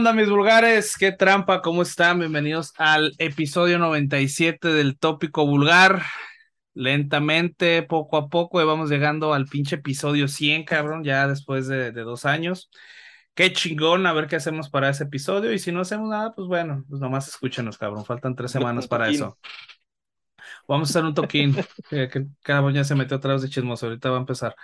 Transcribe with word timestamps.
¿Qué 0.00 0.02
onda, 0.02 0.14
mis 0.14 0.30
vulgares? 0.30 0.96
¿Qué 0.96 1.12
trampa? 1.12 1.60
¿Cómo 1.60 1.82
están? 1.82 2.20
Bienvenidos 2.20 2.72
al 2.78 3.12
episodio 3.18 3.78
97 3.78 4.68
del 4.68 4.98
Tópico 4.98 5.44
Vulgar. 5.44 6.04
Lentamente, 6.72 7.82
poco 7.82 8.16
a 8.16 8.30
poco, 8.30 8.64
vamos 8.64 8.88
llegando 8.88 9.34
al 9.34 9.44
pinche 9.44 9.76
episodio 9.76 10.26
100, 10.26 10.64
cabrón, 10.64 11.04
ya 11.04 11.28
después 11.28 11.68
de, 11.68 11.92
dos 11.92 12.24
años. 12.24 12.70
Qué 13.34 13.52
chingón, 13.52 14.06
a 14.06 14.14
ver 14.14 14.26
qué 14.26 14.36
hacemos 14.36 14.70
para 14.70 14.88
ese 14.88 15.04
episodio. 15.04 15.52
Y 15.52 15.58
si 15.58 15.70
no 15.70 15.82
hacemos 15.82 16.08
nada, 16.08 16.32
pues 16.34 16.48
bueno, 16.48 16.82
pues 16.88 16.98
nomás 16.98 17.28
escúchenos, 17.28 17.76
cabrón. 17.76 18.06
Faltan 18.06 18.34
tres 18.34 18.52
semanas 18.52 18.88
para 18.88 19.10
eso. 19.10 19.36
Vamos 20.70 20.88
a 20.88 20.92
hacer 20.92 21.04
un 21.04 21.14
toquín. 21.14 21.56
que 21.90 22.26
cada 22.42 22.70
ya 22.70 22.84
se 22.84 22.94
metió 22.94 23.16
otra 23.16 23.32
vez 23.32 23.42
de 23.42 23.48
chismoso. 23.48 23.86
Ahorita 23.86 24.08
va 24.08 24.18
a 24.18 24.20
empezar. 24.20 24.54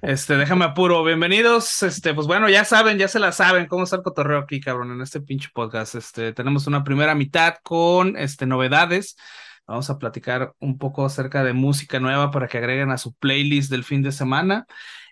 Este, 0.00 0.38
déjame 0.38 0.64
apuro. 0.64 1.04
Bienvenidos. 1.04 1.82
Este, 1.82 2.14
pues 2.14 2.26
bueno, 2.26 2.48
ya 2.48 2.64
saben, 2.64 2.96
ya 2.96 3.06
se 3.06 3.18
la 3.18 3.32
saben 3.32 3.66
cómo 3.66 3.84
está 3.84 3.96
el 3.96 4.02
cotorreo 4.02 4.38
aquí, 4.38 4.60
cabrón, 4.60 4.92
en 4.92 5.02
este 5.02 5.20
pinche 5.20 5.50
podcast. 5.52 5.94
Este, 5.94 6.32
tenemos 6.32 6.66
una 6.66 6.84
primera 6.84 7.14
mitad 7.14 7.56
con 7.62 8.16
este 8.16 8.46
novedades. 8.46 9.14
Vamos 9.66 9.90
a 9.90 9.98
platicar 9.98 10.54
un 10.58 10.78
poco 10.78 11.04
acerca 11.04 11.44
de 11.44 11.52
música 11.52 12.00
nueva 12.00 12.30
para 12.30 12.48
que 12.48 12.56
agreguen 12.56 12.90
a 12.90 12.96
su 12.96 13.12
playlist 13.12 13.70
del 13.70 13.84
fin 13.84 14.00
de 14.00 14.12
semana. 14.12 14.64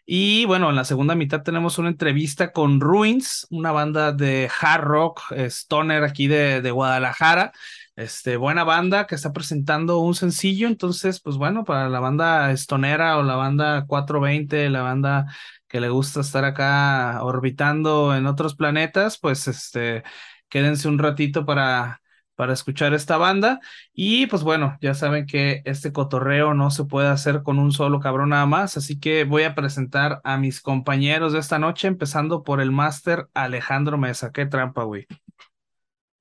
Y 0.06 0.46
bueno, 0.46 0.70
en 0.70 0.76
la 0.76 0.86
segunda 0.86 1.14
mitad 1.14 1.42
tenemos 1.42 1.76
una 1.76 1.90
entrevista 1.90 2.50
con 2.50 2.80
Ruins, 2.80 3.46
una 3.50 3.72
banda 3.72 4.12
de 4.12 4.50
hard 4.60 4.84
rock, 4.84 5.20
stoner 5.32 6.02
aquí 6.02 6.28
de, 6.28 6.62
de 6.62 6.70
Guadalajara. 6.70 7.52
Este, 8.00 8.38
buena 8.38 8.64
banda 8.64 9.06
que 9.06 9.14
está 9.14 9.30
presentando 9.30 9.98
un 9.98 10.14
sencillo, 10.14 10.68
entonces, 10.68 11.20
pues 11.20 11.36
bueno, 11.36 11.64
para 11.64 11.90
la 11.90 12.00
banda 12.00 12.50
estonera 12.50 13.18
o 13.18 13.22
la 13.22 13.36
banda 13.36 13.84
420, 13.86 14.70
la 14.70 14.80
banda 14.80 15.26
que 15.68 15.82
le 15.82 15.90
gusta 15.90 16.20
estar 16.22 16.46
acá 16.46 17.22
orbitando 17.22 18.16
en 18.16 18.24
otros 18.24 18.56
planetas, 18.56 19.18
pues 19.18 19.46
este, 19.48 20.02
quédense 20.48 20.88
un 20.88 20.98
ratito 20.98 21.44
para, 21.44 22.00
para 22.36 22.54
escuchar 22.54 22.94
esta 22.94 23.18
banda. 23.18 23.60
Y 23.92 24.26
pues 24.28 24.44
bueno, 24.44 24.78
ya 24.80 24.94
saben 24.94 25.26
que 25.26 25.60
este 25.66 25.92
cotorreo 25.92 26.54
no 26.54 26.70
se 26.70 26.86
puede 26.86 27.08
hacer 27.08 27.42
con 27.42 27.58
un 27.58 27.70
solo 27.70 28.00
cabrón 28.00 28.30
nada 28.30 28.46
más, 28.46 28.78
así 28.78 28.98
que 28.98 29.24
voy 29.24 29.42
a 29.42 29.54
presentar 29.54 30.22
a 30.24 30.38
mis 30.38 30.62
compañeros 30.62 31.34
de 31.34 31.40
esta 31.40 31.58
noche, 31.58 31.86
empezando 31.86 32.44
por 32.44 32.62
el 32.62 32.70
máster 32.70 33.28
Alejandro 33.34 33.98
Mesa. 33.98 34.32
Qué 34.32 34.46
trampa, 34.46 34.84
güey. 34.84 35.06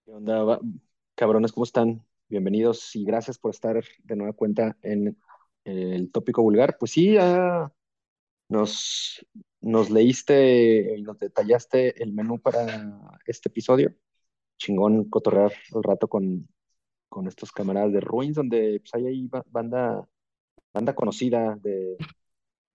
¿Qué 0.06 0.12
onda? 0.12 0.60
Cabrones, 1.20 1.52
¿cómo 1.52 1.66
están? 1.66 2.02
Bienvenidos 2.30 2.96
y 2.96 3.04
gracias 3.04 3.38
por 3.38 3.52
estar 3.52 3.84
de 4.06 4.16
nueva 4.16 4.32
cuenta 4.32 4.78
en 4.82 5.18
el 5.66 6.10
tópico 6.14 6.42
vulgar. 6.42 6.78
Pues 6.80 6.92
sí, 6.92 7.18
nos, 8.48 9.26
nos 9.60 9.90
leíste 9.90 10.98
y 10.98 11.02
nos 11.02 11.20
detallaste 11.20 12.02
el 12.02 12.14
menú 12.14 12.40
para 12.40 13.20
este 13.26 13.50
episodio. 13.50 13.94
Chingón 14.58 15.10
cotorrear 15.10 15.52
el 15.76 15.84
rato 15.84 16.08
con, 16.08 16.48
con 17.10 17.28
estos 17.28 17.52
camaradas 17.52 17.92
de 17.92 18.00
Ruins, 18.00 18.38
donde 18.38 18.80
pues, 18.80 18.96
hay 18.96 19.08
ahí 19.08 19.30
banda, 19.48 20.08
banda 20.72 20.96
conocida 20.96 21.58
de, 21.58 21.98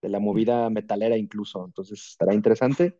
de 0.03 0.09
la 0.09 0.19
movida 0.19 0.69
metalera 0.69 1.17
incluso. 1.17 1.65
Entonces 1.65 2.09
estará 2.11 2.35
interesante. 2.35 2.99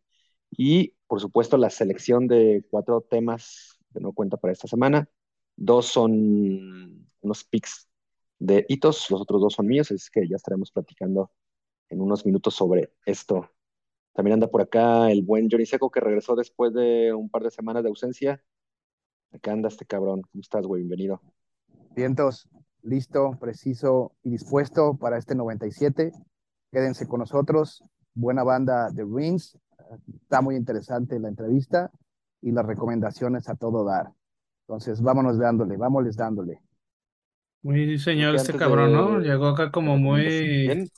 Y 0.49 0.95
por 1.05 1.21
supuesto 1.21 1.55
la 1.55 1.69
selección 1.69 2.25
de 2.25 2.65
cuatro 2.71 3.01
temas 3.01 3.77
de 3.89 4.01
no 4.01 4.11
cuenta 4.11 4.37
para 4.37 4.51
esta 4.51 4.67
semana. 4.67 5.07
Dos 5.55 5.87
son 5.87 7.07
unos 7.21 7.43
pics 7.43 7.87
de 8.39 8.65
hitos, 8.67 9.09
los 9.09 9.21
otros 9.21 9.41
dos 9.41 9.53
son 9.53 9.67
míos, 9.67 9.91
es 9.91 10.09
que 10.09 10.27
ya 10.27 10.35
estaremos 10.35 10.71
platicando 10.71 11.31
en 11.89 12.01
unos 12.01 12.25
minutos 12.25 12.55
sobre 12.55 12.93
esto. 13.05 13.49
También 14.13 14.35
anda 14.35 14.47
por 14.47 14.61
acá 14.61 15.11
el 15.11 15.23
buen 15.23 15.49
Johnny 15.49 15.65
Seco 15.65 15.89
que 15.89 15.99
regresó 15.99 16.35
después 16.35 16.73
de 16.73 17.13
un 17.13 17.29
par 17.29 17.43
de 17.43 17.51
semanas 17.51 17.83
de 17.83 17.89
ausencia. 17.89 18.41
Acá 19.31 19.51
anda 19.51 19.67
este 19.67 19.85
cabrón. 19.85 20.21
¿Cómo 20.31 20.41
estás, 20.41 20.65
güey? 20.65 20.81
Bienvenido. 20.83 21.21
Vientos, 21.95 22.47
listo, 22.81 23.37
preciso 23.39 24.13
y 24.23 24.29
dispuesto 24.29 24.97
para 24.97 25.17
este 25.17 25.35
97. 25.35 26.11
Quédense 26.71 27.07
con 27.07 27.19
nosotros. 27.19 27.83
Buena 28.13 28.43
banda 28.43 28.89
de 28.91 29.03
Rings. 29.03 29.57
Está 30.21 30.41
muy 30.41 30.55
interesante 30.55 31.19
la 31.19 31.27
entrevista 31.27 31.91
y 32.41 32.51
las 32.51 32.65
recomendaciones 32.65 33.49
a 33.49 33.55
todo 33.55 33.83
dar. 33.83 34.13
Entonces, 34.67 35.01
vámonos 35.01 35.37
dándole, 35.37 35.77
vámonos 35.77 36.15
dándole. 36.15 36.59
Muy 37.61 37.97
señor 37.99 38.35
este 38.35 38.53
cabrón, 38.53 38.93
¿no? 38.93 39.19
Llegó 39.19 39.47
acá 39.47 39.71
como 39.71 39.97
muy... 39.97 40.89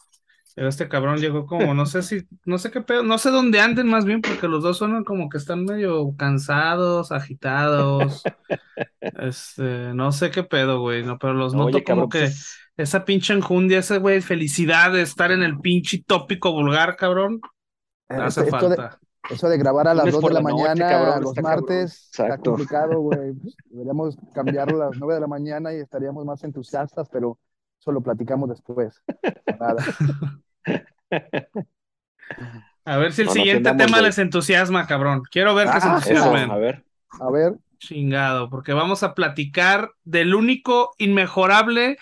Este 0.56 0.90
cabrón 0.90 1.20
llegó 1.20 1.46
como, 1.46 1.76
no 1.76 1.86
sé 1.86 2.02
si, 2.02 2.28
no 2.44 2.58
sé 2.58 2.72
qué 2.72 2.82
pedo, 2.82 3.04
no 3.04 3.20
sé 3.20 3.30
dónde 3.30 3.60
anden 3.62 3.88
más 3.88 4.06
bien, 4.06 4.22
porque 4.22 4.48
los 4.48 4.64
dos 4.64 4.80
suenan 4.80 5.04
como 5.04 5.30
que 5.30 5.38
están 5.38 5.66
medio 5.66 6.16
cansados, 6.18 7.12
agitados. 7.12 8.24
Este, 9.00 9.94
no 9.94 10.12
sé 10.12 10.32
qué 10.32 10.44
pedo, 10.44 10.82
güey, 10.82 11.04
no, 11.04 11.20
pero 11.20 11.34
los 11.34 11.54
noto 11.54 11.84
como 11.84 12.10
que 12.10 12.22
pues 12.22 12.58
esa 12.76 13.06
pinche 13.06 13.34
enjundia, 13.34 13.80
esa 13.80 13.98
güey, 13.98 14.22
felicidad 14.22 14.92
de 14.92 15.04
estar 15.04 15.32
en 15.32 15.44
el 15.44 15.60
pinche 15.60 16.04
tópico 16.06 16.52
vulgar, 16.52 16.96
cabrón. 16.96 17.40
Eh, 18.10 18.16
hace 18.16 18.46
falta. 18.48 19.00
Eso 19.30 19.50
de 19.50 19.58
grabar 19.58 19.88
a 19.88 19.94
las 19.94 20.12
2 20.12 20.24
de 20.24 20.34
la, 20.34 20.42
mañana, 20.42 21.20
los 21.20 21.36
martes, 21.42 22.10
está 22.12 22.38
complicado, 22.38 23.00
güey. 23.00 23.34
Pues, 23.42 23.56
deberíamos 23.66 24.18
cambiarlo 24.34 24.82
a 24.82 24.86
las 24.88 24.98
9 24.98 25.16
de 25.16 25.20
la 25.20 25.28
mañana 25.28 25.74
y 25.74 25.78
estaríamos 25.78 26.26
más 26.26 26.44
entusiastas, 26.44 27.10
pero 27.10 27.38
eso 27.80 27.92
lo 27.92 28.02
platicamos 28.02 28.50
después. 28.50 29.02
A 32.86 32.98
ver 32.98 33.12
si 33.12 33.24
el 33.24 33.30
siguiente 33.30 33.74
tema 33.76 34.02
les 34.02 34.18
entusiasma, 34.18 34.88
cabrón. 34.88 35.24
Quiero 35.30 35.54
ver 35.54 35.70
que 35.70 35.82
se 35.82 35.88
ah, 35.88 35.96
entusiasmen. 35.96 36.52
a 36.52 36.56
ver. 36.56 36.86
A 37.20 37.30
ver. 37.30 37.56
Chingado, 37.80 38.50
porque 38.50 38.74
vamos 38.74 39.04
a 39.04 39.14
platicar 39.14 39.92
del 40.04 40.34
único 40.34 40.94
inmejorable 40.98 41.98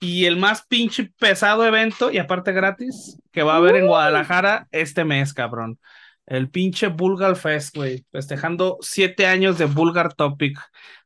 y 0.00 0.26
el 0.26 0.36
más 0.36 0.66
pinche 0.66 1.12
pesado 1.18 1.64
evento, 1.64 2.10
y 2.10 2.18
aparte 2.18 2.52
gratis, 2.52 3.18
que 3.32 3.42
va 3.42 3.54
a 3.54 3.56
haber 3.56 3.76
en 3.76 3.86
Guadalajara 3.86 4.68
este 4.70 5.04
mes, 5.04 5.32
cabrón. 5.32 5.78
El 6.26 6.48
pinche 6.50 6.88
Bulgar 6.88 7.36
Fest, 7.36 7.76
güey, 7.76 8.06
festejando 8.10 8.78
siete 8.80 9.26
años 9.26 9.58
de 9.58 9.66
Bulgar 9.66 10.14
Topic. 10.14 10.58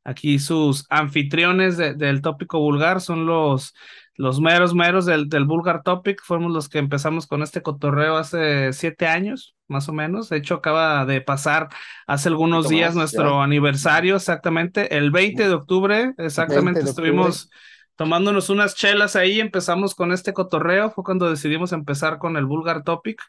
Aquí 0.05 0.39
sus 0.39 0.87
anfitriones 0.89 1.77
del 1.77 2.23
tópico 2.23 2.61
vulgar 2.61 3.01
son 3.01 3.27
los, 3.27 3.75
los 4.15 4.41
meros 4.41 4.75
meros 4.75 5.07
del, 5.07 5.29
del 5.29 5.45
Bulgar 5.45 5.83
Topic. 5.83 6.23
Fuimos 6.23 6.53
los 6.53 6.69
que 6.69 6.79
empezamos 6.79 7.27
con 7.27 7.43
este 7.43 7.63
cotorreo 7.63 8.17
hace 8.17 8.73
siete 8.73 9.07
años, 9.07 9.55
más 9.67 9.89
o 9.89 9.93
menos. 9.93 10.29
De 10.29 10.39
hecho, 10.39 10.55
acaba 10.55 11.05
de 11.05 11.21
pasar 11.21 11.69
hace 12.07 12.29
algunos 12.29 12.69
días 12.69 12.95
nuestro 12.95 13.43
aniversario, 13.43 14.17
exactamente. 14.17 14.97
El 14.97 15.11
20 15.11 15.49
de 15.49 15.55
octubre, 15.55 16.15
exactamente, 16.17 16.81
estuvimos 16.81 17.51
tomándonos 17.99 18.49
unas 18.49 18.77
chelas 18.77 19.17
ahí, 19.17 19.41
empezamos 19.41 19.97
con 19.97 20.13
este 20.13 20.33
cotorreo, 20.33 20.93
fue 20.93 21.03
cuando 21.03 21.29
decidimos 21.29 21.73
empezar 21.73 22.19
con 22.19 22.37
el 22.37 22.47
Vulgar 22.47 22.85
Topic 22.85 23.21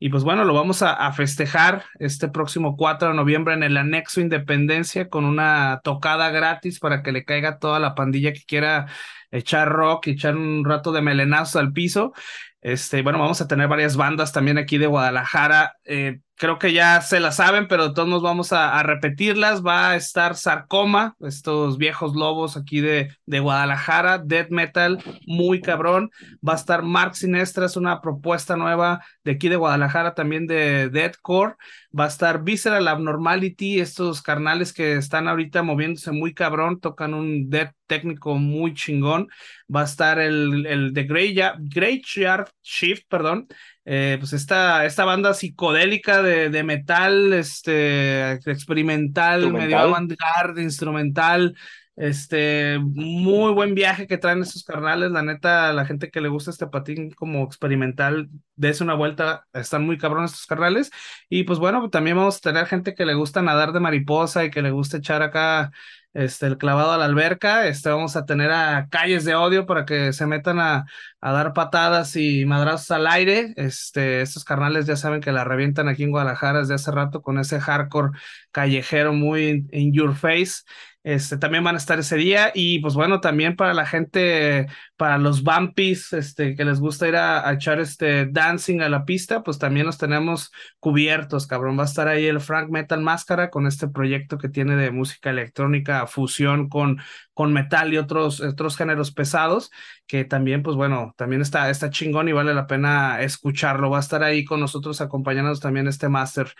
y 0.00 0.08
pues 0.08 0.24
bueno, 0.24 0.44
lo 0.44 0.52
vamos 0.52 0.82
a, 0.82 1.12
festejar 1.12 1.84
este 2.00 2.26
próximo 2.26 2.76
4 2.76 3.10
de 3.10 3.14
noviembre 3.14 3.54
en 3.54 3.62
el 3.62 3.76
anexo 3.76 4.20
Independencia 4.20 5.08
con 5.08 5.24
una 5.24 5.80
tocada 5.84 6.30
gratis 6.30 6.80
para 6.80 7.04
que 7.04 7.12
le 7.12 7.24
caiga 7.24 7.60
toda 7.60 7.78
la 7.78 7.94
pandilla 7.94 8.32
que 8.32 8.42
quiera 8.44 8.86
echar 9.30 9.68
rock 9.68 10.08
echar 10.08 10.34
un 10.36 10.64
rato 10.64 10.90
de 10.90 11.02
melenazos 11.02 11.54
al 11.54 11.72
piso. 11.72 12.12
Este, 12.60 13.02
bueno, 13.02 13.20
vamos 13.20 13.40
a 13.40 13.46
tener 13.46 13.68
varias 13.68 13.96
bandas 13.96 14.32
también 14.32 14.58
aquí 14.58 14.76
de 14.76 14.88
Guadalajara. 14.88 15.76
Eh, 15.84 16.18
creo 16.36 16.58
que 16.58 16.72
ya 16.72 17.00
se 17.00 17.18
las 17.20 17.36
saben, 17.36 17.66
pero 17.66 17.92
todos 17.92 18.08
nos 18.08 18.22
vamos 18.22 18.52
a, 18.52 18.82
repetirlas. 18.82 19.64
Va 19.64 19.90
a 19.90 19.96
estar 19.96 20.36
Sarcoma, 20.36 21.16
estos 21.20 21.78
viejos 21.78 22.14
lobos 22.14 22.56
aquí 22.56 22.80
de, 22.80 23.10
de 23.26 23.40
Guadalajara, 23.40 24.18
Dead 24.18 24.48
Metal, 24.50 25.02
muy 25.26 25.60
cabrón. 25.60 26.10
Va 26.46 26.52
a 26.52 26.56
estar 26.56 26.82
Mark 26.82 27.16
Sinestra, 27.16 27.66
es 27.66 27.76
una 27.76 28.00
propuesta 28.00 28.56
nueva 28.56 29.04
de 29.24 29.32
aquí 29.32 29.48
de 29.48 29.56
Guadalajara, 29.56 30.14
también 30.14 30.46
de 30.46 30.88
Deadcore. 30.90 31.54
Va 31.98 32.04
a 32.04 32.08
estar 32.08 32.42
Visceral 32.42 32.88
Abnormality, 32.88 33.80
estos 33.80 34.22
carnales 34.22 34.72
que 34.72 34.96
están 34.96 35.28
ahorita 35.28 35.62
moviéndose 35.62 36.12
muy 36.12 36.34
cabrón, 36.34 36.80
tocan 36.80 37.14
un 37.14 37.48
dead 37.48 37.72
técnico 37.86 38.36
muy 38.36 38.74
chingón. 38.74 39.28
Va 39.74 39.82
a 39.82 39.84
estar 39.84 40.18
el, 40.18 40.66
el 40.66 40.92
de 40.92 41.04
Graveyard 41.04 42.48
Shift, 42.62 43.04
perdón, 43.08 43.48
eh, 43.84 44.16
pues 44.18 44.32
esta, 44.32 44.84
esta 44.84 45.04
banda 45.04 45.34
psicodélica 45.34 46.22
de, 46.22 46.50
de 46.50 46.62
metal, 46.64 47.32
este, 47.32 48.32
experimental, 48.32 49.52
medio 49.52 49.78
avant-garde, 49.78 50.62
instrumental, 50.62 51.56
este, 51.96 52.78
muy 52.78 53.52
buen 53.54 53.74
viaje 53.74 54.06
que 54.06 54.18
traen 54.18 54.42
estos 54.42 54.64
carnales, 54.64 55.10
la 55.12 55.22
neta, 55.22 55.72
la 55.72 55.86
gente 55.86 56.10
que 56.10 56.20
le 56.20 56.28
gusta 56.28 56.50
este 56.50 56.66
patín 56.66 57.10
como 57.12 57.44
experimental, 57.44 58.28
dése 58.54 58.84
una 58.84 58.94
vuelta, 58.94 59.46
están 59.54 59.86
muy 59.86 59.96
cabrones 59.96 60.32
estos 60.32 60.46
carnales, 60.46 60.90
y 61.30 61.44
pues 61.44 61.58
bueno, 61.58 61.88
también 61.88 62.16
vamos 62.16 62.36
a 62.36 62.40
tener 62.40 62.66
gente 62.66 62.94
que 62.94 63.06
le 63.06 63.14
gusta 63.14 63.40
nadar 63.40 63.72
de 63.72 63.80
mariposa 63.80 64.44
y 64.44 64.50
que 64.50 64.62
le 64.62 64.72
gusta 64.72 64.98
echar 64.98 65.22
acá 65.22 65.70
este, 66.16 66.46
el 66.46 66.58
clavado 66.58 66.92
a 66.92 66.96
la 66.98 67.04
alberca, 67.04 67.66
este, 67.66 67.90
vamos 67.90 68.16
a 68.16 68.24
tener 68.24 68.50
a 68.50 68.88
calles 68.90 69.24
de 69.24 69.34
odio 69.34 69.66
para 69.66 69.84
que 69.84 70.12
se 70.12 70.26
metan 70.26 70.58
a, 70.58 70.86
a 71.20 71.32
dar 71.32 71.52
patadas 71.52 72.16
y 72.16 72.46
madrazos 72.46 72.90
al 72.90 73.06
aire, 73.06 73.52
este, 73.56 74.22
estos 74.22 74.44
carnales 74.44 74.86
ya 74.86 74.96
saben 74.96 75.20
que 75.20 75.32
la 75.32 75.44
revientan 75.44 75.88
aquí 75.88 76.04
en 76.04 76.10
Guadalajara 76.10 76.60
desde 76.60 76.74
hace 76.74 76.90
rato 76.90 77.20
con 77.22 77.38
ese 77.38 77.60
hardcore 77.60 78.18
callejero 78.50 79.12
muy 79.12 79.66
in 79.72 79.92
your 79.92 80.14
face, 80.14 80.62
este, 81.06 81.38
también 81.38 81.62
van 81.62 81.76
a 81.76 81.78
estar 81.78 82.00
ese 82.00 82.16
día 82.16 82.50
y 82.52 82.80
pues 82.80 82.94
bueno, 82.94 83.20
también 83.20 83.54
para 83.54 83.74
la 83.74 83.86
gente, 83.86 84.66
para 84.96 85.18
los 85.18 85.42
bumpies, 85.42 86.12
este, 86.12 86.54
que 86.54 86.64
les 86.64 86.80
gusta 86.80 87.06
ir 87.06 87.16
a, 87.16 87.52
echar 87.52 87.80
este 87.80 88.26
dancing 88.26 88.80
a 88.80 88.88
la 88.88 89.04
pista, 89.04 89.42
pues 89.42 89.58
también 89.58 89.86
los 89.86 89.98
tenemos 89.98 90.50
cubiertos, 90.80 91.46
cabrón. 91.46 91.78
Va 91.78 91.82
a 91.82 91.86
estar 91.86 92.08
ahí 92.08 92.26
el 92.26 92.40
Frank 92.40 92.70
Metal 92.70 93.00
Máscara 93.02 93.50
con 93.50 93.66
este 93.66 93.88
proyecto 93.88 94.38
que 94.38 94.48
tiene 94.48 94.76
de 94.76 94.90
música 94.90 95.30
electrónica, 95.30 96.06
fusión 96.06 96.68
con, 96.68 96.98
con 97.34 97.52
metal 97.52 97.92
y 97.92 97.98
otros, 97.98 98.40
otros 98.40 98.76
géneros 98.76 99.12
pesados, 99.12 99.70
que 100.06 100.24
también, 100.24 100.62
pues 100.62 100.76
bueno, 100.76 101.14
también 101.16 101.42
está, 101.42 101.68
está 101.68 101.90
chingón 101.90 102.28
y 102.28 102.32
vale 102.32 102.54
la 102.54 102.66
pena 102.66 103.20
escucharlo. 103.20 103.90
Va 103.90 103.98
a 103.98 104.00
estar 104.00 104.22
ahí 104.22 104.44
con 104.44 104.60
nosotros 104.60 105.00
acompañándonos 105.00 105.60
también 105.60 105.88
este 105.88 106.08
máster, 106.08 106.54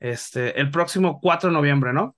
este, 0.00 0.58
el 0.58 0.70
próximo 0.70 1.20
4 1.20 1.50
de 1.50 1.54
noviembre, 1.54 1.92
¿no? 1.92 2.16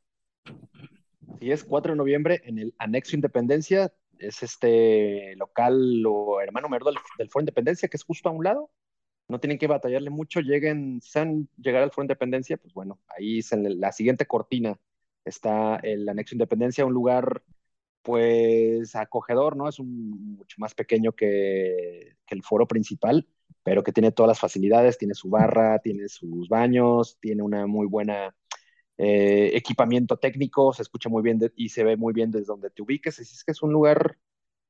Sí, 1.41 1.51
es 1.51 1.65
4 1.65 1.93
de 1.93 1.97
noviembre 1.97 2.43
en 2.45 2.59
el 2.59 2.75
Anexo 2.79 3.17
Independencia. 3.17 3.93
Es 4.19 4.43
este 4.43 5.35
local 5.37 6.05
o 6.07 6.41
hermano 6.41 6.69
menor 6.69 6.95
del, 7.19 7.31
Foro 7.31 7.43
Independencia, 7.43 7.89
que 7.89 7.97
es 7.97 8.05
justo 8.05 8.29
a 8.29 8.33
un 8.33 8.45
lado. 8.45 8.71
No 9.29 9.41
tienen 9.41 9.59
que 9.59 9.67
batallarle 9.67 10.11
mucho. 10.11 10.41
Lleguen, 10.41 11.01
sean 11.03 11.49
llegar 11.57 11.83
al 11.83 11.91
Foro 11.91 12.05
Independencia, 12.05 12.57
pues 12.57 12.75
bueno, 12.75 13.01
ahí 13.09 13.39
es 13.39 13.53
en 13.53 13.81
la 13.81 13.93
siguiente 13.93 14.27
cortina 14.27 14.79
está 15.25 15.77
el 15.77 16.09
Anexo 16.09 16.35
Independencia, 16.35 16.85
un 16.85 16.93
lugar 16.93 17.43
pues 18.03 18.95
acogedor, 18.97 19.57
¿no? 19.57 19.69
Es 19.69 19.79
un, 19.79 20.37
mucho 20.37 20.57
más 20.59 20.75
pequeño 20.75 21.13
que, 21.13 22.17
que, 22.27 22.35
el 22.35 22.43
foro 22.43 22.69
principal, 22.69 23.27
pero 23.63 23.83
que 23.83 23.93
tiene 23.93 24.13
todas 24.13 24.29
las 24.29 24.41
facilidades, 24.41 24.99
tiene 24.99 25.15
su 25.15 25.31
barra, 25.31 25.79
tiene 25.79 26.09
sus 26.09 26.49
baños, 26.49 27.17
tiene 27.21 27.43
una 27.43 27.67
muy 27.67 27.87
buena 27.87 28.37
eh, 28.99 29.51
equipamiento 29.55 30.17
técnico, 30.17 30.73
se 30.73 30.83
escucha 30.83 31.09
muy 31.09 31.23
bien 31.23 31.41
y 31.57 31.69
se 31.71 31.85
ve 31.85 31.97
muy 31.97 32.13
bien 32.13 32.31
desde 32.31 32.47
donde 32.47 32.71
te 32.71 32.83
ubiques, 32.83 33.19
así 33.19 33.35
es 33.35 33.45
que 33.45 33.53
es 33.53 33.63
un 33.63 33.73
lugar 33.73 34.19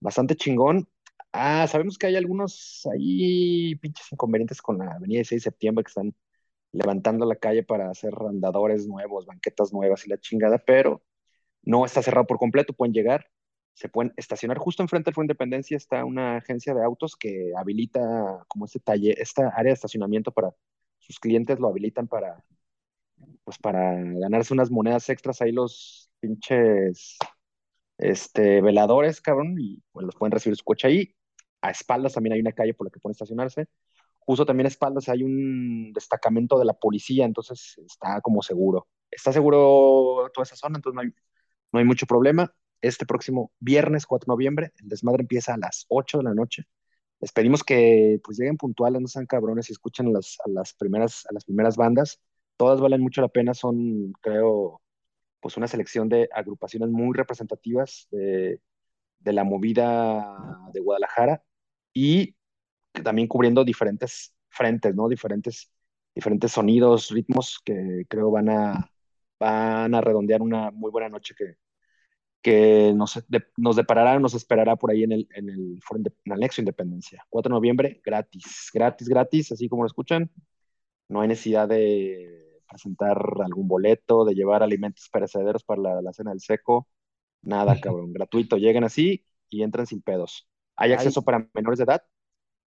bastante 0.01 0.37
chingón. 0.37 0.89
Ah, 1.33 1.67
sabemos 1.69 1.99
que 1.99 2.07
hay 2.07 2.17
algunos 2.17 2.89
ahí 2.93 3.75
pinches 3.77 4.13
inconvenientes 4.13 4.63
con 4.63 4.79
la 4.79 4.93
avenida 4.93 5.19
de 5.19 5.25
6 5.25 5.43
de 5.43 5.51
septiembre 5.51 5.85
que 5.85 5.89
están 5.89 6.15
levantando 6.73 7.27
la 7.27 7.37
calle 7.37 7.63
para 7.63 7.91
hacer 7.91 8.15
andadores 8.29 8.87
nuevos, 8.87 9.27
banquetas 9.27 9.73
nuevas 9.73 10.07
y 10.07 10.11
la 10.11 10.19
chingada, 10.19 10.59
pero 10.59 11.03
no 11.63 11.85
está 11.87 12.03
cerrado 12.03 12.27
por 12.27 12.39
completo, 12.39 12.73
pueden 12.73 12.95
llegar, 12.95 13.27
se 13.75 13.89
pueden 13.89 14.13
estacionar 14.17 14.59
justo 14.59 14.83
enfrente 14.83 15.07
del 15.07 15.15
Foro 15.15 15.25
Independencia, 15.25 15.77
está 15.77 16.05
una 16.05 16.37
agencia 16.39 16.75
de 16.75 16.85
autos 16.85 17.17
que 17.17 17.53
habilita 17.57 18.45
como 18.49 18.67
este 18.67 18.81
taller, 18.81 19.17
esta 19.21 19.49
área 19.49 19.71
de 19.71 19.75
estacionamiento 19.75 20.33
para 20.33 20.55
sus 20.99 21.19
clientes, 21.19 21.59
lo 21.61 21.69
habilitan 21.69 22.09
para 22.09 22.45
pues 23.45 23.59
para 23.59 23.95
ganarse 23.95 24.55
unas 24.55 24.71
monedas 24.71 25.09
extras 25.11 25.41
ahí 25.43 25.53
los 25.53 26.11
pinches 26.21 27.19
este, 27.99 28.61
veladores, 28.61 29.21
cabrón, 29.21 29.57
y 29.59 29.83
pues 29.93 30.07
los 30.07 30.17
pueden 30.17 30.33
recibir 30.33 30.57
su 30.57 30.65
coche 30.65 30.89
ahí. 30.89 31.15
A 31.63 31.71
espaldas 31.71 32.15
también 32.15 32.35
hay 32.35 32.41
una 32.41 32.53
calle 32.53 32.75
por 32.75 32.87
la 32.87 32.91
que 32.91 33.01
pueden 33.01 33.13
estacionarse. 33.13 33.67
Justo 34.21 34.47
también 34.47 34.67
a 34.67 34.69
espaldas 34.69 35.09
hay 35.09 35.23
un 35.23 35.93
destacamento 35.93 36.59
de 36.59 36.65
la 36.65 36.75
policía, 36.75 37.27
entonces 37.27 37.77
está 37.87 38.21
como 38.23 38.43
seguro. 38.43 38.89
Está 39.11 39.33
seguro 39.33 40.31
toda 40.35 40.45
esa 40.45 40.57
zona, 40.57 40.79
entonces 40.79 40.95
no 40.97 41.03
hay, 41.03 41.09
no 41.73 41.79
hay 41.79 41.85
mucho 41.85 42.07
problema. 42.07 42.55
Este 42.81 43.07
próximo 43.07 43.53
viernes 43.61 44.07
4 44.07 44.27
de 44.27 44.33
noviembre, 44.35 44.73
el 44.79 44.89
desmadre 44.89 45.23
empieza 45.23 45.55
a 45.55 45.59
las 45.59 45.87
8 45.89 46.19
de 46.19 46.25
la 46.25 46.35
noche. 46.35 46.65
Les 47.21 47.33
pedimos 47.33 47.65
que 47.65 48.21
pues 48.25 48.39
lleguen 48.39 48.57
puntuales, 48.57 49.01
no 49.01 49.09
sean 49.09 49.27
cabrones 49.27 49.71
y 49.71 49.73
escuchen 49.73 50.13
las, 50.13 50.39
las 50.47 50.75
primeras, 50.75 51.27
a 51.31 51.35
las 51.35 51.45
primeras 51.45 51.77
bandas 51.77 52.21
todas 52.57 52.81
valen 52.81 53.01
mucho 53.01 53.21
la 53.21 53.29
pena, 53.29 53.55
son, 53.55 54.13
creo, 54.21 54.83
pues 55.41 55.57
una 55.57 55.69
selección 55.69 56.09
de 56.09 56.29
agrupaciones 56.33 56.91
muy 56.91 57.17
representativas 57.17 58.09
de, 58.11 58.61
la 59.25 59.45
movida 59.45 60.61
de 60.73 60.81
Guadalajara 60.81 61.43
y 61.93 62.37
también 63.03 63.29
cubriendo 63.29 63.65
diferentes 63.65 64.35
frentes, 64.49 64.95
¿no? 64.95 65.09
Diferentes, 65.09 65.71
diferentes 66.15 66.53
sonidos, 66.53 67.11
ritmos 67.11 67.61
que 67.65 68.05
creo 68.09 68.31
van 68.31 68.51
a, 68.51 68.91
van 69.39 69.95
a 69.95 70.01
redondear 70.01 70.43
una 70.43 70.71
muy 70.71 70.91
buena 70.91 71.09
noche 71.09 71.35
que, 71.37 71.57
que 72.43 72.93
nos, 72.95 73.25
nos 73.57 73.77
deparará, 73.77 74.19
nos 74.19 74.35
esperará 74.35 74.77
por 74.77 74.91
ahí 74.91 75.03
en 75.03 75.13
el, 75.13 75.29
en 75.35 75.49
el, 75.49 75.81
en 76.25 76.33
Anexo 76.33 76.61
Independencia. 76.61 77.25
4 77.31 77.49
de 77.51 77.55
noviembre, 77.55 78.01
gratis, 78.05 78.71
gratis, 78.73 79.09
gratis, 79.09 79.53
así 79.53 79.69
como 79.69 79.83
lo 79.83 79.87
escuchan. 79.89 80.31
No 81.09 81.21
hay 81.23 81.29
necesidad 81.29 81.69
de 81.69 82.44
presentar 82.75 83.17
algún 83.45 83.69
boleto, 83.69 84.25
de 84.25 84.35
llevar 84.35 84.63
alimentos 84.63 85.09
perecederos 85.13 85.63
para 85.63 86.03
la, 86.03 86.13
cena 86.13 86.31
del 86.31 86.41
seco. 86.41 86.89
Nada, 87.43 87.81
cabrón, 87.81 88.13
gratuito. 88.13 88.57
Lleguen 88.57 88.85
así 88.85 89.25
y 89.49 89.63
entran 89.63 89.87
sin 89.87 90.03
pedos. 90.03 90.49
¿Hay 90.77 90.93
acceso 90.93 91.23
para 91.23 91.49
menores 91.55 91.79
de 91.79 91.85
edad? 91.85 92.03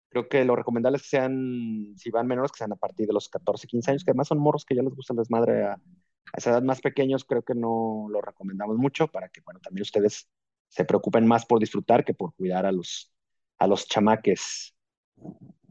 Creo 0.09 0.27
que 0.27 0.43
lo 0.43 0.55
recomendable 0.55 0.97
es 0.97 1.03
que 1.03 1.09
sean, 1.09 1.93
si 1.95 2.11
van 2.11 2.27
menores, 2.27 2.51
que 2.51 2.57
sean 2.57 2.73
a 2.73 2.75
partir 2.75 3.07
de 3.07 3.13
los 3.13 3.29
14, 3.29 3.65
15 3.65 3.91
años, 3.91 4.03
que 4.03 4.11
además 4.11 4.27
son 4.27 4.39
morros 4.39 4.65
que 4.65 4.75
ya 4.75 4.83
les 4.83 4.93
gusta 4.93 5.13
el 5.13 5.17
desmadre 5.17 5.63
a, 5.63 5.73
a 5.73 6.37
esa 6.37 6.51
edad 6.51 6.63
más 6.63 6.81
pequeños, 6.81 7.23
creo 7.23 7.43
que 7.43 7.55
no 7.55 8.07
lo 8.09 8.21
recomendamos 8.21 8.77
mucho 8.77 9.07
para 9.07 9.29
que, 9.29 9.41
bueno, 9.41 9.59
también 9.61 9.83
ustedes 9.83 10.29
se 10.67 10.85
preocupen 10.85 11.25
más 11.25 11.45
por 11.45 11.59
disfrutar 11.59 12.03
que 12.03 12.13
por 12.13 12.33
cuidar 12.35 12.65
a 12.65 12.71
los, 12.71 13.11
a 13.57 13.67
los 13.67 13.87
chamaques. 13.87 14.75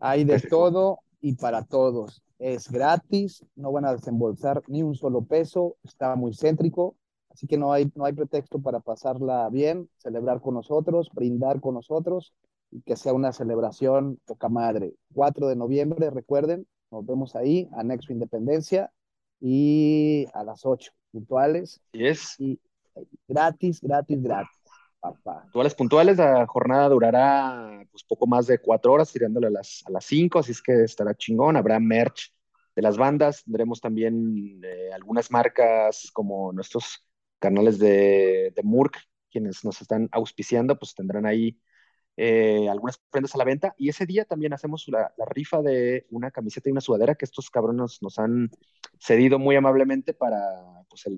Hay 0.00 0.25
de 0.25 0.40
todo 0.40 1.00
y 1.20 1.34
para 1.34 1.64
todos 1.64 2.23
es 2.42 2.68
gratis, 2.68 3.46
no 3.54 3.70
van 3.70 3.84
a 3.84 3.92
desembolsar 3.92 4.64
ni 4.66 4.82
un 4.82 4.96
solo 4.96 5.22
peso, 5.22 5.76
está 5.84 6.16
muy 6.16 6.32
céntrico, 6.34 6.96
así 7.30 7.46
que 7.46 7.56
no 7.56 7.72
hay, 7.72 7.90
no 7.94 8.04
hay 8.04 8.14
pretexto 8.14 8.60
para 8.60 8.80
pasarla 8.80 9.48
bien, 9.48 9.88
celebrar 9.98 10.40
con 10.40 10.54
nosotros, 10.54 11.08
brindar 11.14 11.60
con 11.60 11.74
nosotros 11.74 12.34
y 12.72 12.82
que 12.82 12.96
sea 12.96 13.12
una 13.12 13.32
celebración 13.32 14.18
poca 14.24 14.48
madre. 14.48 14.92
4 15.14 15.46
de 15.46 15.54
noviembre, 15.54 16.10
recuerden, 16.10 16.67
nos 16.90 17.06
vemos 17.06 17.36
ahí, 17.36 17.69
anexo 17.74 18.12
Independencia 18.12 18.90
y 19.40 20.26
a 20.34 20.43
las 20.43 20.67
8 20.67 20.90
puntuales. 21.12 21.81
es. 21.93 22.34
Y 22.40 22.58
gratis, 23.28 23.81
gratis, 23.81 24.20
gratis. 24.20 24.61
Papá. 25.02 25.48
Puntuales, 25.76 26.16
la 26.16 26.46
jornada 26.46 26.88
durará 26.88 27.84
pues 27.90 28.04
poco 28.04 28.28
más 28.28 28.46
de 28.46 28.58
cuatro 28.58 28.92
horas, 28.92 29.12
tirándole 29.12 29.48
a 29.48 29.50
las, 29.50 29.82
a 29.84 29.90
las 29.90 30.04
cinco, 30.04 30.38
así 30.38 30.52
es 30.52 30.62
que 30.62 30.84
estará 30.84 31.12
chingón, 31.16 31.56
habrá 31.56 31.80
merch 31.80 32.32
de 32.76 32.82
las 32.82 32.96
bandas, 32.96 33.42
tendremos 33.42 33.80
también 33.80 34.60
eh, 34.62 34.90
algunas 34.94 35.32
marcas 35.32 36.08
como 36.12 36.52
nuestros 36.52 37.04
canales 37.40 37.80
de, 37.80 38.52
de 38.54 38.62
Murk, 38.62 38.96
quienes 39.28 39.64
nos 39.64 39.82
están 39.82 40.08
auspiciando, 40.12 40.78
pues 40.78 40.94
tendrán 40.94 41.26
ahí 41.26 41.60
eh, 42.16 42.68
algunas 42.70 42.98
prendas 43.10 43.34
a 43.34 43.38
la 43.38 43.44
venta. 43.44 43.74
Y 43.78 43.88
ese 43.88 44.06
día 44.06 44.24
también 44.24 44.52
hacemos 44.52 44.84
la, 44.86 45.12
la, 45.18 45.24
rifa 45.24 45.62
de 45.62 46.06
una 46.10 46.30
camiseta 46.30 46.68
y 46.68 46.72
una 46.72 46.80
sudadera 46.80 47.16
que 47.16 47.24
estos 47.24 47.50
cabrones 47.50 47.98
nos 48.02 48.20
han 48.20 48.50
cedido 49.00 49.40
muy 49.40 49.56
amablemente 49.56 50.14
para 50.14 50.38
pues, 50.88 51.10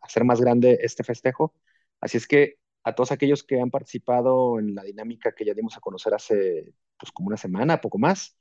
hacer 0.00 0.22
más 0.22 0.40
grande 0.40 0.78
este 0.82 1.02
festejo. 1.02 1.54
Así 2.00 2.18
es 2.18 2.28
que 2.28 2.58
a 2.86 2.94
todos 2.94 3.10
aquellos 3.10 3.42
que 3.42 3.60
han 3.60 3.68
participado 3.68 4.60
en 4.60 4.72
la 4.72 4.84
dinámica 4.84 5.32
que 5.32 5.44
ya 5.44 5.54
dimos 5.54 5.76
a 5.76 5.80
conocer 5.80 6.14
hace 6.14 6.72
pues 6.96 7.10
como 7.10 7.26
una 7.26 7.36
semana, 7.36 7.80
poco 7.80 7.98
más, 7.98 8.38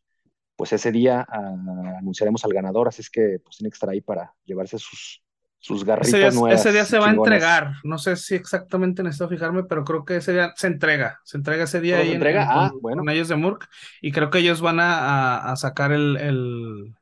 pues 0.56 0.72
ese 0.72 0.92
día 0.92 1.26
ah, 1.28 1.56
anunciaremos 1.98 2.46
al 2.46 2.54
ganador, 2.54 2.88
así 2.88 3.02
es 3.02 3.10
que 3.10 3.40
pues 3.44 3.58
tiene 3.58 3.72
que 3.72 3.74
estar 3.74 3.90
ahí 3.90 4.02
para 4.02 4.36
llevarse 4.46 4.78
sus, 4.78 5.24
sus 5.58 5.84
garritas 5.84 6.10
ese 6.10 6.18
día, 6.20 6.30
nuevas. 6.30 6.60
Ese 6.60 6.72
día 6.72 6.86
se 6.86 7.00
va 7.00 7.08
a 7.08 7.14
entregar, 7.14 7.72
no 7.84 7.98
sé 7.98 8.16
si 8.18 8.36
exactamente 8.36 9.02
necesito 9.02 9.28
fijarme, 9.30 9.64
pero 9.64 9.84
creo 9.84 10.06
que 10.06 10.18
ese 10.18 10.34
día 10.34 10.54
se 10.56 10.68
entrega, 10.68 11.20
se 11.24 11.38
entrega 11.38 11.64
ese 11.64 11.82
día 11.82 11.98
ahí 11.98 12.10
se 12.10 12.14
entrega? 12.14 12.44
En, 12.44 12.50
ah, 12.52 12.70
con, 12.70 12.82
bueno. 12.82 12.98
con, 13.00 13.10
ellos 13.10 13.28
de 13.28 13.38
Murk 13.38 13.68
y 14.00 14.12
creo 14.12 14.30
que 14.30 14.38
ellos 14.38 14.62
van 14.62 14.80
a, 14.80 15.00
a, 15.00 15.54
a 15.54 15.56
sacar 15.56 15.92
el, 15.92 16.18
el, 16.18 16.96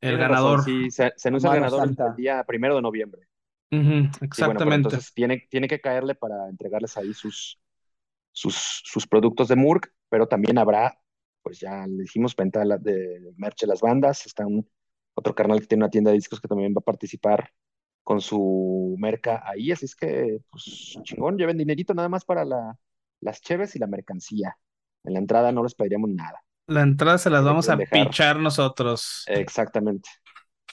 el 0.00 0.18
ganador. 0.18 0.58
Razón, 0.58 0.74
sí, 0.74 0.90
se, 0.90 1.12
se 1.14 1.28
anuncia 1.28 1.50
el 1.50 1.60
ganador 1.60 1.86
el 1.86 2.16
día 2.16 2.42
primero 2.42 2.74
de 2.74 2.82
noviembre. 2.82 3.28
Uh 3.70 3.76
-huh, 3.76 4.06
exactamente. 4.22 4.64
Bueno, 4.64 4.74
entonces 4.76 5.12
tiene, 5.12 5.46
tiene 5.50 5.68
que 5.68 5.80
caerle 5.80 6.14
para 6.14 6.48
entregarles 6.48 6.96
ahí 6.96 7.12
sus, 7.12 7.60
sus, 8.32 8.82
sus 8.84 9.06
productos 9.06 9.48
de 9.48 9.56
Murk, 9.56 9.92
pero 10.08 10.26
también 10.26 10.58
habrá, 10.58 10.98
pues 11.42 11.60
ya 11.60 11.86
le 11.86 12.02
dijimos, 12.02 12.34
venta 12.34 12.64
de, 12.64 12.78
de 12.78 13.32
merch 13.36 13.60
de 13.60 13.66
las 13.66 13.80
bandas. 13.80 14.26
Está 14.26 14.46
un 14.46 14.68
otro 15.14 15.34
carnal 15.34 15.60
que 15.60 15.66
tiene 15.66 15.84
una 15.84 15.90
tienda 15.90 16.10
de 16.10 16.16
discos 16.16 16.40
que 16.40 16.48
también 16.48 16.72
va 16.72 16.80
a 16.80 16.84
participar 16.84 17.50
con 18.02 18.20
su 18.22 18.96
merca 18.98 19.42
ahí. 19.44 19.70
Así 19.70 19.84
es 19.84 19.94
que, 19.94 20.38
pues 20.50 20.98
chingón, 21.02 21.36
lleven 21.36 21.58
dinerito 21.58 21.92
nada 21.92 22.08
más 22.08 22.24
para 22.24 22.44
la, 22.44 22.78
las 23.20 23.42
cheves 23.42 23.76
y 23.76 23.78
la 23.78 23.86
mercancía. 23.86 24.56
En 25.04 25.12
la 25.12 25.18
entrada 25.18 25.52
no 25.52 25.62
les 25.62 25.74
pediríamos 25.74 26.10
nada. 26.10 26.42
La 26.68 26.82
entrada 26.82 27.18
se 27.18 27.30
las 27.30 27.44
vamos 27.44 27.68
a 27.68 27.76
dejar. 27.76 28.06
pichar 28.06 28.38
nosotros. 28.38 29.24
Exactamente. 29.26 30.08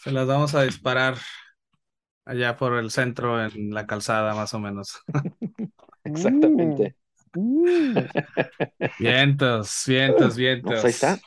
Se 0.01 0.11
las 0.11 0.27
vamos 0.27 0.55
a 0.55 0.63
disparar. 0.63 1.15
Allá 2.25 2.57
por 2.57 2.75
el 2.77 2.91
centro, 2.91 3.43
en 3.43 3.73
la 3.73 3.85
calzada, 3.85 4.33
más 4.35 4.53
o 4.53 4.59
menos. 4.59 4.99
Exactamente. 6.03 6.95
Vientos, 8.99 9.83
vientos, 9.87 10.35
vientos. 10.37 10.71
No, 10.75 10.81
pues 10.81 10.85
ahí 10.85 10.91
está. 10.91 11.19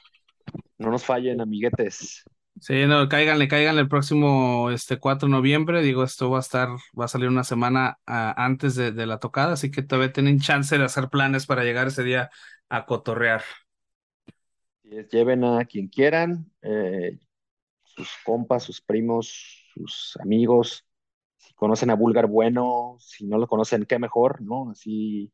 No 0.78 0.90
nos 0.90 1.04
fallen, 1.04 1.40
amiguetes. 1.40 2.24
Sí, 2.60 2.86
no, 2.86 3.08
cáiganle, 3.08 3.46
cáiganle 3.46 3.82
el 3.82 3.88
próximo 3.88 4.70
este 4.70 4.98
4 4.98 5.28
de 5.28 5.32
noviembre. 5.32 5.82
Digo, 5.82 6.02
esto 6.02 6.30
va 6.30 6.38
a 6.38 6.40
estar, 6.40 6.68
va 6.98 7.04
a 7.04 7.08
salir 7.08 7.28
una 7.28 7.44
semana 7.44 7.98
antes 8.06 8.74
de, 8.74 8.90
de 8.90 9.06
la 9.06 9.18
tocada, 9.18 9.52
así 9.52 9.70
que 9.70 9.82
todavía 9.82 10.12
tienen 10.12 10.40
chance 10.40 10.76
de 10.76 10.84
hacer 10.84 11.08
planes 11.08 11.46
para 11.46 11.62
llegar 11.62 11.88
ese 11.88 12.02
día 12.02 12.30
a 12.68 12.84
cotorrear. 12.84 13.42
Lleven 14.82 15.44
a 15.44 15.64
quien 15.66 15.88
quieran, 15.88 16.50
eh, 16.62 17.18
sus 17.84 18.10
compas, 18.24 18.64
sus 18.64 18.80
primos, 18.80 19.66
sus 19.74 20.16
amigos. 20.20 20.84
Conocen 21.58 21.90
a 21.90 21.96
Vulgar, 21.96 22.28
bueno. 22.28 22.98
Si 23.00 23.26
no 23.26 23.36
lo 23.36 23.48
conocen, 23.48 23.84
qué 23.84 23.98
mejor, 23.98 24.40
¿no? 24.40 24.70
Así 24.70 25.32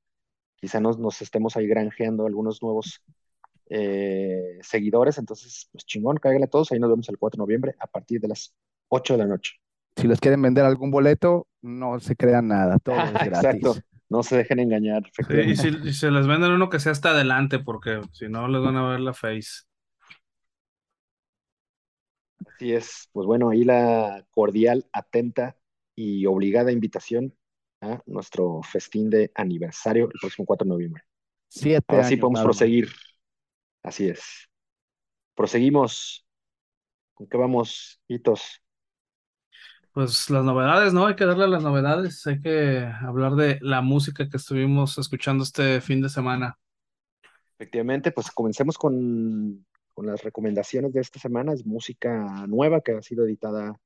quizá 0.57 0.81
nos, 0.81 0.99
nos 0.99 1.21
estemos 1.21 1.55
ahí 1.55 1.67
granjeando 1.67 2.25
algunos 2.25 2.63
nuevos 2.63 3.03
eh, 3.69 4.59
seguidores. 4.63 5.19
Entonces, 5.19 5.69
pues 5.71 5.85
chingón, 5.85 6.17
cáiganle 6.17 6.47
a 6.47 6.49
todos. 6.49 6.73
Ahí 6.73 6.79
nos 6.79 6.89
vemos 6.89 7.07
el 7.11 7.19
4 7.19 7.37
de 7.37 7.43
noviembre 7.43 7.75
a 7.79 7.87
partir 7.87 8.23
de 8.23 8.29
las 8.29 8.55
8 8.89 9.13
de 9.13 9.19
la 9.19 9.27
noche. 9.27 9.53
si 9.97 10.09
les 10.09 10.19
quieren 10.19 10.41
vender 10.41 10.65
algún 10.65 10.91
boleto, 10.91 11.47
no 11.61 12.01
se 12.01 12.17
crean 12.17 12.49
nada, 12.49 12.79
todo 12.79 12.97
es 13.05 13.13
gratis. 13.13 13.27
Exacto. 13.27 13.75
No 14.09 14.23
se 14.23 14.39
dejen 14.39 14.61
engañar. 14.61 15.03
Sí, 15.29 15.35
y 15.35 15.57
si, 15.57 15.69
y 15.69 15.93
se 15.93 16.11
les 16.11 16.27
venden 16.27 16.53
uno 16.53 16.71
que 16.71 16.81
sea 16.81 16.93
hasta 16.93 17.11
adelante, 17.11 17.59
porque 17.59 18.01
si 18.13 18.31
no 18.31 18.49
les 18.49 18.63
van 18.63 18.77
a 18.77 18.89
ver 18.89 19.01
la 19.01 19.13
face. 19.13 19.65
Así 22.47 22.73
es. 22.73 23.11
Pues 23.13 23.27
bueno, 23.27 23.51
ahí 23.51 23.65
la 23.65 24.25
cordial, 24.31 24.87
atenta 24.91 25.59
y 25.95 26.27
obligada 26.27 26.73
invitación 26.73 27.35
a 27.81 28.03
nuestro 28.07 28.63
festín 28.63 29.11
de 29.11 29.31
aniversario 29.35 30.07
el 30.07 30.19
próximo 30.21 30.47
4 30.47 30.65
de 30.65 30.69
noviembre. 30.69 31.03
Siete 31.49 31.85
Ahora 31.89 32.05
sí 32.05 32.15
años 32.15 32.21
podemos 32.21 32.43
proseguir. 32.43 32.89
Así 33.83 34.09
es. 34.09 34.49
Proseguimos. 35.35 36.27
¿Con 37.15 37.29
qué 37.29 37.37
vamos, 37.37 38.01
Hitos? 38.09 38.61
Pues 39.93 40.29
las 40.31 40.45
novedades, 40.45 40.93
¿no? 40.93 41.07
Hay 41.07 41.15
que 41.15 41.25
darle 41.25 41.45
a 41.45 41.49
las 41.49 41.63
novedades, 41.63 42.27
hay 42.27 42.41
que 42.41 42.85
hablar 43.01 43.37
de 43.37 43.59
la 43.61 43.81
música 43.81 44.29
que 44.29 44.39
estuvimos 44.39 44.99
escuchando 44.99 45.45
este 45.45 45.81
fin 45.81 46.01
de 46.01 46.09
semana. 46.09 46.59
Efectivamente, 47.57 48.11
pues 48.11 48.33
comencemos 48.33 48.77
con, 48.77 49.65
con 49.93 50.07
las 50.07 50.25
recomendaciones 50.25 50.93
de 50.93 51.01
esta 51.01 51.21
semana. 51.21 51.53
Es 51.53 51.65
música 51.65 52.45
nueva 52.49 52.81
que 52.81 52.93
ha 52.93 53.03
sido 53.03 53.25
editada 53.25 53.79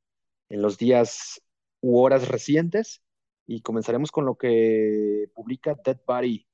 en 0.48 0.62
los 0.62 0.78
días 0.78 1.42
u 1.80 1.98
horas 2.00 2.28
recientes. 2.28 3.02
Y 3.46 3.62
comenzaremos 3.62 4.10
con 4.12 4.26
lo 4.26 4.36
que 4.36 5.30
publica 5.34 5.76
Dead 5.84 5.98
Body, 6.06 6.46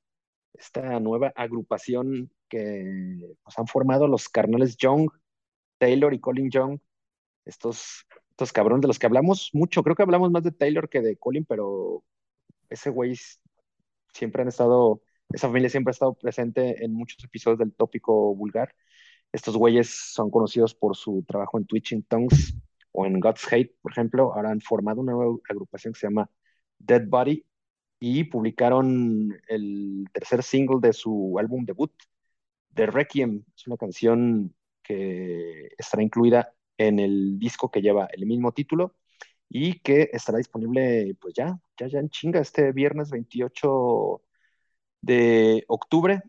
esta 0.53 1.01
nueva 1.01 1.33
agrupación 1.35 2.31
que 2.49 3.35
pues, 3.43 3.59
han 3.59 3.67
formado 3.67 4.07
los 4.07 4.29
carnales 4.29 4.77
Young, 4.77 5.11
Taylor 5.79 6.15
y 6.15 6.21
Colin 6.21 6.51
Young, 6.51 6.79
estos, 7.45 8.07
estos 8.31 8.53
cabrones 8.53 8.83
de 8.83 8.89
los 8.89 8.99
que 8.99 9.07
hablamos 9.07 9.51
mucho. 9.53 9.83
Creo 9.83 9.97
que 9.97 10.05
hablamos 10.05 10.31
más 10.31 10.45
de 10.45 10.53
Taylor 10.53 10.89
que 10.89 11.01
de 11.01 11.17
Colin, 11.17 11.45
pero 11.45 12.05
ese 12.71 12.91
güey 12.91 13.19
siempre 14.13 14.43
han 14.43 14.49
estado, 14.49 15.03
esa 15.31 15.49
familia 15.49 15.71
siempre 15.71 15.91
ha 15.91 15.93
estado 15.93 16.15
presente 16.15 16.85
en 16.85 16.95
muchos 16.95 17.23
episodios 17.25 17.59
del 17.59 17.75
tópico 17.75 18.35
vulgar. 18.37 18.75
Estos 19.33 19.57
güeyes 19.57 19.89
son 19.91 20.31
conocidos 20.31 20.75
por 20.75 20.97
su 20.97 21.25
trabajo 21.27 21.59
en 21.59 21.67
Twitching 21.67 22.05
Tongues 22.05 22.55
o 22.95 23.07
en 23.07 23.21
God's 23.21 23.53
Hate, 23.53 23.75
por 23.83 23.93
ejemplo. 23.93 24.35
Ahora 24.35 24.51
han 24.51 24.61
formado 24.61 25.01
una 25.03 25.13
nueva 25.13 25.37
agrupación 25.51 25.93
que 25.95 26.01
se 26.01 26.07
llama 26.09 26.31
Dead 26.79 27.07
Body 27.09 27.45
y 28.01 28.25
publicaron 28.25 29.37
el 29.49 30.07
tercer 30.13 30.43
single 30.43 30.79
de 30.81 30.93
su 30.93 31.37
álbum 31.39 31.65
debut, 31.65 31.93
The 32.75 32.87
Requiem. 32.87 33.45
Es 33.57 33.67
una 33.67 33.77
canción 33.77 34.55
que 34.83 35.71
estará 35.79 36.03
incluida 36.03 36.55
en 36.79 36.99
el 37.01 37.39
disco 37.39 37.71
que 37.71 37.83
lleva 37.83 38.07
el 38.13 38.27
mismo 38.27 38.53
título 38.53 38.97
y 39.49 39.81
que 39.81 40.11
estará 40.13 40.39
disponible 40.39 41.17
pues 41.21 41.35
ya, 41.35 41.59
ya, 41.79 41.87
ya 41.89 42.01
en 42.01 42.11
chinga 42.11 42.41
este 42.41 42.73
viernes 42.73 43.11
28 43.11 44.23
de 45.03 45.65
octubre. 45.69 46.23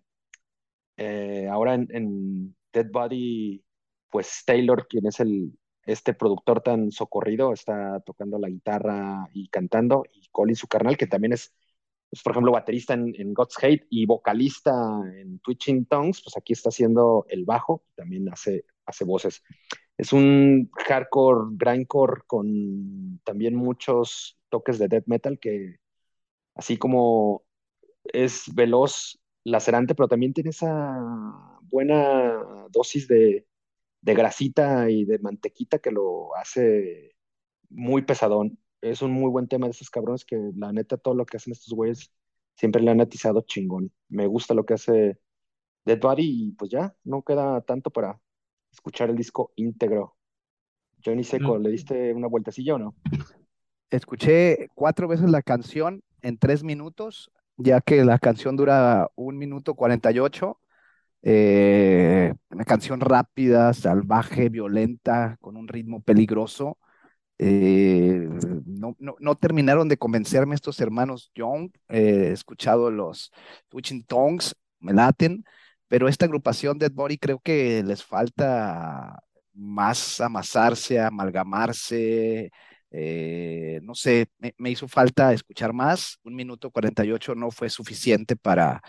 Eh, 0.97 1.47
ahora 1.51 1.75
en, 1.75 1.87
en, 1.91 2.55
Dead 2.73 2.87
Body, 2.91 3.63
pues 4.09 4.43
Taylor, 4.45 4.87
quien 4.87 5.07
es 5.07 5.19
el, 5.21 5.53
este 5.85 6.13
productor 6.13 6.61
tan 6.61 6.91
socorrido, 6.91 7.53
está 7.53 7.99
tocando 8.01 8.39
la 8.39 8.49
guitarra 8.49 9.29
y 9.33 9.49
cantando, 9.49 10.03
y 10.13 10.27
Colin, 10.31 10.55
su 10.55 10.67
carnal, 10.67 10.97
que 10.97 11.07
también 11.07 11.33
es, 11.33 11.53
es 12.11 12.21
por 12.23 12.33
ejemplo, 12.33 12.51
baterista 12.51 12.93
en, 12.93 13.13
en, 13.17 13.33
God's 13.33 13.57
Hate 13.61 13.85
y 13.89 14.05
vocalista 14.05 14.73
en 15.15 15.39
Twitching 15.39 15.85
Tongues, 15.85 16.21
pues 16.23 16.37
aquí 16.37 16.53
está 16.53 16.69
haciendo 16.69 17.25
el 17.29 17.45
bajo, 17.45 17.83
también 17.95 18.29
hace, 18.29 18.65
hace 18.85 19.05
voces. 19.05 19.43
Es 19.97 20.11
un 20.13 20.69
hardcore, 20.87 21.55
grindcore 21.55 22.23
con 22.27 23.19
también 23.23 23.55
muchos 23.55 24.37
toques 24.49 24.77
de 24.79 24.87
death 24.87 25.05
metal 25.07 25.39
que 25.39 25.77
así 26.55 26.77
como 26.77 27.43
es 28.05 28.43
veloz, 28.53 29.19
lacerante, 29.43 29.95
pero 29.95 30.07
también 30.07 30.33
tiene 30.33 30.49
esa 30.49 30.99
buena 31.63 32.67
dosis 32.71 33.07
de, 33.07 33.45
de 34.05 34.13
grasita 34.13 34.87
y 34.91 35.03
de 35.03 35.17
mantequita 35.17 35.79
que 35.79 35.89
lo 35.89 36.35
hace 36.35 37.15
muy 37.69 38.03
pesadón. 38.03 38.59
Es 38.79 39.01
un 39.01 39.11
muy 39.11 39.31
buen 39.31 39.47
tema 39.47 39.65
de 39.65 39.71
esos 39.71 39.89
cabrones 39.89 40.23
que 40.23 40.51
la 40.55 40.71
neta 40.71 40.97
todo 40.97 41.15
lo 41.15 41.25
que 41.25 41.37
hacen 41.37 41.53
estos 41.53 41.73
güeyes 41.73 42.11
siempre 42.53 42.83
le 42.83 42.91
han 42.91 43.01
atizado 43.01 43.41
chingón. 43.41 43.91
Me 44.07 44.27
gusta 44.27 44.53
lo 44.53 44.63
que 44.63 44.75
hace 44.75 45.19
Dead 45.85 45.99
Body 45.99 46.49
y 46.49 46.51
pues 46.51 46.69
ya, 46.69 46.95
no 47.03 47.23
queda 47.23 47.61
tanto 47.61 47.89
para 47.89 48.21
escuchar 48.71 49.09
el 49.09 49.15
disco 49.15 49.51
íntegro. 49.55 50.15
Johnny 51.03 51.23
Seco, 51.23 51.57
¿le 51.57 51.71
diste 51.71 52.13
una 52.13 52.27
vueltecilla 52.27 52.75
o 52.75 52.77
no? 52.77 52.95
Escuché 53.89 54.69
cuatro 54.75 55.07
veces 55.07 55.31
la 55.31 55.41
canción 55.41 56.03
en 56.21 56.37
tres 56.37 56.63
minutos, 56.63 57.31
ya 57.57 57.81
que 57.81 58.05
la 58.05 58.19
canción 58.19 58.55
dura 58.55 59.09
un 59.15 59.37
minuto 59.39 59.73
cuarenta 59.73 60.11
y 60.11 60.19
ocho. 60.19 60.59
Eh, 61.27 62.33
una 62.51 62.65
canción 62.65 62.99
rápida, 62.99 63.73
salvaje, 63.73 64.49
violenta, 64.49 65.37
con 65.41 65.57
un 65.57 65.67
ritmo 65.67 66.01
peligroso. 66.03 66.77
Eh, 67.39 68.29
no, 68.65 68.95
no, 68.99 69.35
terminaron 69.35 69.89
de 69.89 69.97
convencerme 69.97 70.53
estos 70.53 70.79
hermanos 70.79 71.31
Young. 71.33 71.71
Eh, 71.89 72.27
he 72.29 72.31
escuchado 72.31 72.91
los 72.91 73.31
Twitching 73.69 74.05
Tongues, 74.05 74.55
me 74.79 74.93
laten, 74.93 75.43
pero 75.87 76.07
esta 76.07 76.25
agrupación 76.25 76.77
Dead 76.77 76.91
Body 76.91 77.17
creo 77.17 77.39
que 77.39 77.83
les 77.83 78.03
falta 78.03 79.19
más 79.53 80.21
amasarse, 80.21 80.99
amalgamarse. 80.99 82.51
Eh, 82.91 83.79
no 83.83 83.95
sé, 83.95 84.27
me, 84.37 84.53
me, 84.59 84.69
hizo 84.69 84.87
falta 84.87 85.33
escuchar 85.33 85.73
más. 85.73 86.19
Un 86.23 86.35
minuto 86.35 86.69
48 86.71 87.33
no 87.35 87.49
fue 87.51 87.69
suficiente 87.69 88.35
para, 88.35 88.81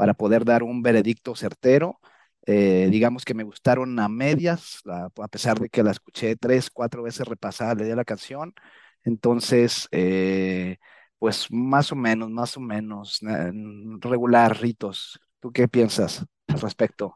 para 0.00 0.14
poder 0.14 0.46
dar 0.46 0.62
un 0.62 0.80
veredicto 0.80 1.36
certero. 1.36 2.00
Eh, 2.46 2.88
digamos 2.90 3.26
que 3.26 3.34
me 3.34 3.42
gustaron 3.42 3.98
a 3.98 4.08
medias, 4.08 4.80
a, 4.86 5.28
pesar 5.28 5.60
de 5.60 5.68
que 5.68 5.82
la 5.82 5.90
escuché 5.90 6.36
tres, 6.36 6.70
cuatro 6.70 7.02
veces 7.02 7.28
repasada, 7.28 7.74
le 7.74 7.84
di 7.84 7.94
la 7.94 8.06
canción. 8.06 8.54
Entonces, 9.04 9.88
eh, 9.90 10.78
pues 11.18 11.48
más 11.50 11.92
o 11.92 11.96
menos, 11.96 12.30
más 12.30 12.56
o 12.56 12.60
menos, 12.60 13.20
regular, 14.00 14.58
Ritos. 14.58 15.20
¿Tú 15.38 15.52
qué 15.52 15.68
piensas 15.68 16.24
al 16.48 16.60
respecto? 16.62 17.14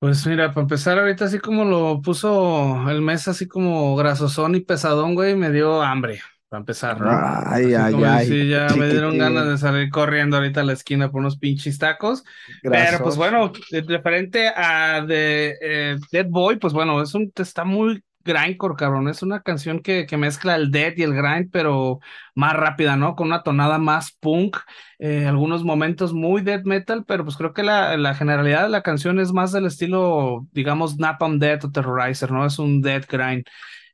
Pues 0.00 0.26
mira, 0.26 0.48
para 0.48 0.62
empezar 0.62 0.98
ahorita 0.98 1.26
así 1.26 1.38
como 1.38 1.64
lo 1.64 2.02
puso 2.02 2.90
el 2.90 3.02
mes 3.02 3.28
así 3.28 3.46
como 3.46 3.94
grasosón 3.94 4.56
y 4.56 4.62
pesadón, 4.62 5.14
güey, 5.14 5.36
me 5.36 5.52
dio 5.52 5.80
hambre, 5.80 6.22
para 6.52 6.60
empezar, 6.60 7.00
¿no? 7.00 7.08
Ay, 7.08 7.72
así 7.72 7.96
ay, 7.96 8.04
ay. 8.04 8.26
Sí, 8.26 8.48
ya 8.50 8.66
me 8.76 8.90
dieron 8.90 9.16
ganas 9.16 9.46
de 9.46 9.56
salir 9.56 9.88
corriendo 9.88 10.36
ahorita 10.36 10.60
a 10.60 10.64
la 10.64 10.74
esquina 10.74 11.10
por 11.10 11.20
unos 11.20 11.38
pinches 11.38 11.78
tacos. 11.78 12.24
Grasos. 12.62 12.90
Pero 12.90 13.04
pues 13.04 13.16
bueno, 13.16 13.50
referente 13.70 14.48
a 14.48 15.02
The 15.08 15.56
eh, 15.62 15.96
Dead 16.10 16.26
Boy, 16.28 16.56
pues 16.56 16.74
bueno, 16.74 17.00
es 17.00 17.14
un, 17.14 17.32
está 17.36 17.64
muy 17.64 18.04
grindcore, 18.22 18.74
cabrón. 18.76 19.08
Es 19.08 19.22
una 19.22 19.40
canción 19.40 19.80
que, 19.80 20.04
que, 20.04 20.18
mezcla 20.18 20.54
el 20.54 20.70
dead 20.70 20.92
y 20.98 21.04
el 21.04 21.14
grind, 21.14 21.48
pero 21.50 22.00
más 22.34 22.52
rápida, 22.52 22.96
¿no? 22.96 23.16
Con 23.16 23.28
una 23.28 23.42
tonada 23.42 23.78
más 23.78 24.12
punk, 24.12 24.58
eh, 24.98 25.24
algunos 25.24 25.64
momentos 25.64 26.12
muy 26.12 26.42
death 26.42 26.66
metal, 26.66 27.06
pero 27.06 27.24
pues 27.24 27.38
creo 27.38 27.54
que 27.54 27.62
la, 27.62 27.96
la, 27.96 28.14
generalidad 28.14 28.64
de 28.64 28.68
la 28.68 28.82
canción 28.82 29.20
es 29.20 29.32
más 29.32 29.52
del 29.52 29.64
estilo, 29.64 30.46
digamos, 30.52 30.98
Napalm 30.98 31.38
Death 31.38 31.64
o 31.64 31.70
Terrorizer, 31.70 32.30
¿no? 32.30 32.44
Es 32.44 32.58
un 32.58 32.82
death 32.82 33.06
grind. 33.10 33.46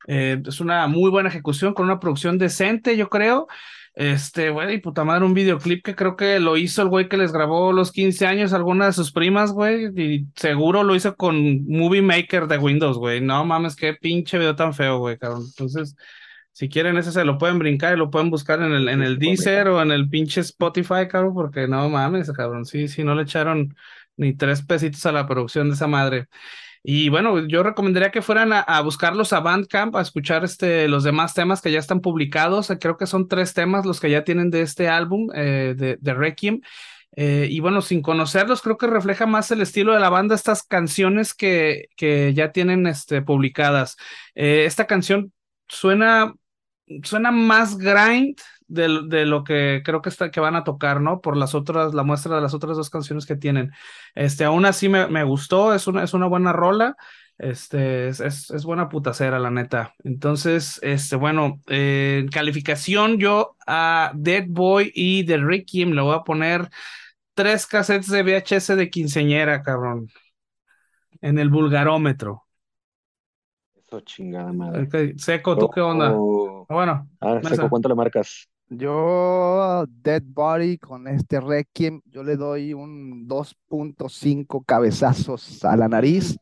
Eh, 0.06 0.40
es 0.46 0.60
una 0.60 0.86
muy 0.86 1.10
buena 1.10 1.28
ejecución 1.28 1.74
con 1.74 1.86
una 1.86 2.00
producción 2.00 2.38
decente, 2.38 2.96
yo 2.96 3.08
creo. 3.08 3.46
Este, 3.94 4.50
güey, 4.50 4.74
y 4.74 4.78
puta 4.78 5.02
madre, 5.04 5.24
un 5.24 5.34
videoclip 5.34 5.84
que 5.84 5.96
creo 5.96 6.14
que 6.14 6.38
lo 6.38 6.56
hizo 6.56 6.82
el 6.82 6.88
güey 6.88 7.08
que 7.08 7.16
les 7.16 7.32
grabó 7.32 7.72
los 7.72 7.90
15 7.90 8.26
años 8.28 8.52
alguna 8.52 8.86
de 8.86 8.92
sus 8.92 9.10
primas, 9.10 9.50
güey, 9.50 9.86
y 9.96 10.28
seguro 10.36 10.84
lo 10.84 10.94
hizo 10.94 11.16
con 11.16 11.64
Movie 11.66 12.02
Maker 12.02 12.46
de 12.46 12.58
Windows, 12.58 12.96
güey. 12.96 13.20
No 13.20 13.44
mames, 13.44 13.74
qué 13.74 13.94
pinche 13.94 14.38
video 14.38 14.54
tan 14.54 14.72
feo, 14.72 14.98
güey, 14.98 15.18
cabrón. 15.18 15.42
Entonces, 15.46 15.96
Si 16.52 16.68
quieren, 16.68 16.96
ese 16.98 17.12
se 17.12 17.24
lo 17.24 17.38
pueden 17.38 17.58
brincar 17.60 17.94
y 17.94 17.98
lo 17.98 18.10
pueden 18.10 18.30
buscar 18.30 18.60
en 18.62 18.72
el, 18.72 18.88
en 18.88 19.02
el 19.02 19.18
Deezer 19.18 19.68
o 19.68 19.80
en 19.80 19.92
el 19.92 20.08
pinche 20.08 20.40
Spotify, 20.40 21.06
cabrón, 21.08 21.34
porque 21.34 21.68
no 21.68 21.88
mames, 21.88 22.32
cabrón. 22.32 22.64
Sí, 22.66 22.88
sí, 22.88 23.04
no 23.04 23.14
le 23.14 23.22
echaron 23.22 23.76
ni 24.16 24.34
tres 24.34 24.62
pesitos 24.62 25.06
a 25.06 25.12
la 25.12 25.26
producción 25.28 25.68
de 25.68 25.74
esa 25.74 25.86
madre. 25.86 26.26
Y 26.82 27.08
bueno, 27.08 27.46
yo 27.46 27.62
recomendaría 27.62 28.10
que 28.10 28.22
fueran 28.22 28.52
a, 28.52 28.60
a 28.60 28.80
buscarlos 28.80 29.32
a 29.32 29.40
Bandcamp, 29.40 29.96
a 29.96 30.00
escuchar 30.00 30.44
este, 30.44 30.88
los 30.88 31.04
demás 31.04 31.34
temas 31.34 31.60
que 31.60 31.72
ya 31.72 31.78
están 31.78 32.00
publicados. 32.00 32.72
Creo 32.80 32.96
que 32.96 33.06
son 33.06 33.28
tres 33.28 33.54
temas 33.54 33.84
los 33.84 34.00
que 34.00 34.10
ya 34.10 34.24
tienen 34.24 34.50
de 34.50 34.62
este 34.62 34.88
álbum, 34.88 35.28
eh, 35.34 35.74
de, 35.76 35.98
de 36.00 36.14
Requiem. 36.14 36.60
Eh, 37.16 37.48
y 37.50 37.58
bueno, 37.60 37.82
sin 37.82 38.00
conocerlos, 38.00 38.62
creo 38.62 38.78
que 38.78 38.86
refleja 38.86 39.26
más 39.26 39.50
el 39.50 39.60
estilo 39.60 39.92
de 39.92 39.98
la 39.98 40.08
banda, 40.08 40.34
estas 40.34 40.62
canciones 40.62 41.34
que, 41.34 41.88
que 41.96 42.32
ya 42.32 42.52
tienen 42.52 42.86
este, 42.86 43.22
publicadas. 43.22 43.96
Eh, 44.36 44.64
esta 44.66 44.86
canción 44.86 45.32
suena, 45.66 46.34
suena 47.02 47.32
más 47.32 47.76
grind 47.76 48.36
de, 48.68 49.00
de 49.08 49.26
lo 49.26 49.44
que 49.44 49.82
creo 49.84 50.02
que, 50.02 50.08
está, 50.10 50.30
que 50.30 50.40
van 50.40 50.56
a 50.56 50.64
tocar, 50.64 51.00
¿no? 51.00 51.20
Por 51.20 51.36
las 51.36 51.54
otras, 51.54 51.94
la 51.94 52.02
muestra 52.04 52.36
de 52.36 52.42
las 52.42 52.54
otras 52.54 52.76
dos 52.76 52.90
canciones 52.90 53.26
que 53.26 53.36
tienen. 53.36 53.72
Este, 54.14 54.44
aún 54.44 54.64
así 54.66 54.88
me, 54.88 55.06
me 55.08 55.24
gustó, 55.24 55.74
es 55.74 55.86
una, 55.86 56.04
es 56.04 56.14
una 56.14 56.26
buena 56.26 56.52
rola. 56.52 56.96
Este, 57.38 58.08
es, 58.08 58.20
es, 58.20 58.50
es 58.50 58.64
buena 58.64 58.88
putacera, 58.88 59.38
la 59.38 59.50
neta. 59.50 59.94
Entonces, 60.04 60.80
este, 60.82 61.14
bueno, 61.16 61.60
eh, 61.68 62.18
en 62.22 62.28
calificación, 62.28 63.18
yo 63.18 63.56
a 63.66 64.10
Dead 64.14 64.44
Boy 64.48 64.90
y 64.94 65.24
The 65.24 65.38
Requiem 65.38 65.92
le 65.92 66.02
voy 66.02 66.16
a 66.16 66.24
poner 66.24 66.68
tres 67.34 67.66
cassettes 67.66 68.08
de 68.10 68.22
VHS 68.22 68.76
de 68.76 68.90
quinceñera, 68.90 69.62
cabrón, 69.62 70.08
en 71.20 71.38
el 71.38 71.48
vulgarómetro. 71.50 72.44
Eso 73.76 74.00
chingada 74.02 74.52
madre. 74.52 74.92
Seco, 75.16 75.56
¿tú 75.58 75.70
qué 75.70 75.80
onda? 75.80 76.24
Ah, 76.68 76.74
Bueno, 76.74 77.10
Ah. 77.20 77.40
Seco, 77.42 77.68
¿cuánto 77.68 77.88
le 77.88 77.94
marcas? 77.94 78.48
Yo, 78.70 79.86
Dead 79.88 80.22
Body, 80.26 80.76
con 80.78 81.08
este 81.08 81.40
Requiem, 81.40 82.02
yo 82.04 82.22
le 82.22 82.36
doy 82.36 82.74
un 82.74 83.26
2.5 83.26 84.62
cabezazos 84.64 85.64
a 85.64 85.76
la 85.76 85.88
nariz. 85.88 86.36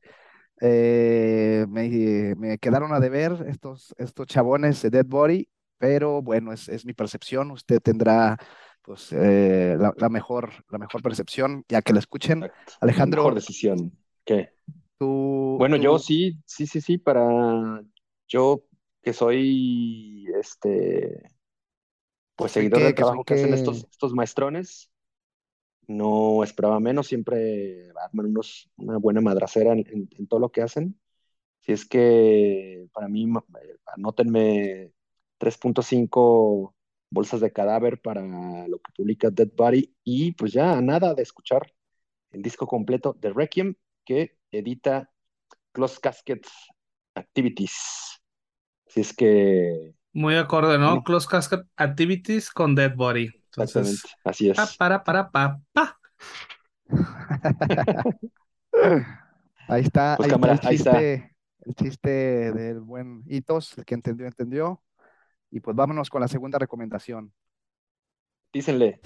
Eh, 0.60 1.66
me, 1.68 2.34
me 2.36 2.58
quedaron 2.58 2.92
a 2.92 3.00
deber 3.00 3.44
estos, 3.48 3.94
estos 3.98 4.26
chabones 4.26 4.82
de 4.82 4.90
Dead 4.90 5.06
Body, 5.06 5.48
pero 5.78 6.20
bueno, 6.20 6.52
es, 6.52 6.68
es 6.68 6.84
mi 6.84 6.94
percepción. 6.94 7.52
Usted 7.52 7.80
tendrá 7.80 8.36
pues, 8.82 9.12
eh, 9.12 9.76
la, 9.78 9.92
la 9.96 10.08
mejor, 10.08 10.50
la 10.70 10.78
mejor 10.78 11.02
percepción, 11.02 11.64
ya 11.68 11.80
que 11.82 11.92
la 11.92 12.00
escuchen. 12.00 12.42
Exacto. 12.42 12.72
Alejandro. 12.80 13.22
Mejor 13.22 13.34
decisión. 13.36 13.92
¿Qué? 14.24 14.50
Tú, 14.98 15.56
Bueno, 15.58 15.76
tú- 15.76 15.82
yo 15.82 15.98
sí, 16.00 16.38
sí, 16.44 16.66
sí, 16.66 16.80
sí, 16.80 16.98
para 16.98 17.82
yo 18.26 18.64
que 19.02 19.12
soy 19.12 20.26
este, 20.40 21.30
pues 22.36 22.52
seguidor 22.52 22.82
del 22.84 22.94
trabajo 22.94 23.24
que 23.24 23.34
hacen 23.34 23.54
estos, 23.54 23.86
estos 23.90 24.12
maestrones, 24.14 24.90
no 25.88 26.42
esperaba 26.44 26.80
menos, 26.80 27.06
siempre 27.08 27.90
arman 28.04 28.26
unos, 28.26 28.70
una 28.76 28.98
buena 28.98 29.20
madracera 29.20 29.72
en, 29.72 29.80
en- 29.88 30.08
en 30.18 30.26
todo 30.26 30.40
lo 30.40 30.50
que 30.50 30.62
hacen. 30.62 30.98
Si 31.60 31.72
es 31.72 31.86
que 31.86 32.88
para 32.92 33.08
mí, 33.08 33.26
anótenme 33.86 34.92
3.5 35.38 36.74
bolsas 37.10 37.40
de 37.40 37.52
cadáver 37.52 38.00
para 38.00 38.22
lo 38.68 38.78
que 38.80 38.92
publica 38.96 39.30
Dead 39.30 39.48
Body 39.56 39.94
y 40.04 40.32
pues 40.32 40.52
ya 40.52 40.80
nada 40.82 41.14
de 41.14 41.22
escuchar 41.22 41.72
el 42.32 42.42
disco 42.42 42.66
completo 42.66 43.14
de 43.20 43.32
Requiem 43.32 43.74
que 44.04 44.38
edita 44.52 45.10
Close 45.72 46.00
Casket 46.00 46.46
Activities. 47.14 47.74
Así 48.86 49.00
es 49.00 49.14
que, 49.14 49.94
muy 50.16 50.36
acorde, 50.36 50.78
¿no? 50.78 51.02
Close 51.04 51.28
Casket 51.28 51.62
Activities 51.76 52.50
con 52.50 52.74
Dead 52.74 52.94
Body. 52.94 53.34
exactamente, 53.48 54.00
Entonces, 54.00 54.02
así 54.24 54.50
es. 54.50 54.56
pa, 54.56 54.66
para, 54.78 55.04
para, 55.04 55.30
pa, 55.30 55.60
pa. 55.72 55.98
Ahí 59.68 59.82
está, 59.82 60.16
Pues, 60.16 60.28
ahí 60.28 60.32
está 60.32 60.52
el 60.52 60.60
ahí 60.62 60.76
está. 60.76 60.92
chiste, 60.92 61.36
el 61.60 61.74
chiste 61.74 62.52
del 62.52 62.80
buen 62.80 63.22
Hitos, 63.26 63.76
el 63.78 63.84
que 63.84 63.94
entendió, 63.94 64.26
entendió. 64.26 64.82
Y 65.50 65.60
pues 65.60 65.76
vámonos 65.76 66.10
con 66.10 66.20
la 66.20 66.28
segunda 66.28 66.58
recomendación. 66.58 67.32
Dícenle. 68.52 69.00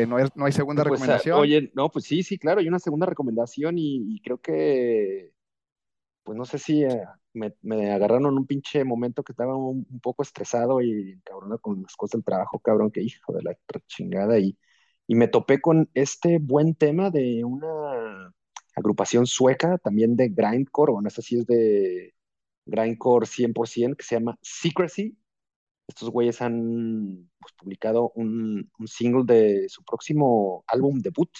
Que 0.00 0.06
no 0.06 0.16
hay, 0.16 0.26
no 0.34 0.46
hay 0.46 0.52
segunda 0.52 0.84
Pues, 0.86 1.08
ah, 1.08 1.24
recomendación. 1.24 1.34
oye, 1.34 1.70
no, 1.74 1.90
pues 1.90 2.04
sí, 2.04 2.22
sí, 2.22 2.38
claro, 2.38 2.60
hay 2.60 2.68
una 2.68 2.78
segunda 2.78 3.06
recomendación 3.06 3.78
y, 3.78 4.14
y 4.16 4.20
creo 4.20 4.38
que, 4.40 5.32
pues 6.24 6.38
no 6.38 6.44
sé 6.46 6.58
si 6.58 6.84
eh, 6.84 7.02
me, 7.34 7.54
me 7.62 7.92
agarraron 7.92 8.26
en 8.32 8.38
un 8.38 8.46
pinche 8.46 8.84
momento 8.84 9.24
que 9.24 9.32
estaba 9.32 9.56
un, 9.56 9.86
un 9.90 10.00
poco 10.00 10.22
estresado 10.22 10.82
y 10.82 11.20
cabrón 11.24 11.58
con 11.60 11.82
las 11.82 11.96
cosas 11.96 12.12
del 12.20 12.24
trabajo, 12.24 12.60
cabrón, 12.60 12.90
que 12.92 13.02
hijo 13.02 13.32
de 13.34 13.42
la 13.42 13.56
chingada 13.88 14.38
y, 14.38 14.58
y 15.06 15.14
me 15.16 15.28
topé 15.28 15.60
con 15.60 15.90
este 15.94 16.38
buen 16.40 16.74
tema 16.76 17.10
de 17.10 17.44
una 17.44 18.34
agrupación 18.76 19.26
sueca, 19.26 19.78
también 19.78 20.16
de 20.16 20.28
grindcore, 20.30 20.92
o 20.92 21.00
no 21.02 21.10
sé 21.10 21.22
si 21.22 21.38
es 21.38 21.46
de 21.46 22.14
grindcore 22.66 23.26
100%, 23.26 23.96
que 23.96 24.04
se 24.04 24.16
llama 24.16 24.38
Secrecy. 24.42 25.16
Estos 25.86 26.10
güeyes 26.10 26.42
han 26.42 27.30
pues, 27.38 27.52
publicado 27.54 28.10
un, 28.14 28.70
single 28.86 29.24
de 29.24 29.68
su 29.68 29.84
próximo 29.84 30.64
álbum 30.66 31.00
debut, 31.00 31.30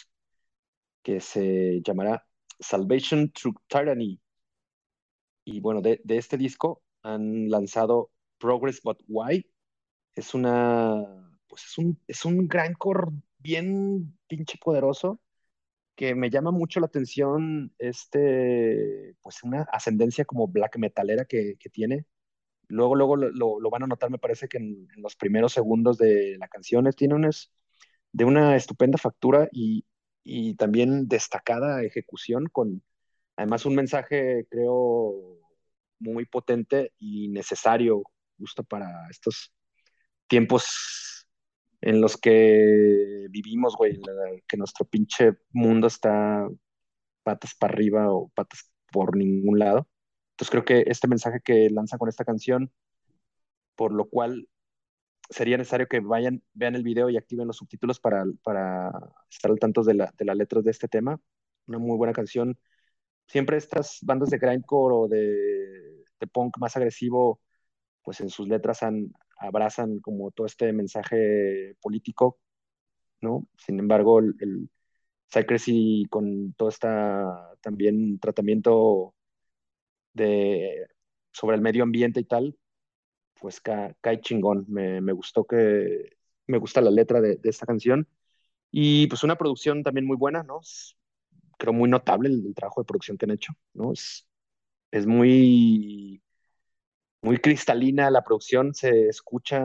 que 1.02 1.20
se 1.20 1.80
llamará 1.82 2.26
Salvation 2.60 3.30
Through 3.32 3.56
Tyranny. 3.68 4.20
Y 5.44 5.60
bueno, 5.60 5.80
de, 5.80 6.00
de 6.04 6.18
este 6.18 6.36
disco 6.36 6.82
han 7.02 7.48
lanzado 7.48 8.10
Progress 8.38 8.80
But 8.82 9.02
Why. 9.08 9.46
Es 10.14 10.34
una, 10.34 11.04
pues 11.48 11.64
es 11.64 11.78
un, 11.78 12.00
es 12.06 12.24
un 12.24 12.48
grindcore 12.48 13.12
bien 13.38 14.18
pinche 14.26 14.58
poderoso 14.58 15.20
que 15.96 16.14
me 16.14 16.30
llama 16.30 16.50
mucho 16.52 16.78
la 16.80 16.86
atención 16.86 17.74
este, 17.78 19.16
pues 19.22 19.42
una 19.42 19.62
ascendencia 19.72 20.24
como 20.24 20.46
black 20.46 20.78
metalera 20.78 21.24
que, 21.24 21.56
que 21.58 21.70
tiene. 21.70 22.06
Luego, 22.68 22.96
luego 22.96 23.16
lo, 23.16 23.60
lo, 23.60 23.70
van 23.70 23.84
a 23.84 23.86
notar, 23.86 24.10
me 24.10 24.18
parece 24.18 24.48
que 24.48 24.58
en, 24.58 24.88
los 24.96 25.16
primeros 25.16 25.52
segundos 25.52 25.98
de 25.98 26.36
la 26.38 26.48
canción 26.48 26.90
tiene 26.96 27.14
unas, 27.14 27.52
de 28.12 28.24
una 28.24 28.56
estupenda 28.56 28.98
factura 28.98 29.48
y, 29.52 29.84
y 30.24 30.54
también 30.54 31.08
destacada 31.08 31.82
ejecución 31.84 32.46
con 32.50 32.82
además 33.36 33.66
un 33.66 33.74
mensaje, 33.74 34.46
creo, 34.50 35.14
muy 35.98 36.24
potente 36.26 36.92
y 36.98 37.28
necesario 37.28 38.02
justo 38.38 38.64
para 38.64 39.08
estos 39.10 39.52
tiempos 40.26 41.26
en 41.80 42.00
los 42.00 42.16
que 42.16 43.26
vivimos, 43.30 43.76
güey, 43.76 44.00
que 44.48 44.56
nuestro 44.56 44.86
pinche 44.86 45.32
mundo 45.50 45.86
está 45.86 46.48
patas 47.22 47.54
para 47.54 47.74
arriba 47.74 48.12
o 48.12 48.28
patas 48.28 48.70
por 48.90 49.16
ningún 49.16 49.58
lado. 49.58 49.88
Entonces 50.36 50.50
creo 50.50 50.64
que 50.66 50.84
este 50.90 51.08
mensaje 51.08 51.40
que 51.42 51.70
lanza 51.70 51.96
con 51.96 52.10
esta 52.10 52.24
canción, 52.24 52.70
por 53.74 53.92
lo 53.92 54.06
cual 54.06 54.48
sería 55.30 55.56
necesario 55.56 55.88
que 55.88 56.00
vayan, 56.00 56.42
vean 56.52 56.74
el 56.74 56.82
video 56.82 57.08
y 57.08 57.16
activen 57.16 57.46
los 57.46 57.56
subtítulos 57.56 58.00
para, 58.00 58.24
estar 59.30 59.50
al 59.50 59.58
tanto 59.58 59.82
de, 59.82 59.94
la, 59.94 60.12
de 60.18 60.24
las 60.26 60.36
letras 60.36 60.64
de 60.64 60.72
este 60.72 60.88
tema. 60.88 61.18
Una 61.66 61.78
muy 61.78 61.96
buena 61.96 62.12
canción. 62.12 62.58
Siempre 63.26 63.56
estas 63.56 63.98
bandas 64.02 64.30
de 64.30 64.38
grindcore 64.38 64.94
o 64.94 65.08
de, 65.08 66.04
punk 66.32 66.58
más 66.58 66.76
agresivo, 66.76 67.40
pues 68.02 68.20
en 68.20 68.28
sus 68.30 68.46
letras 68.48 68.80
abrazan 69.38 70.00
como 70.00 70.30
todo 70.32 70.46
este 70.46 70.72
mensaje 70.72 71.76
político, 71.80 72.38
¿no? 73.22 73.46
Sin 73.56 73.78
embargo, 73.80 74.18
el, 74.18 74.34
el 74.40 74.70
Secrecy 75.28 76.06
con 76.10 76.52
todo 76.54 76.68
este 76.68 76.88
también 77.62 78.18
tratamiento 78.20 79.15
de, 80.16 80.88
sobre 81.32 81.56
el 81.56 81.62
medio 81.62 81.84
ambiente 81.84 82.20
y 82.20 82.24
tal, 82.24 82.56
pues 83.40 83.60
cae 83.60 84.20
chingón. 84.20 84.66
Me, 84.68 85.00
me, 85.00 85.12
gustó 85.12 85.44
que, 85.44 86.16
me 86.46 86.58
gusta 86.58 86.80
la 86.80 86.90
letra 86.90 87.20
de, 87.20 87.36
de, 87.36 87.50
esta 87.50 87.66
canción. 87.66 88.08
Y 88.70 89.06
pues 89.08 89.22
una 89.24 89.36
producción 89.38 89.82
también 89.82 90.06
muy 90.06 90.16
buena, 90.16 90.42
¿no? 90.42 90.60
Es, 90.60 90.96
creo 91.58 91.72
muy 91.72 91.88
notable 91.90 92.28
el, 92.28 92.46
el, 92.46 92.54
trabajo 92.54 92.80
de 92.82 92.86
producción 92.86 93.18
que 93.18 93.26
han 93.26 93.32
hecho, 93.32 93.52
¿no? 93.74 93.92
Es, 93.92 94.26
es 94.90 95.06
muy, 95.06 96.22
muy 97.22 97.38
cristalina 97.38 98.10
la 98.10 98.24
producción, 98.24 98.74
se 98.74 99.08
escucha 99.08 99.64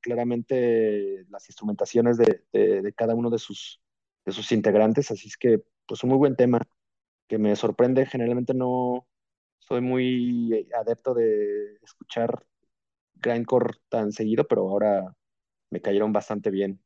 claramente 0.00 1.24
las 1.30 1.48
instrumentaciones 1.48 2.18
de, 2.18 2.44
de, 2.52 2.82
de 2.82 2.92
cada 2.92 3.14
uno 3.14 3.30
de 3.30 3.38
sus, 3.38 3.80
de 4.24 4.32
sus 4.32 4.52
integrantes, 4.52 5.10
así 5.10 5.28
es 5.28 5.36
que 5.36 5.62
pues 5.86 6.02
un 6.04 6.10
muy 6.10 6.18
buen 6.18 6.36
tema 6.36 6.60
que 7.28 7.38
me 7.38 7.56
sorprende, 7.56 8.06
generalmente 8.06 8.54
no 8.54 9.06
soy 9.66 9.80
muy 9.80 10.68
adepto 10.78 11.14
de 11.14 11.76
escuchar 11.82 12.46
grindcore 13.14 13.74
tan 13.88 14.12
seguido, 14.12 14.46
pero 14.46 14.68
ahora 14.68 15.14
me 15.70 15.80
cayeron 15.80 16.12
bastante 16.12 16.50
bien 16.50 16.80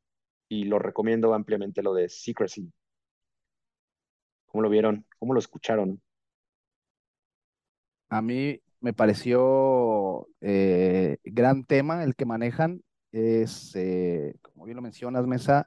y 0.48 0.64
lo 0.64 0.78
recomiendo 0.78 1.34
ampliamente 1.34 1.82
lo 1.82 1.92
de 1.92 2.08
Secrecy. 2.08 2.72
¿Cómo 4.46 4.62
lo 4.62 4.70
vieron? 4.70 5.04
¿Cómo 5.18 5.34
lo 5.34 5.40
escucharon? 5.40 6.00
A 8.08 8.22
mí 8.22 8.62
me 8.80 8.92
pareció 8.92 10.28
eh, 10.40 11.18
gran 11.24 11.64
tema 11.64 12.04
el 12.04 12.14
que 12.14 12.24
manejan. 12.24 12.82
Es, 13.10 13.74
eh, 13.74 14.36
como 14.40 14.64
bien 14.66 14.76
lo 14.76 14.82
mencionas, 14.82 15.26
Mesa, 15.26 15.66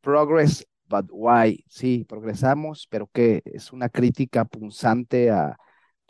Progress, 0.00 0.66
but 0.88 1.06
why? 1.10 1.64
Sí, 1.68 2.04
progresamos, 2.08 2.86
pero 2.88 3.08
que 3.12 3.42
es 3.44 3.72
una 3.72 3.88
crítica 3.88 4.44
punzante 4.44 5.30
a, 5.30 5.56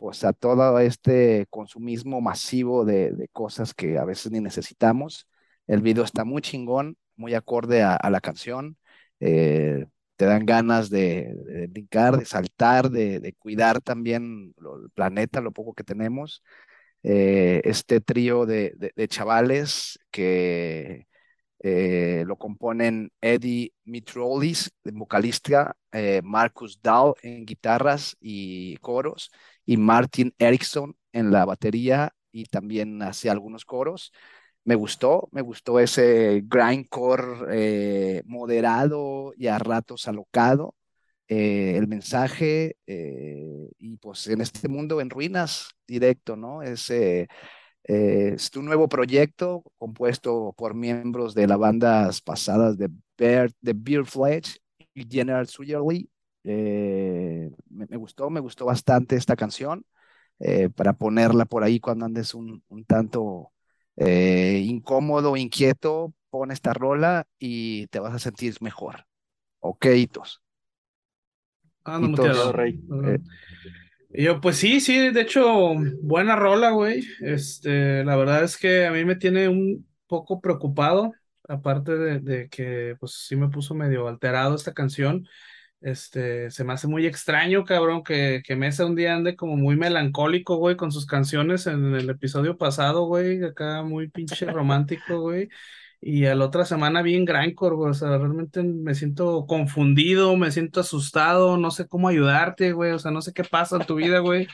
pues, 0.01 0.23
a 0.23 0.33
todo 0.33 0.79
este 0.79 1.45
consumismo 1.51 2.21
masivo 2.21 2.85
de, 2.85 3.11
de, 3.11 3.27
cosas 3.29 3.75
que 3.75 3.99
a 3.99 4.05
veces 4.05 4.31
ni 4.31 4.41
necesitamos. 4.41 5.27
El 5.67 5.81
video 5.83 6.03
está 6.03 6.25
muy 6.25 6.41
chingón, 6.41 6.97
muy 7.15 7.35
acorde 7.35 7.83
a, 7.83 7.95
a 7.95 8.09
la 8.09 8.19
canción. 8.19 8.77
Eh, 9.19 9.85
te 10.15 10.25
dan 10.25 10.47
ganas 10.47 10.89
de, 10.89 11.35
de 11.45 11.67
brincar, 11.67 12.17
de 12.17 12.25
saltar, 12.25 12.89
de, 12.89 13.19
de 13.19 13.33
cuidar 13.33 13.81
también 13.81 14.53
lo, 14.57 14.77
el 14.83 14.89
planeta, 14.89 15.39
lo 15.39 15.51
poco 15.51 15.73
que 15.75 15.83
tenemos. 15.83 16.43
Eh, 17.03 17.61
este 17.65 18.01
trío 18.01 18.47
de, 18.47 18.73
de, 18.95 19.07
chavales 19.07 19.99
que 20.11 21.07
eh, 21.59 22.23
lo 22.25 22.37
componen 22.37 23.11
Eddie 23.21 23.73
Mitrolis, 23.85 24.71
vocalista, 24.83 25.75
eh, 25.91 26.21
Marcus 26.23 26.81
Dahl 26.81 27.13
en 27.21 27.45
guitarras 27.45 28.17
y 28.19 28.77
coros, 28.77 29.31
y 29.65 29.77
Martin 29.77 30.33
Erickson 30.37 30.95
en 31.13 31.31
la 31.31 31.45
batería 31.45 32.13
y 32.31 32.45
también 32.45 33.01
hace 33.01 33.29
algunos 33.29 33.65
coros 33.65 34.11
me 34.63 34.75
gustó, 34.75 35.27
me 35.31 35.41
gustó 35.41 35.79
ese 35.79 36.43
grindcore 36.45 37.45
eh, 37.51 38.23
moderado 38.25 39.33
y 39.35 39.47
a 39.47 39.57
ratos 39.57 40.07
alocado, 40.07 40.75
eh, 41.27 41.77
el 41.77 41.87
mensaje 41.87 42.77
eh, 42.87 43.69
y 43.79 43.97
pues 43.97 44.27
en 44.27 44.41
este 44.41 44.67
mundo 44.67 45.01
en 45.01 45.09
ruinas 45.09 45.69
directo, 45.87 46.35
¿no? 46.35 46.61
Eh, 46.63 48.33
es 48.35 48.55
un 48.55 48.65
nuevo 48.65 48.87
proyecto 48.87 49.63
compuesto 49.77 50.53
por 50.55 50.75
miembros 50.75 51.33
de 51.33 51.47
las 51.47 51.57
bandas 51.57 52.21
pasadas 52.21 52.77
de, 52.77 52.89
Bear, 53.17 53.51
de 53.61 53.73
Beer 53.75 54.05
Fledge 54.05 54.57
y 54.93 55.07
General 55.09 55.47
Suyerly. 56.43 57.55
Me, 57.69 57.85
me, 57.87 57.97
gustó, 57.97 58.29
me 58.29 58.39
gustó 58.39 58.65
bastante 58.65 59.15
esta 59.15 59.35
canción 59.35 59.85
para 60.75 60.93
ponerla 60.93 61.45
por 61.45 61.63
ahí 61.63 61.79
cuando 61.79 62.05
andes 62.05 62.33
un, 62.33 62.63
un 62.67 62.83
tanto 62.85 63.51
eh, 63.97 64.63
incómodo, 64.65 65.37
inquieto, 65.37 66.13
pon 66.29 66.51
esta 66.51 66.73
rola 66.73 67.27
y 67.37 67.87
te 67.87 67.99
vas 67.99 68.13
a 68.13 68.19
sentir 68.19 68.55
mejor. 68.61 69.05
Ok, 69.59 69.85
Hitos. 69.95 70.41
Ah, 71.83 71.99
no 71.99 72.07
Hitos, 72.07 72.53
rey. 72.53 72.79
Eh, 73.05 73.19
yo, 74.23 74.41
pues 74.41 74.57
sí, 74.57 74.79
sí, 74.79 75.11
de 75.11 75.21
hecho, 75.21 75.73
buena 76.01 76.35
rola, 76.35 76.71
güey. 76.71 77.03
Este, 77.21 78.03
la 78.03 78.15
verdad 78.15 78.43
es 78.43 78.57
que 78.57 78.85
a 78.85 78.91
mí 78.91 79.05
me 79.05 79.15
tiene 79.15 79.47
un 79.47 79.87
poco 80.07 80.41
preocupado, 80.41 81.13
aparte 81.47 81.95
de, 81.97 82.19
de 82.19 82.49
que, 82.49 82.95
pues 82.99 83.25
sí 83.27 83.35
me 83.35 83.49
puso 83.49 83.75
medio 83.75 84.07
alterado 84.07 84.55
esta 84.55 84.73
canción. 84.73 85.27
Este, 85.81 86.51
se 86.51 86.63
me 86.63 86.73
hace 86.73 86.87
muy 86.87 87.07
extraño, 87.07 87.65
cabrón, 87.65 88.03
que, 88.03 88.43
que 88.45 88.55
Mesa 88.55 88.85
un 88.85 88.95
día 88.95 89.15
ande 89.15 89.35
como 89.35 89.57
muy 89.57 89.75
melancólico, 89.75 90.57
güey, 90.57 90.75
con 90.75 90.91
sus 90.91 91.07
canciones 91.07 91.65
en 91.65 91.95
el 91.95 92.07
episodio 92.09 92.55
pasado, 92.55 93.05
güey, 93.05 93.43
acá 93.43 93.81
muy 93.81 94.07
pinche 94.07 94.45
romántico, 94.45 95.19
güey. 95.21 95.49
Y 95.99 96.25
a 96.25 96.35
la 96.35 96.45
otra 96.45 96.65
semana 96.65 97.01
bien 97.01 97.25
grindcore, 97.25 97.75
güey, 97.75 97.91
o 97.91 97.93
sea, 97.95 98.09
realmente 98.17 98.61
me 98.61 98.93
siento 98.93 99.45
confundido, 99.47 100.37
me 100.37 100.51
siento 100.51 100.81
asustado, 100.81 101.57
no 101.57 101.71
sé 101.71 101.87
cómo 101.87 102.07
ayudarte, 102.07 102.73
güey, 102.73 102.91
o 102.91 102.99
sea, 102.99 103.09
no 103.09 103.21
sé 103.21 103.33
qué 103.33 103.43
pasa 103.43 103.77
en 103.77 103.85
tu 103.85 103.95
vida, 103.95 104.19
güey. 104.19 104.47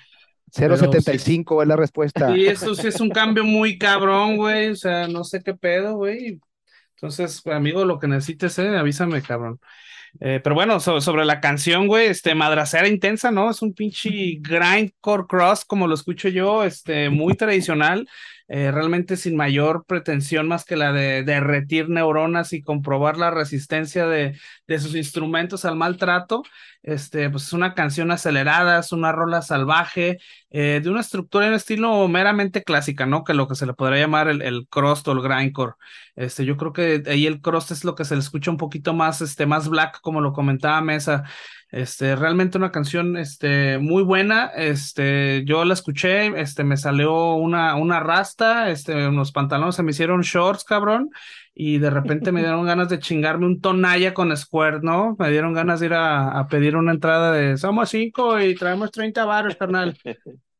0.75 0.51 1.61
es 1.61 1.67
la 1.67 1.75
respuesta. 1.75 2.33
Sí, 2.33 2.45
eso 2.45 2.73
sí 2.73 2.87
es 2.87 3.01
un 3.01 3.09
cambio 3.11 3.43
muy 3.43 3.77
cabrón, 3.77 4.37
güey, 4.37 4.69
o 4.69 4.75
sea, 4.75 5.09
no 5.09 5.25
sé 5.25 5.41
qué 5.41 5.53
pedo, 5.53 5.95
güey. 5.95 6.39
Entonces, 6.95 7.45
amigo, 7.47 7.83
lo 7.83 7.99
que 7.99 8.07
necesites, 8.07 8.57
eh, 8.59 8.77
avísame, 8.77 9.21
cabrón. 9.21 9.59
Eh, 10.19 10.39
pero 10.43 10.55
bueno, 10.55 10.79
so, 10.79 11.01
sobre 11.01 11.25
la 11.25 11.39
canción, 11.39 11.87
güey, 11.87 12.07
este, 12.07 12.35
madracera 12.35 12.87
intensa, 12.87 13.31
¿no? 13.31 13.49
Es 13.49 13.61
un 13.61 13.73
pinche 13.73 14.37
grindcore 14.39 15.25
cross, 15.27 15.65
como 15.65 15.87
lo 15.87 15.93
escucho 15.93 16.29
yo, 16.29 16.63
este, 16.63 17.09
muy 17.09 17.33
tradicional, 17.37 18.07
eh, 18.47 18.71
realmente 18.71 19.17
sin 19.17 19.36
mayor 19.36 19.86
pretensión 19.86 20.47
más 20.47 20.65
que 20.65 20.75
la 20.75 20.91
de 20.91 21.23
derretir 21.23 21.89
neuronas 21.89 22.53
y 22.53 22.62
comprobar 22.63 23.17
la 23.17 23.31
resistencia 23.31 24.07
de, 24.07 24.38
de 24.67 24.79
sus 24.79 24.95
instrumentos 24.95 25.65
al 25.65 25.75
maltrato. 25.75 26.43
Este, 26.83 27.29
pues 27.29 27.43
es 27.43 27.53
una 27.53 27.73
canción 27.73 28.12
acelerada, 28.12 28.79
es 28.79 28.93
una 28.93 29.12
rola 29.12 29.41
salvaje, 29.41 30.19
eh, 30.49 30.79
de 30.81 30.89
una 30.89 31.01
estructura 31.01 31.45
y 31.45 31.49
un 31.49 31.55
estilo 31.55 32.07
meramente 32.07 32.63
clásica, 32.63 33.05
¿no? 33.05 33.25
Que 33.25 33.33
lo 33.33 33.47
que 33.47 33.55
se 33.55 33.65
le 33.65 33.73
podría 33.73 33.99
llamar 34.01 34.29
el, 34.29 34.41
el 34.41 34.67
crust 34.69 35.05
o 35.07 35.12
el 35.12 35.21
grindcore. 35.21 35.73
Este, 36.15 36.45
yo 36.45 36.55
creo 36.55 36.71
que 36.73 37.03
ahí 37.07 37.27
el 37.27 37.41
crust 37.41 37.71
es 37.71 37.83
lo 37.83 37.95
que 37.95 38.05
se 38.05 38.15
le 38.15 38.21
escucha 38.21 38.51
un 38.51 38.57
poquito 38.57 38.93
más, 38.93 39.21
este, 39.21 39.45
más 39.45 39.67
black, 39.67 39.99
como 40.01 40.21
lo 40.21 40.31
comentaba 40.31 40.79
Mesa. 40.81 41.25
Este, 41.69 42.15
realmente 42.15 42.58
una 42.58 42.71
canción, 42.71 43.17
este, 43.17 43.77
muy 43.77 44.01
buena. 44.03 44.47
Este, 44.56 45.43
yo 45.45 45.65
la 45.65 45.73
escuché, 45.73 46.27
este, 46.39 46.63
me 46.63 46.77
salió 46.77 47.34
una, 47.34 47.75
una 47.75 47.99
rasta, 47.99 48.69
este, 48.69 49.08
unos 49.08 49.32
pantalones 49.34 49.75
se 49.75 49.84
me 49.84 49.91
hicieron 49.91 50.21
shorts, 50.21 50.63
cabrón, 50.63 51.10
y 51.53 51.80
de 51.80 51.89
repente 51.89 52.32
me 52.32 52.39
dieron 52.39 52.65
ganas 52.65 52.88
de 52.88 52.99
chingarme 52.99 53.45
un 53.45 53.60
tonalla 53.60 54.13
con 54.13 54.36
Square, 54.36 54.80
¿no? 54.82 55.15
Me 55.19 55.30
dieron 55.30 55.53
ganas 55.53 55.82
de 55.82 55.88
ir 55.88 55.93
a, 55.93 56.39
a 56.39 56.47
pedir 56.47 56.77
una 56.77 56.93
entrada 56.93 57.34
de 57.34 57.58
somos 57.58 57.89
cinco 57.89 58.39
y 58.39 58.56
traemos 58.56 58.91
30 58.91 59.25
baros, 59.25 59.56
carnal. 59.56 59.97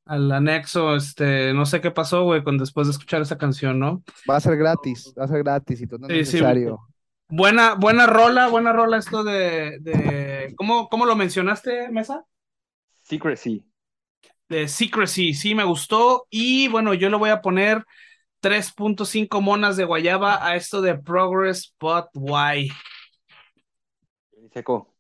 Al 0.06 0.32
anexo, 0.32 0.96
este, 0.96 1.54
no 1.54 1.66
sé 1.66 1.82
qué 1.82 1.92
pasó, 1.92 2.24
güey, 2.24 2.44
con 2.44 2.58
después 2.58 2.88
de 2.88 2.92
escuchar 2.92 3.22
esa 3.22 3.38
canción, 3.38 3.80
¿no? 3.80 4.04
Va 4.30 4.38
a 4.38 4.42
ser 4.42 4.58
gratis, 4.58 5.14
va 5.18 5.26
a 5.26 5.28
ser 5.28 5.44
gratis 5.44 5.82
y 5.82 5.88
todo 5.88 6.00
no 6.00 6.08
es 6.08 6.30
sí, 6.30 6.36
necesario. 6.36 6.80
Sí. 6.88 6.97
Buena, 7.30 7.76
buena 7.76 8.08
rola, 8.08 8.48
buena 8.48 8.72
rola 8.72 8.98
esto 8.98 9.24
de, 9.24 9.80
de 9.82 10.54
¿cómo, 10.56 10.88
¿cómo, 10.88 11.06
lo 11.06 11.16
mencionaste, 11.16 11.90
Mesa? 11.90 12.26
Secrecy. 13.02 13.66
De 14.48 14.68
Secrecy, 14.68 15.34
sí, 15.34 15.54
me 15.54 15.66
gustó. 15.66 16.26
Y 16.30 16.70
bueno, 16.70 16.94
yo 16.94 17.10
le 17.10 17.18
voy 17.18 17.30
a 17.30 17.42
poner 17.42 17.84
3.5 18.42 19.42
monas 19.42 19.76
de 19.76 19.84
guayaba 19.84 20.46
a 20.46 20.56
esto 20.56 20.82
de 20.82 20.98
Progress, 20.98 21.76
but 21.80 22.06
why? 22.14 22.70
Seco. 24.52 24.94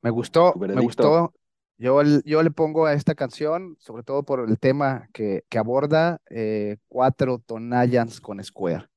Me 0.00 0.10
gustó, 0.10 0.54
me 0.56 0.80
gustó. 0.80 1.34
Yo, 1.76 2.02
yo 2.24 2.42
le 2.42 2.50
pongo 2.50 2.86
a 2.86 2.94
esta 2.94 3.14
canción, 3.14 3.76
sobre 3.78 4.02
todo 4.02 4.24
por 4.24 4.48
el 4.48 4.58
tema 4.58 5.08
que, 5.12 5.44
que 5.48 5.58
aborda, 5.58 6.20
eh, 6.30 6.78
cuatro 6.88 7.38
tonallans 7.38 8.20
con 8.20 8.42
Square. 8.42 8.88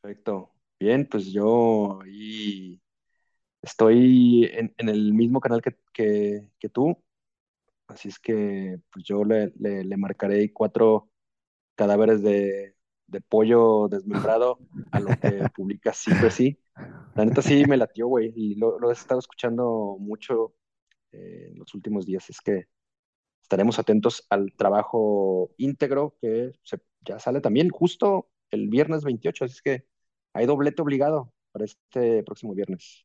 Perfecto. 0.00 0.51
Bien, 0.82 1.06
pues 1.06 1.32
yo 1.32 2.00
ahí 2.02 2.82
estoy 3.62 4.50
en, 4.52 4.74
en 4.78 4.88
el 4.88 5.14
mismo 5.14 5.38
canal 5.38 5.62
que, 5.62 5.76
que, 5.92 6.48
que, 6.58 6.68
tú, 6.68 7.00
así 7.86 8.08
es 8.08 8.18
que 8.18 8.80
pues 8.90 9.04
yo 9.04 9.22
le, 9.22 9.52
le, 9.60 9.84
le 9.84 9.96
marcaré 9.96 10.52
cuatro 10.52 11.08
cadáveres 11.76 12.20
de, 12.24 12.74
de, 13.06 13.20
pollo 13.20 13.86
desmembrado 13.86 14.58
a 14.90 14.98
lo 14.98 15.10
que 15.20 15.48
publica 15.54 15.92
siempre 15.92 16.32
sí. 16.32 16.58
La 17.14 17.26
neta 17.26 17.42
sí 17.42 17.64
me 17.64 17.76
latió, 17.76 18.08
güey, 18.08 18.32
y 18.34 18.56
lo, 18.56 18.80
lo, 18.80 18.90
he 18.90 18.92
estado 18.92 19.20
escuchando 19.20 19.96
mucho 20.00 20.56
eh, 21.12 21.50
en 21.52 21.60
los 21.60 21.72
últimos 21.74 22.06
días, 22.06 22.28
es 22.28 22.40
que 22.40 22.66
estaremos 23.40 23.78
atentos 23.78 24.26
al 24.30 24.52
trabajo 24.56 25.54
íntegro 25.58 26.16
que 26.20 26.50
se, 26.64 26.80
ya 27.02 27.20
sale 27.20 27.40
también 27.40 27.68
justo 27.68 28.32
el 28.50 28.68
viernes 28.68 29.04
28, 29.04 29.44
así 29.44 29.54
es 29.54 29.62
que 29.62 29.91
hay 30.34 30.46
doblete 30.46 30.82
obligado 30.82 31.32
para 31.52 31.64
este 31.64 32.22
próximo 32.22 32.54
viernes. 32.54 33.02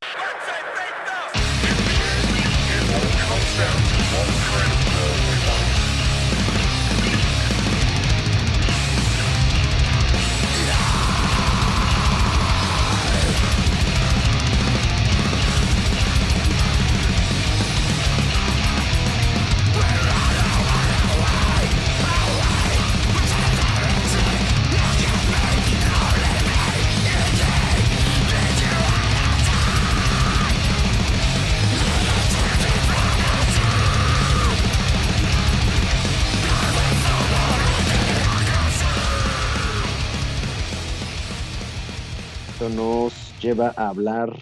Lleva 43.47 43.73
a 43.77 43.87
hablar 43.87 44.37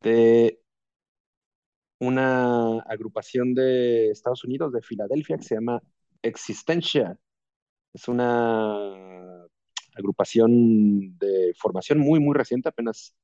de 0.00 0.60
una 2.00 2.80
agrupación 2.80 3.54
de 3.54 4.10
Estados 4.10 4.42
Unidos, 4.42 4.72
de 4.72 4.82
Filadelfia, 4.82 5.36
que 5.36 5.44
se 5.44 5.54
llama 5.54 5.80
Existencia. 6.20 7.16
Es 7.94 8.08
una 8.08 9.46
agrupación 9.94 11.16
de 11.16 11.54
formación 11.56 12.00
muy, 12.00 12.18
muy 12.18 12.34
reciente, 12.34 12.70
apenas 12.70 13.14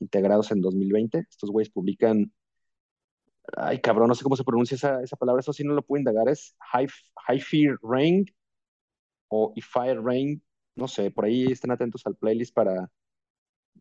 integrados 0.00 0.50
en 0.50 0.62
2020. 0.62 1.26
Estos 1.30 1.50
güeyes 1.50 1.70
publican, 1.72 2.32
ay 3.56 3.80
cabrón, 3.80 4.08
no 4.08 4.16
sé 4.16 4.24
cómo 4.24 4.34
se 4.34 4.42
pronuncia 4.42 4.74
esa, 4.74 5.00
esa 5.00 5.16
palabra, 5.16 5.42
eso 5.42 5.52
sí 5.52 5.62
no 5.62 5.74
lo 5.74 5.82
puedo 5.82 6.00
indagar, 6.00 6.28
es 6.28 6.56
Fear 7.40 7.78
Rain 7.82 8.26
o 9.28 9.52
If 9.54 9.76
Rain, 9.76 10.42
no 10.74 10.88
sé, 10.88 11.12
por 11.12 11.24
ahí 11.24 11.44
estén 11.52 11.70
atentos 11.70 12.04
al 12.04 12.16
playlist 12.16 12.52
para 12.52 12.90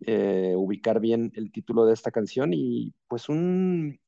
eh, 0.01 0.53
ubicar 0.55 0.99
bien 0.99 1.31
el 1.35 1.51
título 1.51 1.85
de 1.85 1.93
esta 1.93 2.11
canción 2.11 2.53
y 2.53 2.93
pues 3.07 3.29
un 3.29 3.99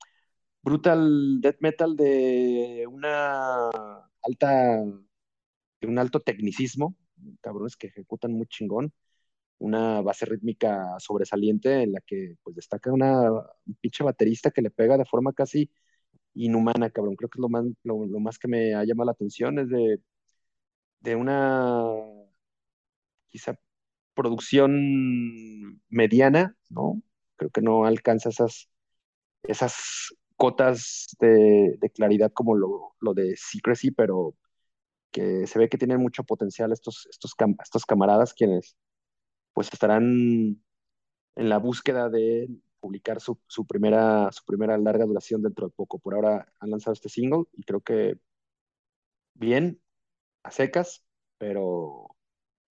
brutal 0.61 1.41
death 1.41 1.57
metal 1.61 1.95
de 1.95 2.85
una 2.89 3.69
alta, 4.23 4.83
de 5.81 5.87
un 5.87 5.99
alto 5.99 6.19
tecnicismo, 6.21 6.95
cabrones 7.41 7.75
que 7.77 7.87
ejecutan 7.87 8.33
muy 8.33 8.47
chingón, 8.47 8.93
una 9.59 10.01
base 10.01 10.25
rítmica 10.25 10.95
sobresaliente 10.99 11.83
en 11.83 11.93
la 11.93 12.01
que 12.01 12.35
pues 12.43 12.55
destaca 12.55 12.91
una 12.93 13.31
un 13.31 13.75
pinche 13.81 14.03
baterista 14.03 14.51
que 14.51 14.61
le 14.61 14.71
pega 14.71 14.97
de 14.97 15.05
forma 15.05 15.33
casi 15.33 15.69
inhumana, 16.35 16.89
cabrón. 16.91 17.15
Creo 17.15 17.29
que 17.29 17.39
es 17.39 17.41
lo 17.41 17.49
más, 17.49 17.65
lo, 17.83 17.97
más 18.19 18.39
que 18.39 18.47
me 18.47 18.75
ha 18.75 18.83
llamado 18.85 19.07
la 19.07 19.13
atención, 19.13 19.59
es 19.59 19.69
de, 19.69 20.01
de 20.99 21.15
una 21.15 21.85
quizá 23.27 23.55
producción 24.15 25.81
mediana, 25.89 26.55
¿no? 26.69 27.01
Creo 27.37 27.51
que 27.51 27.61
no 27.61 27.85
alcanza 27.85 28.29
esas, 28.29 28.69
esas 29.43 30.15
cotas 30.37 31.15
de, 31.19 31.77
claridad 31.93 32.31
como 32.33 32.55
lo, 32.55 32.95
lo, 32.99 33.13
de 33.13 33.35
Secrecy, 33.37 33.91
pero 33.91 34.35
que 35.11 35.47
se 35.47 35.59
ve 35.59 35.69
que 35.69 35.77
tienen 35.77 36.01
mucho 36.01 36.23
potencial 36.23 36.71
estos, 36.71 37.07
estos, 37.09 37.33
estos 37.63 37.85
camaradas 37.85 38.33
quienes 38.33 38.77
pues 39.53 39.69
estarán 39.71 40.61
en 41.35 41.49
la 41.49 41.57
búsqueda 41.57 42.09
de 42.09 42.49
publicar 42.79 43.21
su, 43.21 43.39
su, 43.47 43.65
primera, 43.65 44.31
su 44.31 44.43
primera 44.45 44.77
larga 44.77 45.05
duración 45.05 45.41
dentro 45.41 45.67
de 45.67 45.73
poco. 45.73 45.99
Por 45.99 46.15
ahora 46.15 46.47
han 46.59 46.71
lanzado 46.71 46.93
este 46.93 47.09
single 47.09 47.45
y 47.53 47.63
creo 47.63 47.81
que 47.81 48.19
bien, 49.33 49.81
a 50.43 50.51
secas, 50.51 51.03
pero 51.37 52.14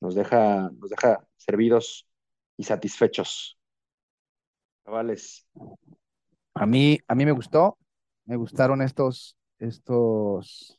nos 0.01 0.15
deja, 0.15 0.71
nos 0.79 0.91
deja 0.91 1.27
servidos 1.37 2.07
y 2.57 2.65
satisfechos. 2.65 3.59
Chavales. 4.85 5.47
A 6.55 6.67
mí, 6.67 6.99
a 7.09 7.15
mí 7.15 7.25
me 7.25 7.33
gustó, 7.33 7.79
me 8.27 8.37
gustaron 8.37 8.83
estos, 8.83 9.37
estos 9.59 10.79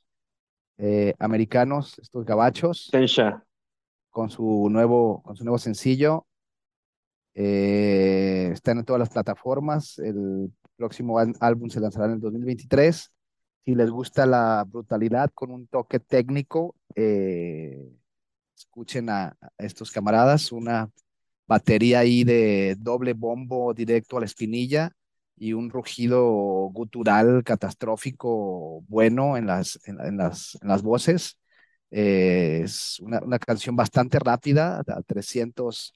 eh, 0.78 1.13
americanos, 1.19 1.97
estos 1.99 2.25
gabachos. 2.25 2.89
Con 4.10 4.30
su 4.30 4.67
nuevo, 4.69 5.21
con 5.23 5.36
su 5.36 5.43
nuevo 5.43 5.58
sencillo. 5.58 6.25
Eh, 7.34 8.49
están 8.54 8.80
en 8.80 8.86
todas 8.86 8.99
las 8.99 9.10
plataformas. 9.10 9.99
El 9.99 10.54
próximo 10.78 11.19
álbum 11.39 11.69
se 11.69 11.80
lanzará 11.80 12.06
en 12.06 12.13
el 12.13 12.19
2023. 12.21 13.12
Si 13.65 13.75
les 13.75 13.89
gusta 13.89 14.25
la 14.25 14.63
brutalidad 14.67 15.32
con 15.34 15.51
un 15.51 15.67
toque 15.67 15.99
técnico, 15.99 16.75
eh, 16.95 17.91
escuchen 18.57 19.09
a, 19.09 19.35
estos 19.57 19.91
camaradas, 19.91 20.51
una 20.51 20.89
batería 21.47 21.99
ahí 21.99 22.23
de 22.23 22.75
doble 22.79 23.13
bombo 23.13 23.73
directo 23.73 24.17
a 24.17 24.21
la 24.21 24.25
espinilla 24.25 24.91
y 25.37 25.53
un 25.53 25.69
rugido 25.69 26.23
gutural 26.73 27.43
catastrófico 27.43 28.81
bueno 28.87 29.37
en 29.37 29.47
las, 29.47 29.79
en, 29.85 30.17
las, 30.17 30.57
en 30.61 30.67
las 30.67 30.81
voces. 30.81 31.37
Eh, 31.91 32.61
es 32.63 32.99
una, 32.99 33.19
una, 33.19 33.39
canción 33.39 33.75
bastante 33.75 34.19
rápida, 34.19 34.79
a 34.79 35.01
300 35.03 35.93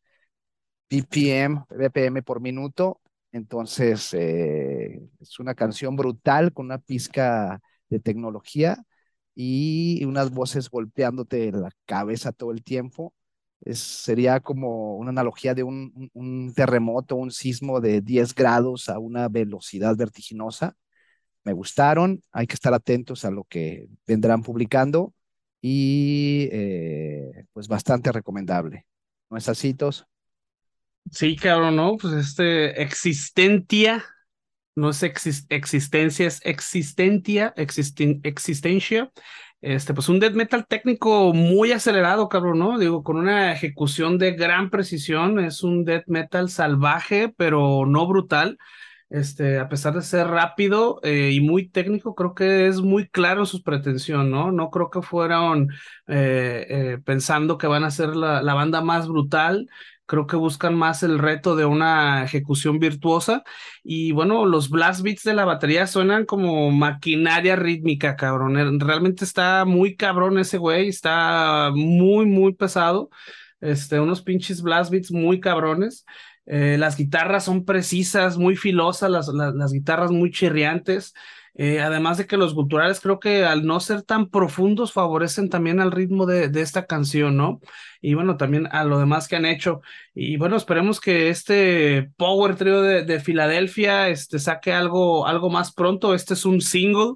BPM, 0.90 1.66
BPM 1.70 2.24
por 2.24 2.42
minuto. 2.42 3.02
Entonces, 3.32 4.14
eh, 4.14 5.02
es 5.20 5.40
una 5.40 5.56
canción 5.56 5.96
brutal 5.96 6.54
con 6.54 6.66
una 6.66 6.80
pizca 6.80 7.62
de 7.90 8.00
tecnología 8.00 8.84
y 9.42 10.04
unas 10.04 10.32
voces 10.32 10.70
golpeándote 10.70 11.54
la 11.54 11.72
cabeza 11.86 12.34
todo 12.34 12.52
el 12.52 12.62
tiempo. 12.62 13.14
Es, 13.62 13.80
sería 13.80 14.42
como 14.42 14.98
una 14.98 15.12
analogía 15.12 15.54
de 15.54 15.64
un, 15.64 16.10
un, 16.14 16.54
terremoto, 16.54 17.16
un 17.16 17.32
sismo 17.32 17.80
de 17.80 18.02
10 18.02 18.36
grados 18.36 18.90
a 18.90 19.00
una 19.00 19.30
velocidad 19.30 19.96
vertiginosa. 19.96 20.76
Me 21.46 21.54
gustaron, 21.54 22.22
hay 22.34 22.48
que 22.48 22.56
estar 22.56 22.74
atentos 22.74 23.24
a 23.24 23.32
lo 23.32 23.46
que 23.46 23.88
vendrán 24.06 24.44
publicando 24.44 25.14
y 25.62 26.50
eh, 26.52 27.46
pues 27.54 27.70
bastante 27.70 28.12
recomendable. 28.12 28.86
¿No 29.30 29.38
es 29.38 29.48
así? 29.48 29.74
Sí, 31.12 31.38
cabrón, 31.38 31.78
¿no? 31.78 31.96
Pues 31.96 32.14
este 32.14 32.82
Existentia 32.82 34.04
no 34.76 34.90
es 34.90 35.04
existencia, 35.04 36.28
es 36.28 36.42
existentia, 36.44 37.54
existencia. 37.56 39.12
Este, 39.62 39.94
pues 39.94 40.08
un 40.08 40.20
death 40.22 40.34
metal 40.34 40.66
técnico 40.68 41.34
muy 41.34 41.74
acelerado, 41.74 42.30
cabrón, 42.30 42.60
¿no? 42.60 42.80
Digo, 42.80 43.04
con 43.04 43.18
una 43.18 43.52
ejecución 43.52 44.18
de 44.18 44.32
gran 44.32 44.70
precisión, 44.70 45.40
es 45.40 45.64
un 45.64 45.84
death 45.84 46.06
metal 46.08 46.50
salvaje, 46.50 47.34
pero 47.36 47.86
no 47.86 48.08
brutal. 48.08 48.58
Este, 49.10 49.58
a 49.60 49.68
pesar 49.68 49.96
de 49.96 50.04
ser 50.04 50.28
rápido 50.28 51.00
eh, 51.04 51.32
y 51.34 51.42
muy 51.42 51.68
técnico, 51.68 52.14
creo 52.14 52.36
que 52.36 52.68
es 52.68 52.80
muy 52.82 53.10
claro 53.10 53.46
su 53.46 53.64
pretensión, 53.64 54.30
¿no? 54.30 54.52
No 54.52 54.70
creo 54.70 54.90
que 54.92 55.02
fueron 55.02 55.70
eh, 56.08 56.66
eh, 56.70 56.98
pensando 57.04 57.58
que 57.58 57.68
van 57.68 57.84
a 57.84 57.92
ser 57.92 58.16
la, 58.16 58.42
la 58.44 58.54
banda 58.54 58.82
más 58.82 59.08
brutal, 59.08 59.68
creo 60.10 60.26
que 60.26 60.36
buscan 60.36 60.74
más 60.74 61.04
el 61.04 61.20
reto 61.20 61.56
de 61.56 61.66
una 61.66 62.24
ejecución 62.24 62.80
virtuosa 62.80 63.44
y 63.84 64.12
bueno, 64.12 64.48
los 64.48 64.72
blast 64.72 65.02
beats 65.04 65.24
de 65.24 65.36
la 65.36 65.46
batería 65.46 65.86
suenan 65.86 66.26
como 66.26 66.72
maquinaria 66.72 67.56
rítmica, 67.56 68.16
cabrón. 68.16 68.58
Eh, 68.58 68.84
realmente 68.84 69.24
está 69.24 69.66
muy 69.66 69.96
cabrón 69.96 70.40
ese 70.40 70.58
güey, 70.58 70.90
está 70.90 71.70
muy, 71.76 72.26
muy 72.26 72.56
pesado. 72.56 73.12
Este, 73.62 74.00
unos 74.00 74.24
pinches 74.24 74.64
blast 74.64 74.90
beats 74.92 75.12
muy 75.12 75.40
cabrones. 75.40 76.06
Eh, 76.48 76.78
las 76.80 76.98
guitarras 76.98 77.44
son 77.46 77.64
precisas, 77.64 78.36
muy 78.36 78.56
filosas, 78.56 79.12
las, 79.12 79.28
las 79.28 79.72
guitarras 79.72 80.10
muy 80.10 80.32
chirriantes. 80.32 81.14
Eh, 81.56 81.82
además 81.82 82.18
de 82.18 82.28
que 82.28 82.38
los 82.38 82.54
culturales 82.54 83.00
creo 83.00 83.20
que 83.20 83.44
al 83.44 83.66
no 83.66 83.80
ser 83.80 84.04
tan 84.04 84.30
profundos 84.30 84.94
favorecen 84.94 85.50
también 85.50 85.80
al 85.80 85.92
ritmo 85.92 86.26
de, 86.26 86.48
de, 86.48 86.62
esta 86.62 86.86
canción, 86.86 87.36
¿no? 87.36 87.60
Y 88.02 88.14
bueno, 88.14 88.38
también 88.38 88.68
a 88.72 88.84
lo 88.86 89.00
demás 89.00 89.28
que 89.28 89.36
han 89.36 89.46
hecho. 89.46 89.82
Y 90.14 90.38
bueno, 90.38 90.56
esperemos 90.56 91.00
que 91.02 91.30
este 91.30 92.12
Power 92.18 92.56
Trio 92.56 92.82
de, 92.82 93.04
de 93.04 93.20
Filadelfia 93.20 94.10
este, 94.10 94.40
saque 94.40 94.72
algo, 94.74 95.28
algo 95.28 95.50
más 95.50 95.74
pronto. 95.74 96.14
Este 96.14 96.34
es 96.34 96.46
un 96.46 96.62
single. 96.62 97.16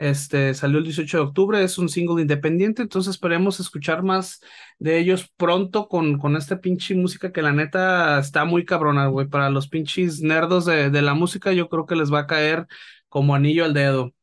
Este 0.00 0.54
salió 0.54 0.78
el 0.78 0.84
18 0.84 1.18
de 1.18 1.22
octubre, 1.22 1.62
es 1.62 1.76
un 1.76 1.90
single 1.90 2.22
independiente, 2.22 2.80
entonces 2.80 3.10
esperemos 3.10 3.60
escuchar 3.60 4.02
más 4.02 4.40
de 4.78 4.98
ellos 4.98 5.30
pronto 5.36 5.88
con, 5.88 6.16
con 6.18 6.36
esta 6.36 6.58
pinche 6.62 6.94
música 6.94 7.32
que 7.32 7.42
la 7.42 7.52
neta 7.52 8.18
está 8.18 8.46
muy 8.46 8.64
cabrona, 8.64 9.08
güey. 9.08 9.26
Para 9.28 9.50
los 9.50 9.68
pinches 9.68 10.22
nerdos 10.22 10.64
de, 10.64 10.88
de 10.88 11.02
la 11.02 11.12
música, 11.12 11.52
yo 11.52 11.68
creo 11.68 11.84
que 11.84 11.96
les 11.96 12.10
va 12.10 12.20
a 12.20 12.26
caer 12.26 12.66
como 13.10 13.34
anillo 13.34 13.66
al 13.66 13.74
dedo. 13.74 14.14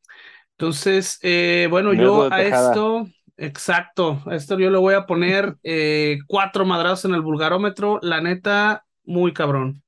Entonces, 0.58 1.20
eh, 1.22 1.68
bueno, 1.70 1.92
yo 1.92 2.32
a 2.32 2.42
esto, 2.42 3.06
exacto, 3.36 4.20
a 4.26 4.34
esto 4.34 4.58
yo 4.58 4.70
le 4.70 4.78
voy 4.78 4.94
a 4.94 5.06
poner 5.06 5.56
eh, 5.62 6.18
cuatro 6.26 6.64
madrazos 6.64 7.04
en 7.04 7.14
el 7.14 7.22
vulgarómetro, 7.22 8.00
la 8.02 8.20
neta, 8.20 8.84
muy 9.04 9.32
cabrón. 9.32 9.84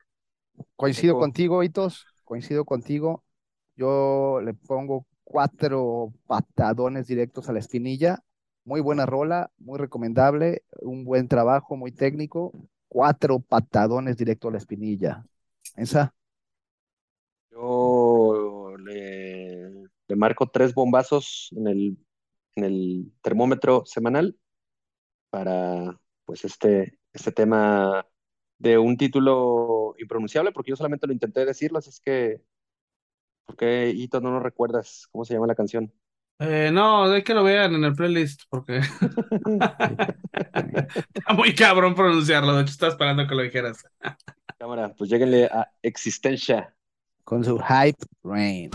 Coincido 0.77 1.19
contigo, 1.19 1.65
Hitos, 1.65 2.07
coincido 2.23 2.65
contigo. 2.65 3.25
Yo 3.75 4.41
le 4.45 4.55
pongo 4.55 5.07
cuatro 5.25 6.13
patadones 6.27 7.09
directos 7.09 7.49
a 7.49 7.53
la 7.53 7.59
espinilla. 7.59 8.23
Muy 8.65 8.81
buena 8.81 9.07
rola, 9.07 9.51
muy 9.59 9.79
recomendable, 9.79 10.63
un 10.83 11.05
buen 11.05 11.27
trabajo, 11.27 11.77
muy 11.77 11.91
técnico. 11.91 12.53
Cuatro 12.89 13.41
patadones 13.41 14.17
directos 14.17 14.51
a 14.51 14.53
la 14.53 14.59
espinilla. 14.59 15.25
¿Esa? 15.77 16.15
Yo 17.51 18.40
le, 20.11 20.17
marco 20.17 20.51
tres 20.51 20.75
bombazos 20.75 21.51
en 21.57 21.69
el, 21.69 21.99
en 22.57 22.65
el 22.65 23.13
termómetro 23.23 23.85
semanal 23.87 24.37
para 25.31 25.99
pues 26.25 26.45
este, 26.45 26.99
este 27.13 27.33
tema 27.33 28.07
de 28.59 28.79
un 28.79 28.97
título 28.97 29.95
impronunciable, 29.99 30.53
porque 30.53 30.71
yo 30.71 30.77
solamente 30.77 31.07
lo 31.07 31.13
intenté 31.13 31.45
decirlo, 31.45 31.79
así 31.79 31.91
es 31.91 32.01
que, 32.01 32.43
¿por 33.47 33.57
qué 33.57 33.91
Hito 33.91 34.21
no 34.21 34.31
nos 34.31 34.43
recuerdas 34.43 35.09
cómo 35.11 35.25
se 35.25 35.35
llama 35.35 35.47
la 35.47 35.55
canción? 35.55 35.93
Eh, 36.41 36.71
no, 36.73 37.05
hay 37.05 37.23
que 37.23 37.35
lo 37.35 37.45
vean 37.45 37.75
en 37.75 37.85
el 37.85 37.95
playlist 37.95 38.43
porque 38.49 38.79
está 41.15 41.35
muy 41.35 41.55
cabrón 41.55 41.95
pronunciarlo. 41.95 42.55
De 42.55 42.63
hecho, 42.63 42.71
estaba 42.71 42.93
esperando 42.93 43.27
que 43.27 43.35
lo 43.35 43.43
dijeras. 43.43 43.85
Cámara, 44.59 44.95
pues 44.97 45.11
lléguenle 45.11 45.47
a 45.47 45.71
Existencia. 45.83 46.75
Con 47.31 47.45
su 47.45 47.57
Hype 47.61 48.05
Rain. 48.25 48.71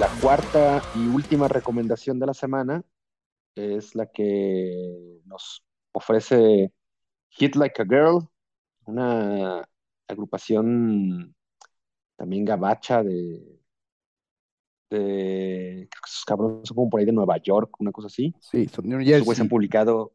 La 0.00 0.08
cuarta 0.22 0.82
y 0.96 1.06
última 1.08 1.46
recomendación 1.46 2.18
de 2.18 2.24
la 2.24 2.32
semana 2.32 2.82
es 3.54 3.94
la 3.94 4.06
que 4.06 5.20
nos 5.26 5.62
ofrece 5.92 6.72
Hit 7.28 7.54
Like 7.54 7.82
a 7.82 7.84
Girl, 7.84 8.26
una 8.86 9.62
agrupación 10.08 11.34
también 12.16 12.46
gabacha 12.46 13.02
de, 13.02 13.60
de 14.88 15.86
creo 15.90 16.02
que 16.02 16.08
esos 16.08 16.24
cabrones 16.24 16.66
son 16.66 16.76
como 16.76 16.88
por 16.88 17.00
ahí 17.00 17.04
de 17.04 17.12
Nueva 17.12 17.36
York, 17.36 17.78
una 17.78 17.92
cosa 17.92 18.06
así. 18.06 18.34
Sí, 18.40 18.68
son 18.68 18.88
New 18.88 19.00
Jersey. 19.00 19.34
han 19.38 19.50
publicado 19.50 20.14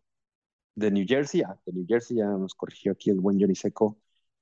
de 0.74 0.90
New 0.90 1.06
Jersey, 1.08 1.44
ah, 1.44 1.60
de 1.64 1.74
New 1.74 1.86
Jersey, 1.88 2.18
ya 2.18 2.26
nos 2.26 2.56
corrigió 2.56 2.94
aquí 2.94 3.12
el 3.12 3.20
buen 3.20 3.40
Johnny 3.40 3.54
Seco. 3.54 4.00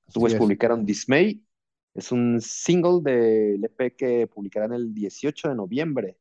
Es. 0.08 0.34
publicaron 0.36 0.86
Dismay, 0.86 1.44
es 1.94 2.12
un 2.12 2.40
single 2.40 3.00
del 3.02 3.64
EP 3.64 3.96
que 3.96 4.26
publicarán 4.26 4.72
el 4.72 4.92
18 4.94 5.48
de 5.50 5.54
noviembre 5.54 6.18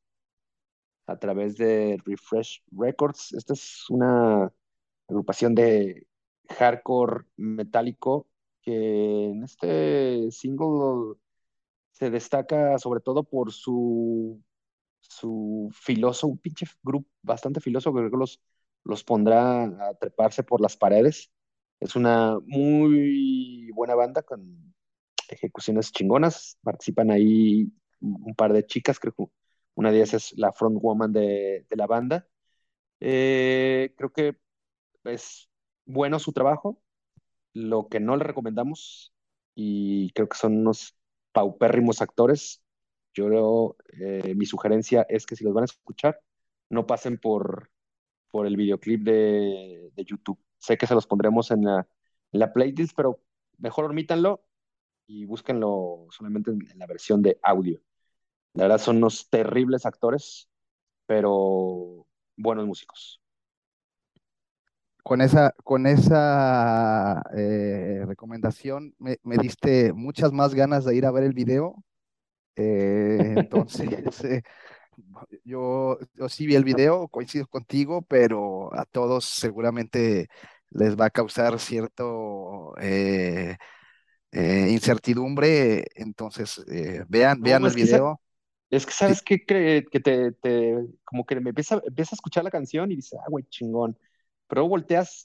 a 1.08 1.18
través 1.18 1.58
de 1.58 1.98
Refresh 2.06 2.64
Records. 2.72 3.34
Esta 3.34 3.54
es 3.54 3.90
una 3.90 4.52
agrupación 5.08 5.56
de 5.56 6.08
hardcore 6.50 7.26
metálico 7.38 8.28
que 8.62 9.26
en 9.32 9.44
este 9.44 10.32
single 10.32 11.16
se 11.92 12.10
destaca 12.10 12.78
sobre 12.80 13.02
todo 13.02 13.24
por 13.24 13.52
su, 13.52 14.42
su 15.02 15.70
filoso, 15.74 16.28
un 16.28 16.38
pinche 16.40 16.66
grupo 16.84 17.10
bastante 17.22 17.60
filoso 17.62 17.94
que 17.94 18.10
que 18.10 18.18
los, 18.18 18.42
los 18.84 19.04
pondrá 19.04 19.66
a 19.66 19.94
treparse 19.96 20.44
por 20.44 20.62
las 20.62 20.78
paredes. 20.78 21.32
Es 21.80 21.96
una 21.96 22.40
muy 22.46 23.72
buena 23.74 23.96
banda 23.96 24.24
con 24.24 24.73
ejecuciones 25.34 25.92
chingonas. 25.92 26.58
Participan 26.64 27.12
ahí 27.12 27.72
un 28.02 28.36
par 28.36 28.54
de 28.54 28.66
chicas, 28.66 29.00
creo 29.00 29.14
que 29.14 29.26
una 29.76 29.92
de 29.92 29.98
ellas 29.98 30.14
es 30.14 30.34
la 30.38 30.52
frontwoman 30.52 31.12
de, 31.14 31.66
de 31.70 31.76
la 31.76 31.88
banda. 31.88 32.28
Eh, 33.00 33.94
creo 33.98 34.12
que 34.12 34.38
es 35.04 35.50
bueno 35.86 36.20
su 36.20 36.32
trabajo. 36.34 36.82
Lo 37.54 37.88
que 37.88 38.00
no 38.00 38.18
le 38.18 38.24
recomendamos, 38.24 39.14
y 39.56 40.12
creo 40.14 40.28
que 40.28 40.38
son 40.38 40.58
unos 40.58 40.96
paupérrimos 41.32 42.02
actores, 42.02 42.64
yo 43.14 43.76
eh, 44.00 44.34
mi 44.36 44.46
sugerencia 44.46 45.06
es 45.08 45.26
que 45.28 45.36
si 45.36 45.44
los 45.44 45.54
van 45.54 45.64
a 45.64 45.66
escuchar, 45.66 46.20
no 46.70 46.88
pasen 46.88 47.20
por, 47.20 47.70
por 48.32 48.48
el 48.48 48.58
videoclip 48.58 49.04
de, 49.04 49.92
de 49.94 50.04
YouTube. 50.04 50.40
Sé 50.58 50.78
que 50.78 50.88
se 50.88 50.96
los 50.96 51.06
pondremos 51.06 51.52
en 51.52 51.64
la, 51.66 51.88
en 52.32 52.40
la 52.40 52.52
playlist, 52.52 52.96
pero 52.96 53.22
mejor 53.60 53.86
omítanlo 53.86 54.44
y 55.08 55.26
búsquenlo 55.26 56.08
solamente 56.10 56.52
en, 56.52 56.80
la 56.80 56.88
versión 56.88 57.22
de 57.22 57.40
audio. 57.44 57.82
La 58.54 58.64
verdad 58.64 58.78
son 58.78 58.98
unos 58.98 59.30
terribles 59.30 59.86
actores, 59.86 60.50
pero 61.06 62.06
buenos 62.38 62.66
músicos. 62.66 63.20
Con 65.04 65.22
esa, 65.22 65.54
con 65.64 65.86
esa 65.86 67.22
eh, 67.36 68.04
recomendación 68.08 68.96
me, 69.00 69.20
me 69.24 69.38
diste 69.38 69.92
muchas 69.92 70.32
más 70.32 70.54
ganas 70.54 70.86
de 70.86 70.96
ir 70.96 71.06
a 71.06 71.12
ver 71.12 71.24
el 71.24 71.34
video. 71.34 71.84
Eh, 72.56 73.34
entonces, 73.38 73.90
eh, 74.24 74.44
yo, 75.44 75.98
yo 76.14 76.30
sí 76.30 76.46
vi 76.46 76.56
el 76.56 76.64
video, 76.64 77.08
coincido 77.10 77.48
contigo, 77.48 78.02
pero 78.04 78.74
a 78.74 78.86
todos 78.86 79.26
seguramente 79.26 80.30
les 80.70 80.96
va 80.96 81.06
a 81.06 81.10
causar 81.10 81.60
cierto 81.60 82.74
eh, 84.34 84.70
incertidumbre. 84.72 85.88
Entonces, 85.96 86.64
eh, 86.70 87.06
vean, 87.10 87.42
No, 87.42 87.44
vean 87.44 87.66
el 87.66 87.74
es 87.74 87.76
que, 87.78 87.86
video. 87.86 88.22
es 88.72 88.86
que 88.86 88.94
sabes 88.94 89.22
que, 89.24 89.46
que, 89.46 89.86
que 89.92 90.00
te, 90.00 90.32
te- 90.34 90.88
como 91.06 91.26
que 91.26 91.40
me 91.40 91.50
empieza, 91.52 91.82
empieza 91.86 92.16
a 92.16 92.18
escuchar 92.18 92.44
la 92.44 92.52
canción 92.52 92.92
y 92.92 92.98
dices, 92.98 93.20
ah, 93.22 93.30
güey, 93.30 93.46
chingón. 93.50 93.98
Pero 94.48 94.68
volteas, 94.68 95.24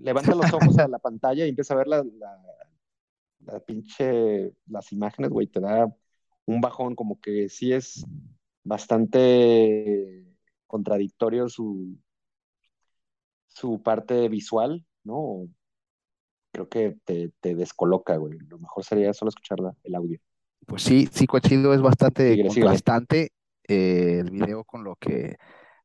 levantas 0.00 0.36
los 0.36 0.52
ojos 0.54 0.78
a 0.78 0.88
la 0.88 0.98
pantalla 1.00 1.46
y 1.46 1.50
empiezas 1.50 1.72
a 1.72 1.78
ver 1.78 1.88
la, 1.88 2.04
la, 2.04 2.38
la 3.40 3.60
pinche, 3.60 4.52
las 4.66 4.92
imágenes, 4.92 5.30
güey, 5.30 5.46
te 5.46 5.60
da 5.60 5.86
un 6.46 6.60
bajón, 6.60 6.94
como 6.94 7.20
que 7.20 7.48
sí 7.48 7.72
es 7.72 8.08
bastante 8.64 10.24
contradictorio 10.66 11.48
su, 11.48 11.96
su 13.48 13.82
parte 13.82 14.28
visual, 14.28 14.84
¿no? 15.04 15.48
Creo 16.56 16.68
que 16.70 16.96
te, 17.04 17.32
te 17.40 17.54
descoloca, 17.54 18.16
güey. 18.16 18.38
Lo 18.48 18.58
mejor 18.58 18.82
sería 18.82 19.12
solo 19.12 19.28
escuchar 19.28 19.60
la- 19.60 19.74
el 19.84 19.94
audio. 19.94 20.18
Pues 20.66 20.82
sí, 20.82 21.06
sí 21.12 21.26
coincido, 21.26 21.74
es 21.74 21.82
bastante 21.82 22.30
síguele. 22.30 22.48
contrastante 22.48 23.30
eh, 23.68 24.20
el 24.20 24.30
video 24.30 24.64
con 24.64 24.82
lo 24.82 24.96
que 24.96 25.36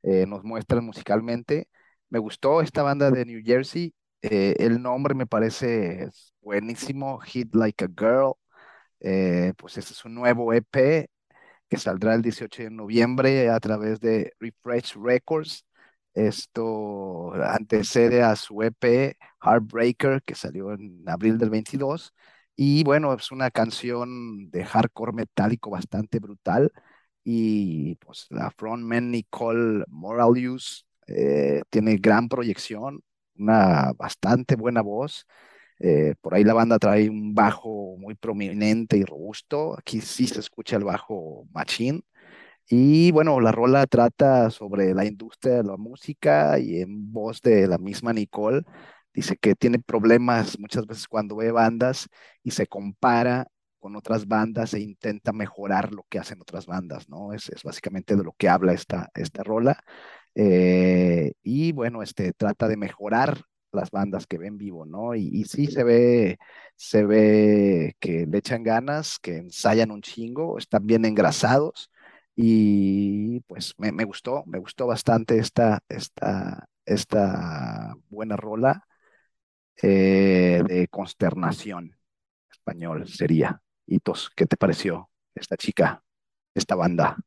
eh, 0.04 0.26
nos 0.28 0.46
muestran 0.46 0.86
musicalmente. 0.86 1.68
Me 2.10 2.20
gustó 2.20 2.62
esta 2.62 2.84
banda 2.84 3.12
de 3.12 3.26
New 3.26 3.42
Jersey, 3.44 3.94
eh, 4.22 4.56
el 4.60 4.82
nombre 4.82 5.14
me 5.14 5.28
parece 5.28 6.08
buenísimo, 6.40 7.20
Hit 7.20 7.54
Like 7.54 7.84
a 7.84 7.88
Girl. 7.90 8.34
Pues 9.58 9.78
este 9.78 9.92
es 9.94 10.06
un 10.06 10.16
nuevo 10.16 10.54
EP 10.54 11.10
que 11.70 11.78
saldrá 11.78 12.14
el 12.16 12.22
18 12.22 12.64
de 12.64 12.70
noviembre 12.72 13.50
a 13.50 13.60
través 13.60 14.00
de 14.00 14.34
Refresh 14.40 14.96
Records. 14.96 15.66
Esto 16.14 17.34
antecede 17.34 18.22
a 18.24 18.36
su 18.36 18.62
EP 18.64 19.18
Heartbreaker, 19.42 20.22
que 20.24 20.36
salió 20.36 20.74
en 20.74 21.04
abril 21.08 21.38
del 21.38 21.50
22. 21.50 22.14
Y 22.56 22.84
bueno, 22.84 23.14
es 23.14 23.32
una 23.32 23.50
canción 23.52 24.50
de 24.52 24.66
hardcore 24.66 25.14
metálico 25.14 25.70
bastante 25.72 26.20
brutal. 26.20 26.72
Y 27.24 27.96
pues 27.96 28.28
la 28.30 28.52
frontman 28.52 29.12
Nicole 29.12 29.84
Moralius 29.88 30.86
eh, 31.08 31.62
tiene 31.70 31.98
gran 31.98 32.28
proyección, 32.30 33.02
una 33.38 33.94
bastante 33.94 34.56
buena 34.56 34.82
voz. 34.82 35.26
Eh, 35.80 36.16
por 36.22 36.36
ahí 36.36 36.44
la 36.44 36.54
banda 36.54 36.78
trae 36.80 37.10
un 37.10 37.34
bajo 37.34 37.98
muy 37.98 38.16
prominente 38.16 38.98
y 38.98 39.04
robusto. 39.06 39.78
Aquí 39.78 40.02
sí 40.02 40.28
se 40.28 40.40
escucha 40.40 40.76
el 40.78 40.84
bajo 40.84 41.48
machín. 41.54 42.04
Y 42.74 43.12
bueno, 43.12 43.42
la 43.42 43.52
rola 43.52 43.86
trata 43.86 44.50
sobre 44.50 44.94
la 44.94 45.04
industria 45.06 45.56
de 45.58 45.64
la 45.64 45.76
música 45.78 46.58
y 46.58 46.80
en 46.82 47.12
voz 47.12 47.42
de 47.42 47.68
la 47.68 47.78
misma 47.78 48.14
Nicole, 48.14 48.64
dice 49.14 49.36
que 49.36 49.56
tiene 49.56 49.80
problemas 49.80 50.58
muchas 50.58 50.86
veces 50.86 51.08
cuando 51.10 51.36
ve 51.36 51.52
bandas 51.52 52.08
y 52.44 52.52
se 52.52 52.68
compara 52.68 53.48
con 53.80 53.96
otras 53.98 54.26
bandas 54.28 54.74
e 54.74 54.80
intenta 54.80 55.34
mejorar 55.34 55.92
lo 55.92 56.06
que 56.10 56.20
hacen 56.20 56.40
otras 56.42 56.66
bandas, 56.66 57.10
¿no? 57.10 57.34
Es, 57.34 57.50
es 57.50 57.64
básicamente 57.64 58.16
de 58.16 58.24
lo 58.24 58.32
que 58.38 58.48
habla 58.48 58.72
esta, 58.74 59.10
esta 59.16 59.44
rola. 59.44 59.84
Eh, 60.36 61.34
y 61.44 61.74
bueno, 61.74 62.02
este 62.04 62.32
trata 62.34 62.70
de 62.70 62.78
mejorar 62.78 63.42
las 63.74 63.92
bandas 63.92 64.28
que 64.28 64.38
ven 64.38 64.58
vivo, 64.58 64.86
¿no? 64.86 65.14
Y, 65.16 65.28
y 65.28 65.44
sí 65.46 65.68
se 65.68 65.84
ve, 65.84 66.38
se 66.78 67.04
ve 67.06 67.96
que 68.00 68.26
le 68.28 68.38
echan 68.38 68.64
ganas, 68.64 69.20
que 69.20 69.38
ensayan 69.38 69.92
un 69.92 70.02
chingo, 70.02 70.58
están 70.58 70.86
bien 70.86 71.04
engrasados 71.06 71.91
y 72.44 73.40
pues 73.42 73.76
me, 73.78 73.92
me 73.92 74.04
gustó, 74.04 74.44
me 74.48 74.58
gustó 74.58 74.88
bastante 74.88 75.38
esta, 75.38 75.84
esta, 75.88 76.68
esta 76.86 77.94
buena 78.10 78.36
rola 78.36 78.88
eh, 79.82 80.64
de 80.68 80.88
consternación 80.88 81.98
español 82.52 83.08
sería. 83.08 83.62
Hitos, 83.86 84.32
¿qué 84.36 84.48
te 84.48 84.58
pareció 84.58 85.10
esta 85.36 85.56
chica, 85.56 86.04
esta 86.56 86.76
banda? 86.76 87.18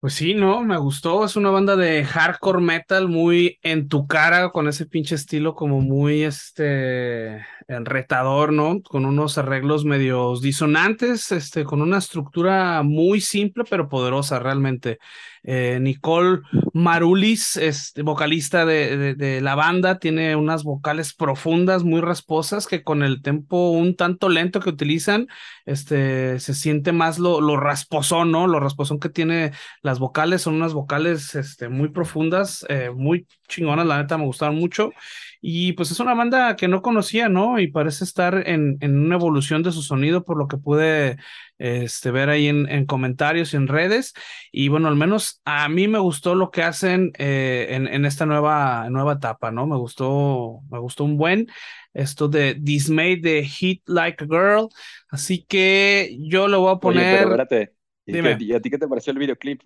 Pues 0.00 0.14
sí, 0.14 0.34
no, 0.34 0.62
me 0.62 0.78
gustó. 0.78 1.24
Es 1.26 1.36
una 1.36 1.50
banda 1.50 1.76
de 1.76 2.04
hardcore 2.04 2.60
metal 2.62 3.08
muy 3.08 3.58
en 3.62 3.88
tu 3.88 4.06
cara, 4.06 4.50
con 4.50 4.68
ese 4.68 4.86
pinche 4.86 5.14
estilo 5.14 5.54
como 5.54 5.80
muy 5.80 6.22
este 6.22 7.44
retador, 7.84 8.52
¿no? 8.52 8.82
Con 8.82 9.06
unos 9.06 9.38
arreglos 9.38 9.84
medios 9.84 10.42
disonantes, 10.42 11.30
este, 11.32 11.64
con 11.64 11.82
una 11.82 11.98
estructura 11.98 12.82
muy 12.82 13.20
simple 13.20 13.64
pero 13.68 13.88
poderosa 13.88 14.38
realmente. 14.38 14.98
Eh, 15.42 15.78
Nicole 15.80 16.40
Marulis, 16.74 17.56
este, 17.56 18.02
vocalista 18.02 18.66
de, 18.66 19.14
de, 19.14 19.40
la 19.40 19.54
banda, 19.54 19.98
tiene 19.98 20.36
unas 20.36 20.64
vocales 20.64 21.14
profundas, 21.14 21.82
muy 21.82 22.00
rasposas, 22.00 22.66
que 22.66 22.82
con 22.82 23.02
el 23.02 23.22
tempo 23.22 23.70
un 23.70 23.96
tanto 23.96 24.28
lento 24.28 24.60
que 24.60 24.68
utilizan, 24.68 25.28
este, 25.64 26.38
se 26.40 26.54
siente 26.54 26.92
más 26.92 27.18
lo, 27.18 27.40
lo 27.40 27.56
rasposón, 27.56 28.30
¿no? 28.30 28.46
Lo 28.46 28.60
rasposón 28.60 29.00
que 29.00 29.08
tiene 29.08 29.52
las 29.82 29.98
vocales, 29.98 30.42
son 30.42 30.54
unas 30.56 30.74
vocales 30.74 31.34
este, 31.34 31.68
muy 31.68 31.88
profundas, 31.88 32.66
eh, 32.68 32.90
muy 32.94 33.26
chingonas, 33.48 33.86
la 33.86 33.98
neta 33.98 34.18
me 34.18 34.24
gustaron 34.24 34.56
mucho. 34.56 34.92
Y 35.40 35.72
pues 35.72 35.90
es 35.90 36.00
una 36.00 36.14
banda 36.14 36.54
que 36.56 36.68
no 36.68 36.82
conocía, 36.82 37.28
¿no? 37.28 37.58
Y 37.58 37.68
parece 37.68 38.04
estar 38.04 38.46
en, 38.46 38.76
en 38.80 38.98
una 38.98 39.14
evolución 39.14 39.62
de 39.62 39.72
su 39.72 39.82
sonido, 39.82 40.24
por 40.24 40.36
lo 40.36 40.48
que 40.48 40.58
pude 40.58 41.16
este, 41.58 42.10
ver 42.10 42.28
ahí 42.28 42.48
en, 42.48 42.68
en, 42.68 42.84
comentarios 42.84 43.54
y 43.54 43.56
en 43.56 43.66
redes. 43.66 44.12
Y 44.52 44.68
bueno, 44.68 44.88
al 44.88 44.96
menos 44.96 45.40
a 45.44 45.68
mí 45.68 45.88
me 45.88 45.98
gustó 45.98 46.34
lo 46.34 46.50
que 46.50 46.62
hacen 46.62 47.12
eh, 47.18 47.68
en, 47.70 47.88
en, 47.88 48.04
esta 48.04 48.26
nueva, 48.26 48.88
nueva 48.90 49.14
etapa, 49.14 49.50
¿no? 49.50 49.66
Me 49.66 49.76
gustó, 49.76 50.60
me 50.70 50.78
gustó 50.78 51.04
un 51.04 51.16
buen 51.16 51.46
esto 51.92 52.28
de 52.28 52.54
Dismay 52.54 53.20
de 53.20 53.44
Hit 53.44 53.82
Like 53.86 54.24
a 54.24 54.26
Girl. 54.26 54.68
Así 55.08 55.44
que 55.44 56.16
yo 56.20 56.48
lo 56.48 56.60
voy 56.60 56.74
a 56.74 56.78
poner. 56.78 57.14
Oye, 57.14 57.22
espérate. 57.22 57.74
¿Y, 58.06 58.52
a 58.52 58.60
ti 58.60 58.70
qué 58.70 58.78
te 58.78 58.88
pareció 58.88 59.12
el 59.12 59.18
videoclip? 59.18 59.62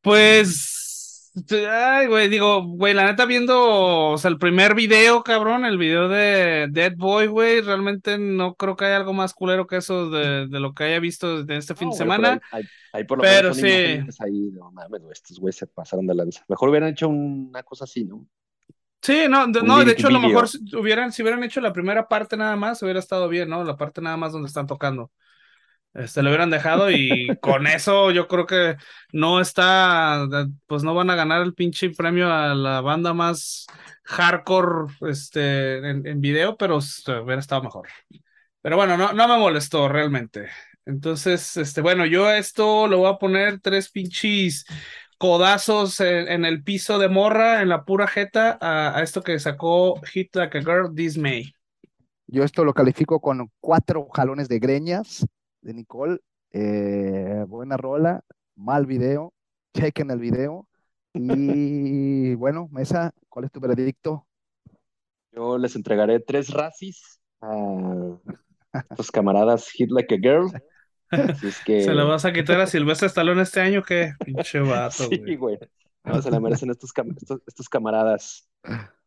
Pues 0.00 0.83
Ay, 1.68 2.06
güey, 2.06 2.28
digo, 2.28 2.62
güey, 2.62 2.94
la 2.94 3.06
neta 3.06 3.26
viendo, 3.26 4.12
o 4.12 4.18
sea, 4.18 4.30
el 4.30 4.38
primer 4.38 4.76
video, 4.76 5.24
cabrón, 5.24 5.64
el 5.64 5.78
video 5.78 6.08
de 6.08 6.68
Dead 6.70 6.94
Boy, 6.96 7.26
güey, 7.26 7.60
realmente 7.60 8.18
no 8.18 8.54
creo 8.54 8.76
que 8.76 8.84
haya 8.84 8.98
algo 8.98 9.12
más 9.12 9.34
culero 9.34 9.66
que 9.66 9.78
eso 9.78 10.10
de, 10.10 10.46
de 10.46 10.60
lo 10.60 10.74
que 10.74 10.84
haya 10.84 11.00
visto 11.00 11.42
de 11.42 11.56
este 11.56 11.74
fin 11.74 11.90
de 11.90 11.96
semana. 11.96 12.40
Hay, 12.92 13.02
por 13.02 13.18
lo 13.18 13.22
pero 13.22 13.52
sí. 13.52 13.66
Ahí, 13.66 14.50
no 14.52 14.70
mames, 14.70 15.02
estos 15.10 15.40
güeyes 15.40 15.56
se 15.56 15.66
pasaron 15.66 16.06
de 16.06 16.14
lanza. 16.14 16.44
Mejor 16.46 16.68
hubieran 16.68 16.90
hecho 16.90 17.08
una 17.08 17.64
cosa 17.64 17.82
así, 17.82 18.04
¿no? 18.04 18.24
Sí, 19.02 19.24
no, 19.28 19.48
de, 19.48 19.60
no, 19.62 19.84
de 19.84 19.92
hecho, 19.92 20.06
a 20.06 20.12
lo 20.12 20.20
mejor 20.20 20.48
si 20.48 20.60
hubieran, 20.76 21.12
si 21.12 21.22
hubieran 21.22 21.42
hecho 21.42 21.60
la 21.60 21.72
primera 21.72 22.06
parte 22.06 22.36
nada 22.36 22.54
más, 22.54 22.80
hubiera 22.82 23.00
estado 23.00 23.28
bien, 23.28 23.48
¿no? 23.48 23.64
La 23.64 23.76
parte 23.76 24.00
nada 24.00 24.16
más 24.16 24.32
donde 24.32 24.46
están 24.46 24.68
tocando. 24.68 25.10
Este, 25.94 26.22
lo 26.22 26.30
hubieran 26.30 26.50
dejado 26.50 26.90
y 26.90 27.28
con 27.40 27.66
eso 27.66 28.10
yo 28.10 28.26
creo 28.26 28.46
que 28.46 28.76
no 29.12 29.40
está, 29.40 30.26
pues 30.66 30.82
no 30.82 30.92
van 30.94 31.10
a 31.10 31.14
ganar 31.14 31.42
el 31.42 31.54
pinche 31.54 31.90
premio 31.90 32.32
a 32.32 32.54
la 32.54 32.80
banda 32.80 33.14
más 33.14 33.66
hardcore 34.02 34.92
este, 35.08 35.78
en, 35.88 36.20
video, 36.20 36.56
pero 36.56 36.78
hubiera 36.78 37.40
estado 37.40 37.62
mejor. 37.62 37.88
Pero 38.60 38.76
bueno, 38.76 38.96
no, 38.96 39.12
no 39.12 39.28
me 39.28 39.38
molestó 39.38 39.88
realmente. 39.88 40.48
Entonces, 40.84 41.56
este, 41.56 41.80
bueno, 41.80 42.04
yo 42.06 42.26
a 42.26 42.38
esto 42.38 42.88
lo 42.88 42.98
voy 42.98 43.12
a 43.12 43.18
poner 43.18 43.60
tres 43.60 43.90
pinches 43.90 44.66
codazos 45.16 46.00
en, 46.00 46.44
el 46.44 46.62
piso 46.64 46.98
de 46.98 47.08
morra, 47.08 47.62
en 47.62 47.68
la 47.68 47.84
pura 47.84 48.06
jeta, 48.06 48.58
a, 48.60 48.98
a, 48.98 49.02
esto 49.02 49.22
que 49.22 49.38
sacó 49.38 50.00
Hit 50.02 50.34
Like 50.34 50.58
a 50.58 50.60
Girl 50.60 50.94
This 50.94 51.16
May. 51.16 51.54
Yo 52.26 52.42
esto 52.42 52.64
lo 52.64 52.74
califico 52.74 53.20
con 53.20 53.50
cuatro 53.60 54.08
jalones 54.12 54.48
de 54.48 54.58
greñas 54.58 55.24
de 55.64 55.74
Nicole. 55.74 56.20
Eh, 56.52 57.44
buena 57.48 57.76
rola, 57.76 58.22
mal 58.54 58.86
video, 58.86 59.32
chequen 59.74 60.10
el 60.10 60.20
video. 60.20 60.68
Y 61.12 62.34
bueno, 62.36 62.68
Mesa, 62.70 63.12
¿cuál 63.28 63.46
es 63.46 63.52
tu 63.52 63.60
veredicto? 63.60 64.26
Yo 65.32 65.58
les 65.58 65.74
entregaré 65.74 66.20
tres 66.20 66.50
racis 66.50 67.20
a 67.40 68.18
tus 68.96 69.10
camaradas 69.10 69.68
Hit 69.70 69.90
Like 69.90 70.14
a 70.14 70.18
Girl. 70.18 70.52
que... 71.64 71.82
¿Se 71.82 71.94
lo 71.94 72.06
vas 72.06 72.24
a 72.24 72.32
quitar 72.32 72.60
a 72.60 72.66
Silvestre 72.66 73.08
Stallone 73.08 73.42
este 73.42 73.60
año? 73.60 73.82
¿Qué? 73.82 74.12
Pinche 74.24 74.60
vato, 74.60 75.08
Sí, 75.08 75.36
güey. 75.36 75.58
No, 76.04 76.20
se 76.20 76.30
la 76.30 76.38
merecen 76.38 76.70
estos, 76.70 76.92
estos, 77.46 77.68
camaradas. 77.68 78.48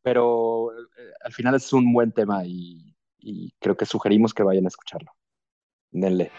Pero 0.01 0.72
eh, 0.74 1.12
al 1.24 1.32
final 1.32 1.55
es 1.55 1.72
un 1.72 1.93
buen 1.93 2.12
tema 2.12 2.43
y, 2.43 2.95
y 3.20 3.53
creo 3.60 3.78
que 3.78 3.86
sugerimos 3.86 4.34
que 4.34 4.43
vayan 4.43 4.66
a 4.66 4.70
escucharlo. 4.70 5.12
nelle 5.97 6.31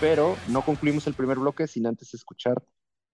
pero 0.00 0.36
no 0.48 0.62
concluimos 0.62 1.06
el 1.06 1.14
primer 1.14 1.38
bloque 1.38 1.66
sin 1.66 1.86
antes 1.86 2.14
escuchar 2.14 2.62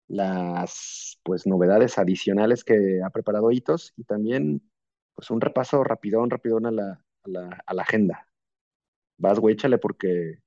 las 0.08 1.18
pues 1.22 1.46
novedades 1.46 1.98
adicionales 1.98 2.64
que 2.64 3.00
ha 3.04 3.10
preparado 3.10 3.52
Hitos 3.52 3.92
y 3.96 4.04
también 4.04 4.62
pues 5.14 5.30
un 5.30 5.40
repaso 5.40 5.84
rapidón, 5.84 6.30
rapidón 6.30 6.66
a 6.66 6.70
la, 6.70 7.04
a 7.24 7.28
la, 7.28 7.62
a 7.66 7.74
la 7.74 7.82
agenda. 7.82 8.26
Vas, 9.18 9.38
güey, 9.38 9.54
échale 9.54 9.78
porque 9.78 10.38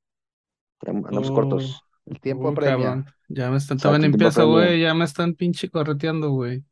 andamos 0.86 1.30
oh, 1.30 1.34
cortos. 1.34 1.84
El 2.06 2.20
tiempo 2.20 2.50
apremia. 2.50 3.06
Ya 3.30 3.50
me 3.50 3.58
están, 3.58 3.78
estaban 3.78 4.04
en 4.04 4.12
güey, 4.12 4.82
ya 4.82 4.94
me 4.94 5.06
están 5.06 5.36
pinche 5.36 5.70
correteando, 5.70 6.32
güey. 6.32 6.64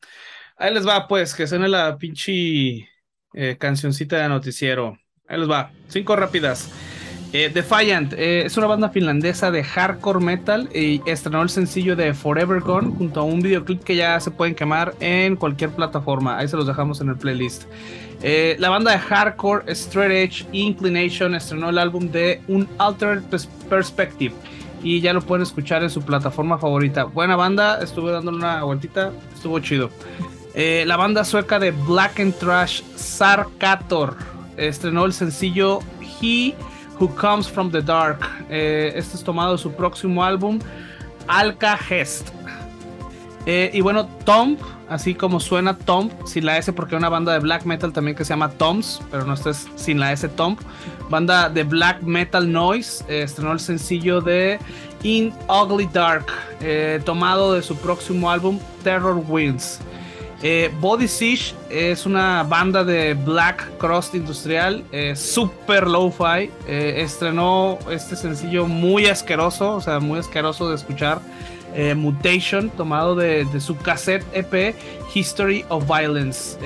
Ahí 0.57 0.73
les 0.73 0.85
va, 0.85 1.07
pues, 1.07 1.33
que 1.33 1.47
suene 1.47 1.69
la 1.69 1.97
pinche 1.97 2.89
eh, 3.33 3.57
cancioncita 3.57 4.17
de 4.17 4.27
noticiero. 4.27 4.97
Ahí 5.27 5.39
les 5.39 5.49
va, 5.49 5.71
cinco 5.87 6.15
rápidas. 6.15 6.69
Eh, 7.33 7.49
Defiant 7.53 8.11
eh, 8.13 8.45
es 8.45 8.57
una 8.57 8.67
banda 8.67 8.89
finlandesa 8.89 9.51
de 9.51 9.63
hardcore 9.63 10.19
metal 10.19 10.69
y 10.75 11.01
estrenó 11.05 11.41
el 11.41 11.49
sencillo 11.49 11.95
de 11.95 12.13
Forever 12.13 12.59
Gone 12.59 12.93
junto 12.97 13.21
a 13.21 13.23
un 13.23 13.41
videoclip 13.41 13.81
que 13.83 13.95
ya 13.95 14.19
se 14.19 14.31
pueden 14.31 14.53
quemar 14.53 14.93
en 14.99 15.37
cualquier 15.37 15.69
plataforma. 15.69 16.37
Ahí 16.37 16.49
se 16.49 16.57
los 16.57 16.67
dejamos 16.67 16.99
en 16.99 17.07
el 17.07 17.15
playlist. 17.15 17.63
Eh, 18.21 18.57
la 18.59 18.69
banda 18.69 18.91
de 18.91 18.99
hardcore 18.99 19.71
Straight 19.71 20.11
Edge 20.11 20.45
Inclination 20.51 21.33
estrenó 21.33 21.69
el 21.69 21.77
álbum 21.77 22.11
de 22.11 22.41
Un 22.49 22.67
Altered 22.77 23.23
Perspective 23.69 24.35
y 24.83 24.99
ya 24.99 25.13
lo 25.13 25.21
pueden 25.21 25.43
escuchar 25.43 25.83
en 25.83 25.89
su 25.89 26.01
plataforma 26.01 26.57
favorita. 26.57 27.05
Buena 27.05 27.37
banda, 27.37 27.81
estuve 27.81 28.11
dándole 28.11 28.39
una 28.39 28.63
vueltita, 28.63 29.13
estuvo 29.33 29.57
chido. 29.59 29.89
la 30.53 30.97
banda 30.97 31.23
sueca 31.23 31.59
de 31.59 31.71
Black 31.71 32.19
and 32.19 32.37
Trash 32.37 32.81
Sarkator 32.95 34.17
estrenó 34.57 35.05
el 35.05 35.13
sencillo 35.13 35.79
He 36.21 36.53
Who 37.01 37.09
Comes 37.15 37.49
from 37.49 37.71
the 37.71 37.81
Dark. 37.81 38.19
Eh, 38.47 38.93
este 38.95 39.17
es 39.17 39.23
tomado 39.23 39.53
de 39.53 39.57
su 39.57 39.71
próximo 39.71 40.23
álbum, 40.23 40.59
Alka 41.27 41.79
Hest. 41.89 42.29
Eh, 43.47 43.71
y 43.73 43.81
bueno, 43.81 44.05
Tom, 44.23 44.55
así 44.87 45.15
como 45.15 45.39
suena 45.39 45.75
Tom, 45.75 46.11
sin 46.25 46.45
la 46.45 46.59
S, 46.59 46.71
porque 46.73 46.93
hay 46.93 46.99
una 46.99 47.09
banda 47.09 47.33
de 47.33 47.39
black 47.39 47.65
metal 47.65 47.91
también 47.91 48.15
que 48.15 48.23
se 48.23 48.29
llama 48.29 48.51
Toms, 48.51 49.01
pero 49.09 49.25
no 49.25 49.33
estés 49.33 49.67
sin 49.75 49.99
la 49.99 50.11
S, 50.11 50.29
Tom. 50.29 50.57
Banda 51.09 51.49
de 51.49 51.63
black 51.63 52.03
metal 52.03 52.51
noise, 52.51 53.03
eh, 53.07 53.23
estrenó 53.23 53.51
el 53.51 53.59
sencillo 53.59 54.21
de 54.21 54.59
In 55.01 55.33
Ugly 55.47 55.89
Dark, 55.91 56.27
tomado 57.03 57.55
de 57.55 57.63
su 57.63 57.75
próximo 57.77 58.29
álbum, 58.29 58.59
Terror 58.83 59.19
Winds. 59.27 59.79
Eh, 60.43 60.71
Body 60.79 61.07
Siege 61.07 61.53
es 61.69 62.07
una 62.07 62.41
banda 62.43 62.83
de 62.83 63.13
black 63.13 63.77
crust 63.77 64.15
industrial, 64.15 64.83
eh, 64.91 65.15
super 65.15 65.87
low-fi. 65.87 66.49
Eh, 66.67 66.95
estrenó 66.97 67.77
este 67.91 68.15
sencillo 68.15 68.65
muy 68.65 69.05
asqueroso, 69.05 69.75
o 69.75 69.81
sea, 69.81 69.99
muy 69.99 70.19
asqueroso 70.19 70.69
de 70.69 70.75
escuchar. 70.75 71.21
Mutation, 71.95 72.69
tomado 72.69 73.15
de, 73.15 73.47
su 73.61 73.77
cassette 73.77 74.25
EP 74.33 74.75
History 75.13 75.63
of 75.69 75.85
Violence. 75.87 76.57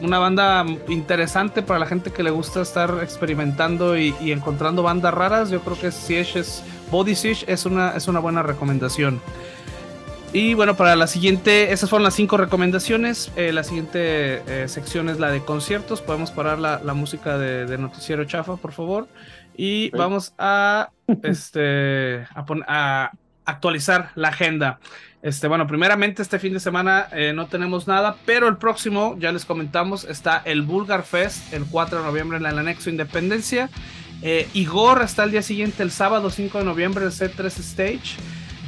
una 0.00 0.20
banda 0.20 0.64
interesante 0.86 1.60
para 1.60 1.80
la 1.80 1.86
gente 1.86 2.12
que 2.12 2.22
le 2.22 2.30
gusta 2.30 2.62
estar 2.62 3.00
experimentando 3.02 3.98
y, 3.98 4.14
encontrando 4.30 4.84
bandas 4.84 5.12
raras. 5.12 5.50
Yo 5.50 5.60
creo 5.62 5.76
que 5.76 5.90
Siege 5.90 6.38
es, 6.38 6.62
Body 6.88 7.16
Siege 7.16 7.52
es 7.52 7.66
una, 7.66 7.96
es 7.96 8.06
una 8.06 8.20
buena 8.20 8.44
recomendación. 8.44 9.20
Y 10.32 10.52
bueno, 10.52 10.76
para 10.76 10.94
la 10.94 11.06
siguiente, 11.06 11.72
esas 11.72 11.88
fueron 11.88 12.04
las 12.04 12.14
cinco 12.14 12.36
recomendaciones. 12.36 13.32
Eh, 13.34 13.50
la 13.52 13.64
siguiente 13.64 14.42
eh, 14.46 14.68
sección 14.68 15.08
es 15.08 15.18
la 15.18 15.30
de 15.30 15.42
conciertos. 15.42 16.02
Podemos 16.02 16.30
parar 16.32 16.58
la, 16.58 16.82
la 16.84 16.92
música 16.92 17.38
de, 17.38 17.64
de, 17.64 17.78
Noticiero 17.78 18.24
Chafa, 18.24 18.56
por 18.56 18.72
favor. 18.72 19.08
Y 19.56 19.88
vamos 19.90 20.34
a, 20.36 20.90
este, 21.22 22.26
a, 22.34 22.44
a, 22.66 23.12
actualizar 23.46 24.10
la 24.16 24.28
agenda. 24.28 24.80
Este, 25.22 25.48
bueno, 25.48 25.66
primeramente 25.66 26.20
este 26.20 26.38
fin 26.38 26.52
de 26.52 26.60
semana 26.60 27.08
eh, 27.12 27.32
no 27.34 27.46
tenemos 27.46 27.88
nada, 27.88 28.16
pero 28.26 28.48
el 28.48 28.58
próximo, 28.58 29.16
ya 29.18 29.32
les 29.32 29.46
comentamos, 29.46 30.04
está 30.04 30.42
el 30.44 30.60
Bulgar 30.62 31.04
Fest 31.04 31.54
el 31.54 31.64
4 31.64 32.00
de 32.00 32.04
noviembre 32.04 32.36
en 32.36 32.44
el 32.44 32.58
anexo 32.58 32.90
Independencia. 32.90 33.70
Igor 34.52 35.02
está 35.02 35.24
el 35.24 35.30
día 35.30 35.42
siguiente, 35.42 35.82
el 35.82 35.92
sábado 35.92 36.28
5 36.28 36.58
de 36.58 36.64
noviembre, 36.64 37.04
el 37.04 37.12
C3 37.12 37.46
Stage. 37.46 38.16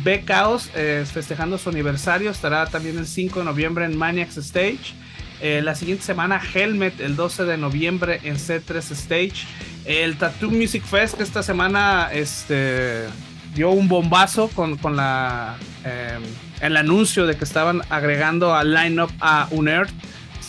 B 0.02 0.24
Chaos 0.24 0.70
eh, 0.74 1.04
festejando 1.10 1.58
su 1.58 1.68
aniversario. 1.68 2.30
Estará 2.30 2.66
también 2.66 2.98
el 2.98 3.06
5 3.06 3.40
de 3.40 3.44
noviembre 3.44 3.84
en 3.84 3.96
Maniacs 3.96 4.36
Stage. 4.38 4.94
Eh, 5.40 5.62
la 5.62 5.74
siguiente 5.74 6.04
semana 6.04 6.40
Helmet 6.54 7.00
el 7.00 7.16
12 7.16 7.44
de 7.44 7.56
noviembre 7.56 8.20
en 8.24 8.36
C3 8.36 8.76
Stage. 8.92 9.46
El 9.84 10.16
Tattoo 10.16 10.50
Music 10.50 10.84
Fest 10.84 11.16
que 11.16 11.22
esta 11.22 11.42
semana 11.42 12.10
este, 12.12 13.06
dio 13.54 13.70
un 13.70 13.88
bombazo 13.88 14.48
con, 14.48 14.76
con 14.76 14.96
la, 14.96 15.56
em, 15.84 16.22
el 16.60 16.76
anuncio 16.76 17.26
de 17.26 17.36
que 17.36 17.44
estaban 17.44 17.82
agregando 17.88 18.54
al 18.54 18.74
lineup 18.74 19.10
a 19.20 19.48
Unearth. 19.50 19.90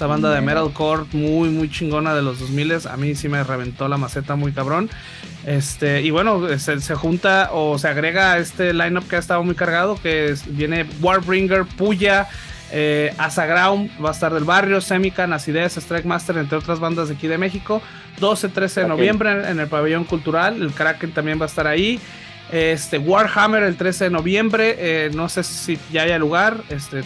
Esta 0.02 0.08
banda 0.08 0.34
de 0.34 0.42
metalcore 0.42 1.04
muy 1.14 1.50
muy 1.50 1.70
chingona 1.70 2.16
de 2.16 2.24
los 2.24 2.40
2000 2.40 2.88
a 2.90 2.98
mí 2.98 3.14
sí 3.14 3.30
me 3.30 3.44
reventó 3.44 3.88
la 3.88 3.98
maceta 3.98 4.36
muy 4.36 4.52
cabrón. 4.52 4.90
Este, 5.46 6.02
y 6.02 6.10
bueno, 6.10 6.58
se, 6.58 6.96
junta 6.96 7.50
o 7.54 7.78
se 7.78 7.88
agrega 7.88 8.32
a 8.32 8.40
este 8.40 8.74
lineup 8.74 9.08
que 9.08 9.18
ha 9.18 9.20
estado 9.20 9.44
muy 9.44 9.54
cargado, 9.54 10.02
que 10.02 10.34
viene 10.48 10.88
Warbringer, 11.04 11.66
Puya, 11.66 12.28
eh, 12.72 13.14
Asaground, 13.20 13.92
va 14.04 14.10
a 14.10 14.14
estar 14.14 14.34
del 14.34 14.44
barrio, 14.44 14.82
Semica, 14.82 15.28
Nacides, 15.28 15.78
Strike 15.78 16.06
Master, 16.06 16.36
entre 16.38 16.58
otras 16.58 16.80
bandas 16.80 17.10
de 17.10 17.14
aquí 17.14 17.28
de 17.28 17.38
México. 17.38 17.80
12-13 18.20 18.82
de 18.82 18.88
noviembre 18.88 19.52
en, 19.52 19.60
el 19.60 19.68
pabellón 19.68 20.06
cultural, 20.06 20.60
el 20.64 20.72
Kraken 20.72 21.12
también 21.12 21.40
va 21.40 21.46
a 21.46 21.48
estar 21.48 21.68
ahí. 21.68 22.00
Este, 22.52 22.98
Warhammer 22.98 23.62
el 23.62 23.78
13 23.78 24.06
de 24.06 24.10
noviembre, 24.10 24.76
eh, 24.80 25.12
no 25.14 25.30
sé 25.30 25.44
si 25.44 25.78
ya 25.92 26.02
haya 26.02 26.18
lugar, 26.18 26.58
este, 26.70 27.04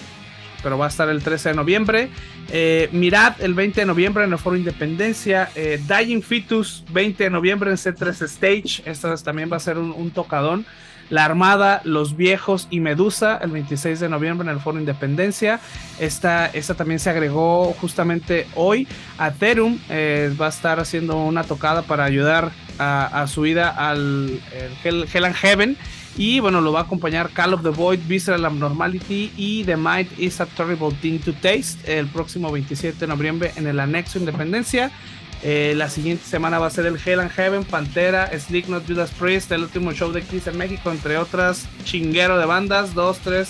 pero 0.65 0.79
va 0.79 0.85
a 0.85 0.89
estar 0.89 1.07
el 1.09 1.21
13 1.21 1.49
de 1.49 1.55
noviembre. 1.55 2.09
Eh, 2.49 2.89
Mirad 2.91 3.39
el 3.39 3.53
20 3.53 3.81
de 3.81 3.85
noviembre 3.85 4.23
en 4.23 4.33
el 4.33 4.39
Foro 4.39 4.57
Independencia. 4.57 5.51
Eh, 5.53 5.79
Dying 5.87 6.23
Fetus 6.23 6.83
20 6.91 7.25
de 7.25 7.29
noviembre 7.29 7.69
en 7.69 7.77
C3 7.77 8.23
Stage. 8.23 8.81
Esta 8.89 9.15
también 9.17 9.47
va 9.51 9.57
a 9.57 9.59
ser 9.59 9.77
un, 9.77 10.09
tocadón. 10.09 10.65
La 11.11 11.23
Armada, 11.23 11.81
Los 11.83 12.17
Viejos 12.17 12.67
y 12.71 12.79
Medusa 12.79 13.37
el 13.43 13.51
26 13.51 13.99
de 13.99 14.09
noviembre 14.09 14.49
en 14.49 14.55
el 14.55 14.59
Foro 14.59 14.79
Independencia. 14.79 15.59
Esta, 15.99 16.47
esta 16.47 16.73
también 16.73 16.99
se 16.99 17.11
agregó 17.11 17.75
justamente 17.79 18.47
hoy. 18.55 18.87
Atherum 19.19 19.77
eh, 19.89 20.33
va 20.41 20.47
a 20.47 20.49
estar 20.49 20.79
haciendo 20.79 21.17
una 21.17 21.43
tocada 21.43 21.83
para 21.83 22.05
ayudar 22.05 22.51
a, 22.79 23.27
su 23.27 23.45
ida 23.45 23.69
al 23.69 24.41
Hell, 24.83 25.05
Hell 25.13 25.25
and 25.25 25.35
Heaven. 25.35 25.77
Y 26.17 26.39
bueno, 26.39 26.61
lo 26.61 26.71
va 26.71 26.81
a 26.81 26.83
acompañar 26.83 27.29
Call 27.31 27.53
of 27.53 27.63
the 27.63 27.69
Void, 27.69 27.99
Visceral 28.07 28.45
Abnormality 28.45 29.33
y 29.35 29.65
The 29.65 29.75
Might 29.75 30.17
is 30.17 30.39
a 30.39 30.45
Terrible 30.45 30.91
Thing 31.01 31.19
to 31.19 31.33
Taste 31.33 31.97
el 31.97 32.07
próximo 32.07 32.51
27 32.51 32.99
de 32.99 33.07
noviembre 33.07 33.51
en 33.57 33.67
el 33.67 33.79
anexo 33.79 34.17
Independencia. 34.17 34.91
Eh, 35.43 35.73
la 35.75 35.89
siguiente 35.89 36.23
semana 36.23 36.57
va 36.57 36.67
a 36.67 36.69
ser 36.69 36.85
el 36.85 36.97
Hell 37.03 37.19
and 37.19 37.31
Heaven, 37.31 37.65
Pantera, 37.65 38.31
Slipknot, 38.37 38.87
Judas 38.87 39.11
Priest, 39.11 39.51
el 39.51 39.63
último 39.63 39.91
show 39.91 40.11
de 40.11 40.21
Kiss 40.21 40.47
en 40.47 40.57
México, 40.57 40.89
entre 40.89 41.17
otras, 41.17 41.67
chinguero 41.83 42.39
de 42.39 42.45
bandas, 42.45 42.95
2, 42.95 43.19
3, 43.19 43.49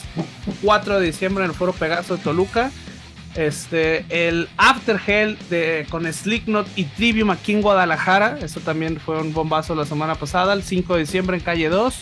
4 0.64 1.00
de 1.00 1.06
diciembre 1.06 1.46
en 1.46 1.52
el 1.52 1.56
Foro 1.56 1.72
Pegaso 1.72 2.18
de 2.18 2.24
Toluca. 2.24 2.72
Este, 3.36 4.06
el 4.10 4.50
After 4.58 5.00
Hell 5.06 5.38
de, 5.50 5.86
con 5.90 6.12
Slipknot 6.12 6.68
y 6.76 6.86
Trivium 6.86 7.30
aquí 7.30 7.54
en 7.54 7.62
Guadalajara, 7.62 8.40
eso 8.42 8.62
también 8.62 9.00
fue 9.00 9.22
un 9.22 9.34
bombazo 9.34 9.76
la 9.76 9.86
semana 9.86 10.16
pasada, 10.16 10.54
el 10.54 10.64
5 10.64 10.96
de 10.96 11.00
diciembre 11.02 11.38
en 11.38 11.44
Calle 11.44 11.70
2. 11.70 11.96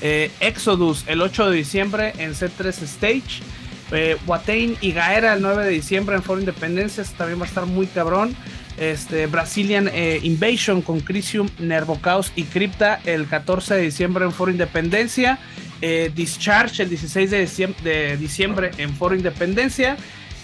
Eh, 0.00 0.30
Exodus 0.40 1.04
el 1.08 1.20
8 1.20 1.50
de 1.50 1.56
diciembre 1.56 2.12
en 2.18 2.34
C3 2.34 2.82
Stage. 2.82 3.42
Eh, 3.90 4.16
Watain 4.26 4.76
y 4.82 4.92
Gaera 4.92 5.32
el 5.32 5.40
9 5.40 5.64
de 5.64 5.70
diciembre 5.70 6.14
en 6.14 6.22
Foro 6.22 6.40
Independencia. 6.40 7.02
también 7.16 7.40
va 7.40 7.44
a 7.44 7.48
estar 7.48 7.66
muy 7.66 7.86
cabrón. 7.86 8.36
Este, 8.76 9.26
Brazilian 9.26 9.90
eh, 9.92 10.20
Invasion 10.22 10.82
con 10.82 11.00
Crisium, 11.00 11.48
Nervocaus 11.58 12.30
y 12.36 12.44
Crypta 12.44 13.00
el 13.04 13.26
14 13.26 13.74
de 13.74 13.82
diciembre 13.82 14.24
en 14.24 14.32
Foro 14.32 14.50
Independencia. 14.50 15.38
Discharge 15.80 16.82
el 16.82 16.88
16 16.88 17.30
de 17.30 18.16
diciembre, 18.16 18.72
en 18.78 18.94
Foro 18.94 19.14
Independencia. 19.14 19.96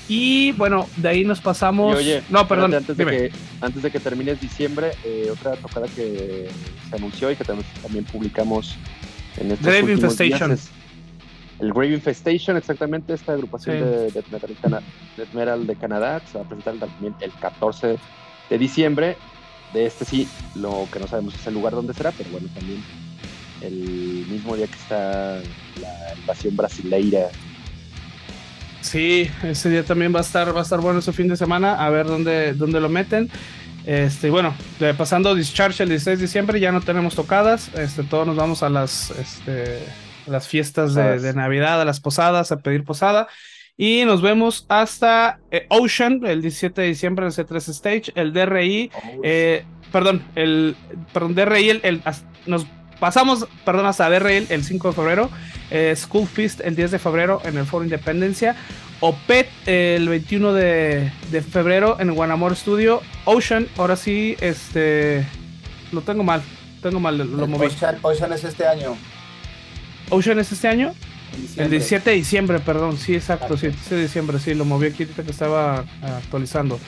Y 0.06 0.52
bueno, 0.52 0.88
de 0.96 1.08
ahí 1.08 1.24
nos 1.24 1.40
pasamos. 1.40 1.98
no, 2.28 2.46
perdón. 2.46 2.74
Antes 2.74 2.96
de, 2.96 3.04
que, 3.04 3.32
antes 3.60 3.82
de 3.82 3.90
que 3.90 3.98
termine 3.98 4.36
diciembre, 4.36 4.92
otra 5.32 5.56
tocada 5.56 5.88
que 5.88 6.48
se 6.88 6.96
anunció 6.96 7.32
y 7.32 7.36
que 7.36 7.44
también 7.44 8.04
publicamos 8.04 8.76
Grave 9.60 9.92
Infestation. 9.92 10.58
el 11.60 11.72
Grave 11.72 11.94
Infestation, 11.94 12.56
exactamente, 12.56 13.14
esta 13.14 13.32
agrupación 13.32 13.80
de, 13.80 14.10
de, 14.10 14.24
metal 15.32 15.66
de 15.66 15.76
Canadá, 15.76 16.22
se 16.30 16.38
va 16.38 16.44
a 16.44 16.48
presentar 16.48 16.88
también 16.88 17.14
el 17.20 17.32
14 17.32 17.98
de 18.50 18.58
diciembre. 18.58 19.16
De 19.72 19.86
este 19.86 20.04
sí, 20.04 20.28
lo 20.54 20.86
que 20.92 21.00
no 21.00 21.08
sabemos 21.08 21.34
es 21.34 21.46
el 21.46 21.54
lugar 21.54 21.72
donde 21.72 21.94
será, 21.94 22.12
pero 22.12 22.30
bueno, 22.30 22.46
también 22.54 22.80
el 23.60 24.26
mismo 24.28 24.56
día 24.56 24.66
que 24.66 24.74
está 24.74 25.40
la 25.80 26.14
invasión 26.16 26.56
brasileira. 26.56 27.28
Sí, 28.80 29.30
ese 29.42 29.70
día 29.70 29.82
también 29.82 30.14
va 30.14 30.18
a 30.18 30.22
estar, 30.22 30.54
va 30.54 30.60
a 30.60 30.62
estar 30.62 30.80
bueno 30.80 30.98
ese 30.98 31.12
fin 31.12 31.26
de 31.26 31.36
semana, 31.36 31.84
a 31.84 31.88
ver 31.90 32.06
dónde, 32.06 32.52
dónde 32.52 32.80
lo 32.80 32.88
meten. 32.88 33.30
Este, 33.86 34.30
bueno, 34.30 34.54
pasando 34.96 35.34
Discharge 35.34 35.82
el 35.82 35.90
16 35.90 36.18
de 36.18 36.24
diciembre, 36.24 36.60
ya 36.60 36.72
no 36.72 36.80
tenemos 36.80 37.14
tocadas. 37.14 37.72
Este, 37.74 38.02
todos 38.02 38.26
nos 38.26 38.36
vamos 38.36 38.62
a 38.62 38.70
las, 38.70 39.10
este, 39.10 39.80
las 40.26 40.48
fiestas 40.48 40.94
de, 40.94 41.34
Navidad, 41.34 41.80
a 41.80 41.84
las 41.84 42.00
posadas, 42.00 42.50
a 42.52 42.58
pedir 42.58 42.84
posada. 42.84 43.28
Y 43.76 44.04
nos 44.04 44.22
vemos 44.22 44.66
hasta 44.68 45.40
eh, 45.50 45.66
Ocean 45.68 46.20
el 46.24 46.40
17 46.42 46.80
de 46.80 46.86
diciembre 46.86 47.26
en 47.26 47.32
C3 47.32 47.68
Stage. 47.70 48.12
El 48.14 48.32
DRI, 48.32 48.90
eh, 49.22 49.64
perdón, 49.90 50.22
el 50.36 50.76
perdón, 51.12 51.34
DRI, 51.34 51.80
el, 51.82 52.02
nos 52.46 52.66
pasamos, 53.00 53.46
perdón, 53.64 53.86
hasta 53.86 54.08
DRI 54.08 54.46
el, 54.48 54.64
5 54.64 54.88
de 54.88 54.94
febrero. 54.94 55.30
Eh, 55.70 55.94
School 55.96 56.28
Feast 56.28 56.60
el 56.60 56.76
10 56.76 56.92
de 56.92 56.98
febrero 56.98 57.42
en 57.44 57.58
el 57.58 57.66
Foro 57.66 57.84
Independencia. 57.84 58.54
OPET 59.00 59.48
el 59.66 60.08
21 60.08 60.52
de, 60.52 61.10
febrero 61.50 61.96
en 62.00 62.14
Guanamor 62.14 62.56
Studio. 62.56 63.02
Ocean, 63.24 63.68
ahora 63.76 63.96
sí, 63.96 64.36
este. 64.40 65.26
Lo 65.92 66.00
tengo 66.00 66.22
mal. 66.22 66.42
Tengo 66.82 67.00
mal, 67.00 67.18
lo 67.18 67.46
moví. 67.46 67.68
Ocean, 68.02 68.32
es 68.32 68.44
este 68.44 68.66
año. 68.66 68.96
Ocean 70.10 70.38
es 70.38 70.52
este 70.52 70.68
año. 70.68 70.92
El 71.56 71.70
17 71.70 72.10
de 72.10 72.16
diciembre, 72.16 72.60
perdón, 72.60 72.96
sí, 72.96 73.14
exacto, 73.14 73.56
sí, 73.56 73.66
17 73.66 73.94
de 73.96 74.02
diciembre, 74.02 74.38
sí, 74.38 74.54
lo 74.54 74.64
moví 74.64 74.86
aquí 74.86 75.04
que 75.04 75.22
estaba 75.22 75.84
actualizando. 76.00 76.78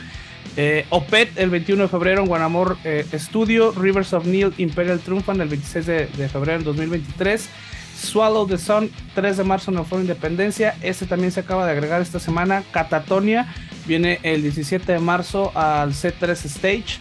Eh, 0.57 0.87
OPET 0.91 1.39
el 1.39 1.51
21 1.51 1.83
de 1.83 1.89
febrero 1.89 2.23
en 2.23 2.29
Guanamor 2.29 2.79
eh, 2.85 3.05
Studio, 3.15 3.73
Rivers 3.73 4.13
of 4.13 4.25
Neil 4.27 4.55
Imperial 4.59 5.01
Triumphant 5.01 5.41
el 5.41 5.49
26 5.49 5.87
de, 5.87 6.07
de 6.07 6.29
febrero 6.29 6.61
en 6.61 6.65
2023. 6.65 7.49
Swallow 7.97 8.47
the 8.47 8.59
Sun, 8.59 8.91
3 9.15 9.39
de 9.39 9.45
marzo 9.45 9.71
en 9.71 9.79
el 9.79 9.85
Foro 9.85 10.03
Independencia. 10.03 10.77
Este 10.83 11.07
también 11.07 11.33
se 11.33 11.41
acaba 11.41 11.65
de 11.65 11.73
agregar 11.73 12.03
esta 12.03 12.21
semana. 12.21 12.63
Catatonia 12.71 13.53
viene 13.87 14.21
el 14.23 14.43
17 14.43 14.93
de 14.93 14.99
marzo 14.99 15.51
al 15.55 15.93
C3 15.93 16.31
Stage. 16.45 16.99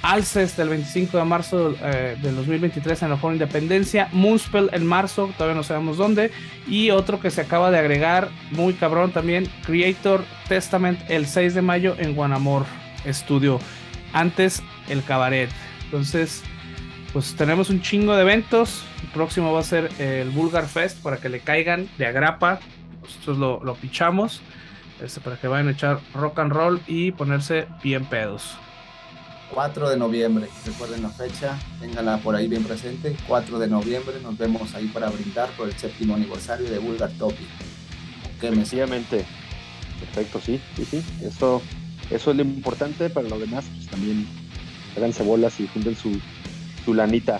Alcest 0.00 0.58
el 0.60 0.68
25 0.68 1.18
de 1.18 1.24
marzo 1.24 1.74
eh, 1.82 2.16
del 2.22 2.36
2023 2.36 3.02
en 3.02 3.12
el 3.12 3.18
Foro 3.18 3.34
Independencia. 3.34 4.08
Moonspell 4.12 4.70
en 4.72 4.86
marzo, 4.86 5.30
todavía 5.36 5.56
no 5.56 5.64
sabemos 5.64 5.96
dónde. 5.96 6.30
Y 6.66 6.90
otro 6.90 7.20
que 7.20 7.30
se 7.30 7.40
acaba 7.40 7.70
de 7.70 7.78
agregar, 7.78 8.30
muy 8.52 8.74
cabrón 8.74 9.12
también, 9.12 9.48
Creator 9.66 10.24
Testament 10.48 11.00
el 11.08 11.26
6 11.26 11.54
de 11.54 11.62
mayo 11.62 11.96
en 11.98 12.14
Guanamor 12.14 12.64
Studio. 13.06 13.58
Antes 14.12 14.62
el 14.88 15.02
Cabaret. 15.02 15.50
Entonces, 15.84 16.42
pues 17.12 17.34
tenemos 17.34 17.70
un 17.70 17.82
chingo 17.82 18.14
de 18.14 18.22
eventos. 18.22 18.84
El 19.02 19.08
próximo 19.10 19.52
va 19.52 19.60
a 19.60 19.64
ser 19.64 19.90
el 19.98 20.30
Bulgar 20.30 20.66
Fest 20.66 21.02
para 21.02 21.18
que 21.18 21.28
le 21.28 21.40
caigan 21.40 21.88
de 21.98 22.06
agrapa. 22.06 22.60
Nosotros 23.02 23.38
lo, 23.38 23.64
lo 23.64 23.74
pichamos 23.74 24.42
este, 25.02 25.20
para 25.20 25.36
que 25.36 25.48
vayan 25.48 25.68
a 25.68 25.72
echar 25.72 26.00
rock 26.14 26.38
and 26.40 26.52
roll 26.52 26.80
y 26.86 27.12
ponerse 27.12 27.66
bien 27.82 28.04
pedos. 28.04 28.56
4 29.52 29.88
de 29.88 29.96
noviembre, 29.96 30.46
recuerden 30.66 31.02
la 31.02 31.08
fecha, 31.08 31.58
ténganla 31.80 32.18
por 32.18 32.36
ahí 32.36 32.48
bien 32.48 32.64
presente. 32.64 33.16
4 33.26 33.58
de 33.58 33.68
noviembre 33.68 34.16
nos 34.22 34.36
vemos 34.36 34.74
ahí 34.74 34.88
para 34.88 35.08
brindar 35.08 35.48
por 35.50 35.68
el 35.68 35.74
séptimo 35.74 36.14
aniversario 36.14 36.68
de 36.68 36.78
Bulgar 36.78 37.10
Topic. 37.12 37.48
Que 38.40 38.50
Sencillamente. 38.50 39.24
Perfecto, 40.00 40.40
sí, 40.40 40.60
sí, 40.76 40.84
sí. 40.84 41.04
Eso, 41.22 41.62
eso 42.10 42.30
es 42.30 42.36
lo 42.36 42.42
importante. 42.42 43.10
Para 43.10 43.28
lo 43.28 43.38
demás, 43.38 43.64
pues 43.74 43.88
también 43.88 44.26
háganse 44.96 45.22
bolas 45.22 45.58
y 45.58 45.66
junten 45.66 45.96
su, 45.96 46.20
su 46.88 46.94
lanita. 46.94 47.38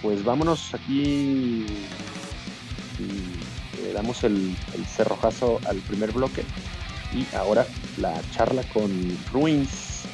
Pues 0.00 0.24
vámonos 0.24 0.72
aquí 0.72 1.66
Le 3.82 3.92
damos 3.92 4.24
el, 4.24 4.56
el 4.74 4.86
cerrojazo 4.86 5.60
al 5.68 5.76
primer 5.80 6.12
bloque 6.12 6.42
y 7.12 7.26
ahora 7.36 7.66
la 7.98 8.14
charla 8.30 8.62
con 8.72 8.90
Ruins, 9.32 10.04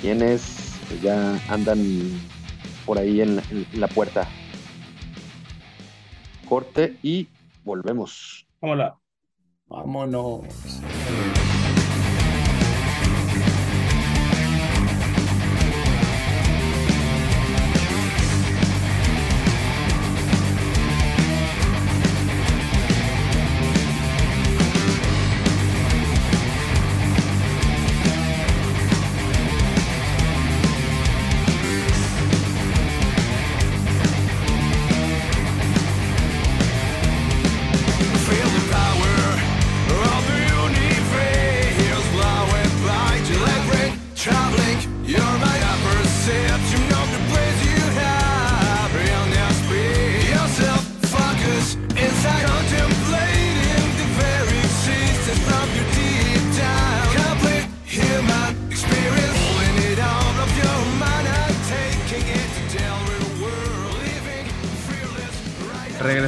quienes 0.00 0.74
ya 1.02 1.38
andan 1.52 1.78
por 2.86 2.98
ahí 2.98 3.20
en, 3.20 3.42
en 3.50 3.66
la 3.78 3.88
puerta. 3.88 4.26
Corte 6.48 6.96
y 7.02 7.28
volvemos. 7.62 8.46
Hola. 8.60 8.96
Vámonos. 9.66 10.46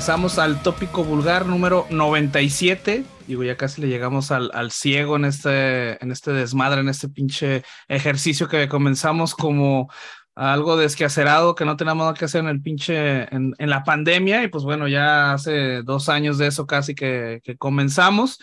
Regresamos 0.03 0.41
al 0.41 0.61
tópico 0.65 1.05
vulgar 1.05 1.47
número 1.47 1.87
97. 1.89 3.05
Digo, 3.29 3.45
ya 3.45 3.57
casi 3.57 3.81
le 3.81 3.87
llegamos 3.87 4.33
al, 4.33 4.73
ciego 4.73 5.15
en 5.15 5.25
este, 5.25 6.03
en 6.03 6.11
este 6.11 6.33
desmadre, 6.33 6.81
en 6.81 6.89
este 6.89 7.09
pinche 7.09 7.63
ejercicio 7.87 8.49
que 8.49 8.69
comenzamos 8.69 9.37
como 9.37 9.89
algo 10.35 10.77
desquacerado 10.77 11.55
que 11.55 11.65
no 11.65 11.77
teníamos 11.77 12.03
nada 12.03 12.15
que 12.15 12.25
hacer 12.25 12.41
en 12.41 12.49
el 12.49 12.61
pinche, 12.61 13.33
en, 13.33 13.55
la 13.61 13.85
pandemia. 13.85 14.43
Y 14.43 14.49
pues 14.49 14.65
bueno, 14.65 14.89
ya 14.89 15.35
hace 15.35 15.85
dos 15.85 16.09
años 16.09 16.37
de 16.37 16.49
eso 16.49 16.67
casi 16.67 16.97
que 16.97 17.41
comenzamos. 17.61 18.41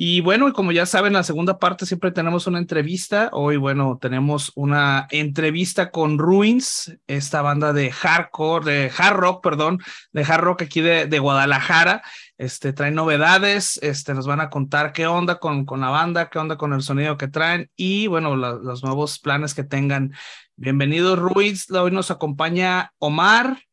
Y 0.00 0.20
bueno, 0.20 0.46
y 0.46 0.52
como 0.52 0.70
ya 0.70 0.86
saben, 0.86 1.12
la 1.14 1.24
segunda 1.24 1.58
parte 1.58 1.84
siempre 1.84 2.12
tenemos 2.12 2.46
una 2.46 2.60
entrevista. 2.60 3.30
Hoy, 3.32 3.56
bueno, 3.56 3.98
tenemos 4.00 4.52
una 4.54 5.08
entrevista 5.10 5.90
con 5.90 6.18
Ruins, 6.18 6.96
esta 7.08 7.42
banda 7.42 7.72
de 7.72 7.90
hardcore, 7.90 8.64
de 8.64 8.92
hard 8.96 9.16
rock, 9.16 9.42
perdón, 9.42 9.80
de 10.12 10.22
hard 10.22 10.40
rock 10.44 10.62
aquí 10.62 10.82
de, 10.82 11.06
de 11.06 11.18
Guadalajara. 11.18 12.02
Este, 12.36 12.72
traen 12.72 12.94
novedades, 12.94 13.80
este, 13.82 14.14
nos 14.14 14.28
van 14.28 14.40
a 14.40 14.50
contar 14.50 14.92
qué 14.92 15.08
onda 15.08 15.40
con, 15.40 15.64
con 15.64 15.80
la 15.80 15.88
banda, 15.88 16.30
qué 16.30 16.38
onda 16.38 16.56
con 16.56 16.72
el 16.74 16.82
sonido 16.82 17.16
que 17.16 17.26
traen 17.26 17.68
y 17.74 18.06
bueno, 18.06 18.36
la- 18.36 18.52
los 18.52 18.84
nuevos 18.84 19.18
planes 19.18 19.52
que 19.52 19.64
tengan. 19.64 20.12
Bienvenidos, 20.54 21.18
Ruiz. 21.18 21.68
Hoy 21.72 21.90
nos 21.90 22.12
acompaña 22.12 22.92
Omar, 22.98 23.64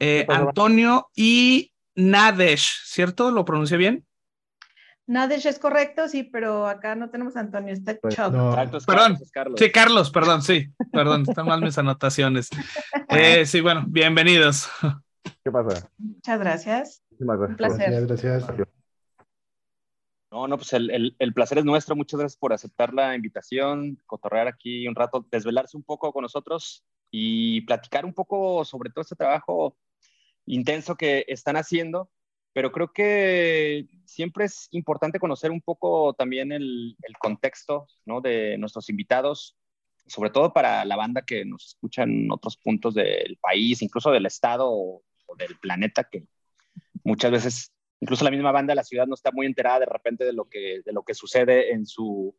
eh? 0.00 0.26
Antonio 0.28 1.08
y 1.14 1.70
Nadesh, 1.94 2.80
¿cierto? 2.84 3.30
¿Lo 3.30 3.44
pronuncié 3.44 3.76
bien? 3.76 4.07
Nadesh 5.08 5.46
es 5.46 5.58
correcto, 5.58 6.06
sí, 6.06 6.22
pero 6.22 6.66
acá 6.66 6.94
no 6.94 7.08
tenemos 7.10 7.34
a 7.36 7.40
Antonio, 7.40 7.72
está 7.72 7.96
Pues, 7.96 8.14
Chuck. 8.14 8.30
no. 8.30 8.54
Perdón. 8.54 8.84
Carlos, 8.86 9.20
es 9.22 9.30
Carlos. 9.30 9.58
Sí, 9.58 9.72
Carlos, 9.72 10.10
perdón, 10.10 10.42
sí, 10.42 10.66
perdón, 10.92 11.24
están 11.26 11.46
mal 11.46 11.62
mis 11.62 11.78
anotaciones. 11.78 12.48
Eh, 13.10 13.46
sí, 13.46 13.62
bueno, 13.62 13.84
bienvenidos. 13.88 14.68
¿Qué 15.42 15.50
pasa? 15.50 15.90
Muchas 15.96 16.38
gracias. 16.38 17.02
Muchísimas 17.10 17.38
Un 17.48 17.56
placer. 17.56 18.06
Gracias, 18.06 18.46
gracias. 18.46 18.68
No, 20.30 20.46
no, 20.46 20.58
pues 20.58 20.74
el, 20.74 20.90
el- 20.90 21.16
el 21.18 21.32
placer 21.32 21.56
es 21.58 21.64
nuestro. 21.64 21.96
Muchas 21.96 22.20
gracias 22.20 22.36
por 22.38 22.52
aceptar 22.52 22.92
la 22.92 23.14
invitación, 23.14 23.98
cotorrear 24.04 24.46
aquí 24.46 24.86
un 24.86 24.94
rato, 24.94 25.26
desvelarse 25.30 25.74
un 25.78 25.84
poco 25.84 26.12
con 26.12 26.20
nosotros 26.22 26.84
y 27.10 27.62
platicar 27.62 28.04
un 28.04 28.12
poco 28.12 28.62
sobre 28.66 28.90
todo 28.90 29.00
este 29.00 29.16
trabajo 29.16 29.74
intenso 30.44 30.96
que 30.96 31.24
están 31.28 31.56
haciendo. 31.56 32.10
Pero 32.58 32.72
creo 32.72 32.92
que 32.92 33.86
siempre 34.04 34.46
es 34.46 34.66
importante 34.72 35.20
conocer 35.20 35.52
un 35.52 35.60
poco 35.60 36.12
también 36.14 36.50
el, 36.50 36.96
el 37.04 37.16
contexto 37.16 37.86
¿no? 38.04 38.20
de 38.20 38.58
nuestros 38.58 38.90
invitados, 38.90 39.56
sobre 40.08 40.30
todo 40.30 40.52
para 40.52 40.84
la 40.84 40.96
banda 40.96 41.22
que 41.22 41.44
nos 41.44 41.68
escucha 41.68 42.02
en 42.02 42.28
otros 42.32 42.56
puntos 42.56 42.94
del 42.94 43.38
país, 43.40 43.80
incluso 43.80 44.10
del 44.10 44.26
estado 44.26 44.68
o, 44.68 45.04
o 45.26 45.36
del 45.36 45.56
planeta, 45.60 46.02
que 46.02 46.24
muchas 47.04 47.30
veces 47.30 47.72
incluso 48.00 48.24
la 48.24 48.32
misma 48.32 48.50
banda 48.50 48.72
de 48.72 48.76
la 48.78 48.82
ciudad 48.82 49.06
no 49.06 49.14
está 49.14 49.30
muy 49.30 49.46
enterada 49.46 49.78
de 49.78 49.86
repente 49.86 50.24
de 50.24 50.32
lo 50.32 50.46
que, 50.46 50.82
de 50.84 50.92
lo 50.92 51.04
que 51.04 51.14
sucede 51.14 51.72
en 51.72 51.86
su, 51.86 52.36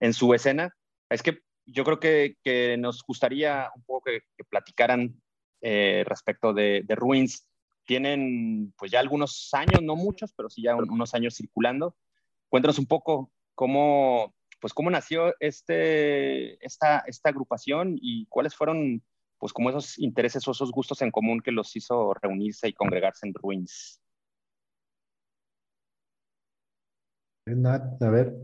en 0.00 0.14
su 0.14 0.32
escena. 0.32 0.74
Es 1.10 1.22
que 1.22 1.40
yo 1.66 1.84
creo 1.84 2.00
que, 2.00 2.38
que 2.42 2.78
nos 2.78 3.02
gustaría 3.02 3.70
un 3.76 3.82
poco 3.82 4.04
que, 4.04 4.22
que 4.34 4.44
platicaran 4.44 5.20
eh, 5.60 6.04
respecto 6.06 6.54
de, 6.54 6.84
de 6.86 6.94
Ruins. 6.94 7.46
Tienen 7.88 8.74
pues 8.76 8.90
ya 8.92 9.00
algunos 9.00 9.48
años, 9.54 9.82
no 9.82 9.96
muchos, 9.96 10.34
pero 10.34 10.50
sí 10.50 10.60
ya 10.60 10.76
un- 10.76 10.90
unos 10.90 11.14
años 11.14 11.34
circulando. 11.34 11.96
Cuéntanos 12.50 12.78
un 12.78 12.84
poco 12.84 13.32
cómo, 13.54 14.34
pues 14.60 14.74
cómo 14.74 14.90
nació 14.90 15.34
este, 15.40 16.62
esta, 16.64 16.98
esta 17.06 17.30
agrupación 17.30 17.96
y 17.98 18.26
cuáles 18.26 18.54
fueron 18.54 19.02
pues 19.38 19.54
como 19.54 19.70
esos 19.70 19.98
intereses 19.98 20.46
o 20.46 20.50
esos 20.50 20.70
gustos 20.70 21.00
en 21.00 21.10
común 21.10 21.40
que 21.40 21.50
los 21.50 21.74
hizo 21.76 22.12
reunirse 22.12 22.68
y 22.68 22.74
congregarse 22.74 23.26
en 23.26 23.32
Ruins. 23.32 24.02
Nat, 27.46 28.02
a 28.02 28.10
ver. 28.10 28.34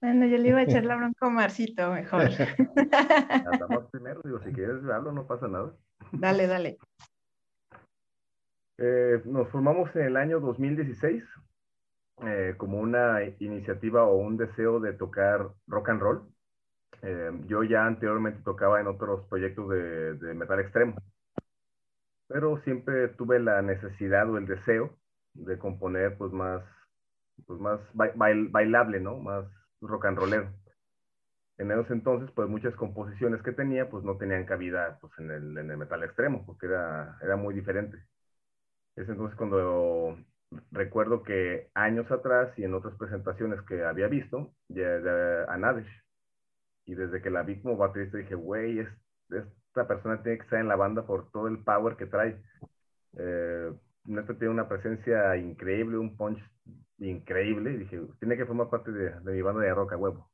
Bueno, 0.00 0.26
yo 0.26 0.38
le 0.38 0.50
iba 0.50 0.60
a 0.60 0.62
echar 0.62 0.84
la 0.84 0.94
bronca 0.98 1.26
a 1.26 1.30
Marcito 1.30 1.90
mejor. 1.90 2.30
Hablamos 3.44 3.90
primero, 3.90 4.20
digo, 4.22 4.40
si 4.40 4.52
quieres 4.52 4.84
hablo, 4.84 5.10
no 5.10 5.26
pasa 5.26 5.48
nada. 5.48 5.74
Dale, 6.12 6.46
dale. 6.46 6.78
Eh, 8.78 9.22
nos 9.24 9.48
formamos 9.50 9.94
en 9.96 10.02
el 10.06 10.16
año 10.16 10.40
2016 10.40 11.24
eh, 12.22 12.54
como 12.58 12.80
una 12.80 13.22
iniciativa 13.40 14.04
o 14.04 14.16
un 14.16 14.36
deseo 14.36 14.80
de 14.80 14.92
tocar 14.94 15.48
rock 15.66 15.90
and 15.90 16.00
roll. 16.02 16.28
Eh, 17.02 17.30
yo 17.46 17.64
ya 17.64 17.86
anteriormente 17.86 18.42
tocaba 18.44 18.80
en 18.80 18.88
otros 18.88 19.26
proyectos 19.28 19.70
de, 19.70 20.14
de 20.16 20.34
metal 20.34 20.60
extremo, 20.60 20.96
pero 22.28 22.58
siempre 22.62 23.08
tuve 23.08 23.38
la 23.40 23.62
necesidad 23.62 24.28
o 24.30 24.38
el 24.38 24.46
deseo 24.46 24.96
de 25.34 25.58
componer 25.58 26.16
pues 26.16 26.32
más, 26.32 26.62
pues 27.46 27.60
más 27.60 27.80
ba- 27.94 28.14
bail- 28.14 28.50
bailable, 28.50 29.00
¿no? 29.00 29.18
Más 29.18 29.46
rock 29.80 30.06
and 30.06 30.18
rollero. 30.18 30.52
En 31.58 31.70
esos 31.70 31.90
entonces, 31.90 32.30
pues 32.34 32.48
muchas 32.48 32.74
composiciones 32.76 33.42
que 33.42 33.52
tenía, 33.52 33.90
pues 33.90 34.02
no 34.04 34.16
tenían 34.16 34.46
cabida 34.46 34.96
pues, 35.02 35.12
en, 35.18 35.30
el, 35.30 35.58
en 35.58 35.70
el 35.70 35.76
metal 35.76 36.02
extremo, 36.02 36.46
porque 36.46 36.64
era, 36.64 37.18
era 37.22 37.36
muy 37.36 37.54
diferente. 37.54 37.98
Es 38.96 39.08
entonces 39.08 39.36
cuando 39.36 40.16
recuerdo 40.72 41.22
que 41.22 41.68
años 41.74 42.10
atrás 42.10 42.58
y 42.58 42.64
en 42.64 42.74
otras 42.74 42.94
presentaciones 42.96 43.60
que 43.62 43.84
había 43.84 44.08
visto 44.08 44.52
ya, 44.68 44.98
ya, 45.00 45.44
a 45.44 45.56
Nadesh, 45.58 46.02
y 46.86 46.94
desde 46.94 47.20
que 47.20 47.30
la 47.30 47.42
vi 47.42 47.60
como 47.60 47.76
baterista 47.76 48.16
dije, 48.16 48.34
güey, 48.34 48.78
es, 48.78 48.88
esta 49.30 49.86
persona 49.86 50.22
tiene 50.22 50.38
que 50.38 50.44
estar 50.44 50.60
en 50.60 50.68
la 50.68 50.76
banda 50.76 51.04
por 51.06 51.30
todo 51.30 51.48
el 51.48 51.62
power 51.62 51.96
que 51.96 52.06
trae. 52.06 52.40
Eh, 53.18 53.72
tiene 54.04 54.48
una 54.48 54.68
presencia 54.68 55.36
increíble, 55.36 55.98
un 55.98 56.16
punch 56.16 56.40
increíble, 56.98 57.72
y 57.72 57.76
dije, 57.78 58.00
tiene 58.20 58.36
que 58.36 58.46
formar 58.46 58.70
parte 58.70 58.92
de, 58.92 59.10
de 59.20 59.32
mi 59.32 59.42
banda 59.42 59.62
de 59.62 59.74
rock 59.74 59.94
huevo. 59.98 60.30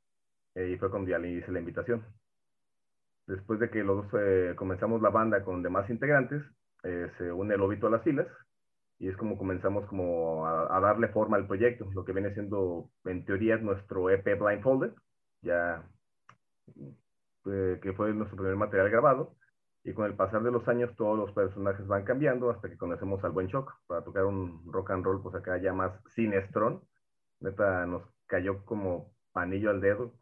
Eh, 0.54 0.72
y 0.74 0.78
fue 0.78 0.90
cuando 0.90 1.10
ya 1.10 1.18
le 1.18 1.30
hice 1.30 1.50
la 1.50 1.58
invitación. 1.58 2.04
Después 3.26 3.58
de 3.58 3.70
que 3.70 3.82
los 3.82 4.06
eh, 4.12 4.54
comenzamos 4.56 5.00
la 5.00 5.08
banda 5.08 5.42
con 5.42 5.62
demás 5.62 5.88
integrantes, 5.88 6.42
eh, 6.84 7.10
se 7.16 7.32
une 7.32 7.54
el 7.54 7.60
Lobito 7.60 7.86
a 7.86 7.90
las 7.90 8.02
filas 8.02 8.26
y 9.02 9.08
es 9.08 9.16
como 9.16 9.36
comenzamos 9.36 9.84
como 9.86 10.46
a, 10.46 10.78
darle 10.78 11.08
forma 11.08 11.36
al 11.36 11.48
proyecto, 11.48 11.90
lo 11.92 12.04
que 12.04 12.12
viene 12.12 12.32
siendo 12.34 12.88
en 13.04 13.24
teoría 13.24 13.56
nuestro 13.56 14.08
EP 14.10 14.38
Blindfolded, 14.38 14.92
ya 15.42 15.84
eh, 17.46 17.80
que 17.82 17.92
fue 17.94 18.14
nuestro 18.14 18.36
primer 18.36 18.54
material 18.54 18.90
grabado 18.90 19.34
y 19.82 19.92
con 19.92 20.06
el 20.06 20.14
pasar 20.14 20.44
de 20.44 20.52
los 20.52 20.68
años 20.68 20.94
todos 20.94 21.18
los 21.18 21.32
personajes 21.32 21.84
van 21.88 22.04
cambiando 22.04 22.48
hasta 22.48 22.70
que 22.70 22.76
conocemos 22.76 23.24
al 23.24 23.32
buen 23.32 23.48
Shock 23.48 23.74
para 23.88 24.04
tocar 24.04 24.24
un 24.24 24.72
rock 24.72 24.92
and 24.92 25.04
roll 25.04 25.20
pues 25.20 25.34
acá 25.34 25.58
ya 25.58 25.72
más 25.72 26.00
sinestrón, 26.14 26.80
neta 27.40 27.84
nos 27.86 28.04
cayó 28.26 28.64
como 28.64 29.12
anillo 29.34 29.70
al 29.70 29.80
dedo, 29.80 30.12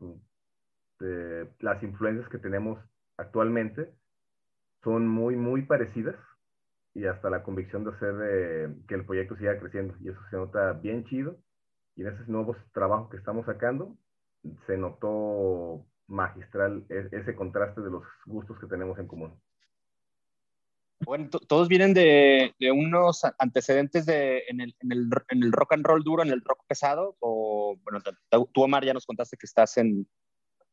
eh, 1.01 1.53
las 1.59 1.83
influencias 1.83 2.31
que 2.31 2.39
tenemos 2.39 2.79
actualmente 3.19 3.93
son 4.83 5.07
muy 5.07 5.37
muy 5.37 5.67
parecidas 5.67 6.17
y 6.95 7.07
hasta 7.07 7.31
la 7.31 7.43
convicción 7.43 7.85
de 7.85 7.91
hacer 7.91 8.15
eh, 8.23 8.75
que 8.89 8.95
el 8.95 9.05
proyecto 9.05 9.37
siga 9.37 9.59
creciendo. 9.59 9.95
Y 10.01 10.09
eso 10.09 10.21
se 10.31 10.37
nota 10.37 10.73
bien 10.73 11.05
chido. 11.05 11.39
Y 11.97 12.03
en 12.03 12.09
esos 12.09 12.29
nuevos 12.29 12.57
trabajos 12.73 13.11
que 13.11 13.17
estamos 13.17 13.47
sacando, 13.47 13.97
se 14.67 14.77
notó 14.77 15.87
magistral 16.07 16.85
e- 16.89 17.09
ese 17.13 17.35
contraste 17.35 17.81
de 17.81 17.91
los 17.91 18.05
gustos 18.27 18.59
que 18.59 18.67
tenemos 18.67 18.99
en 18.99 19.07
común. 19.07 19.41
Bueno, 21.05 21.31
to- 21.31 21.41
todos 21.41 21.69
vienen 21.69 21.95
de, 21.95 22.55
de 22.59 22.73
unos 22.73 23.23
antecedentes 23.39 24.05
de, 24.05 24.45
en, 24.49 24.61
el, 24.61 24.75
en, 24.81 24.93
el, 24.93 25.09
en 25.29 25.43
el 25.43 25.53
rock 25.53 25.73
and 25.73 25.87
roll 25.87 26.03
duro, 26.03 26.23
en 26.23 26.29
el 26.29 26.43
rock 26.45 26.65
pesado, 26.67 27.17
o 27.21 27.77
bueno, 27.83 28.01
tú 28.53 28.63
Omar 28.63 28.85
ya 28.85 28.93
nos 28.93 29.07
contaste 29.07 29.37
que 29.37 29.47
estás 29.47 29.79
en, 29.79 30.07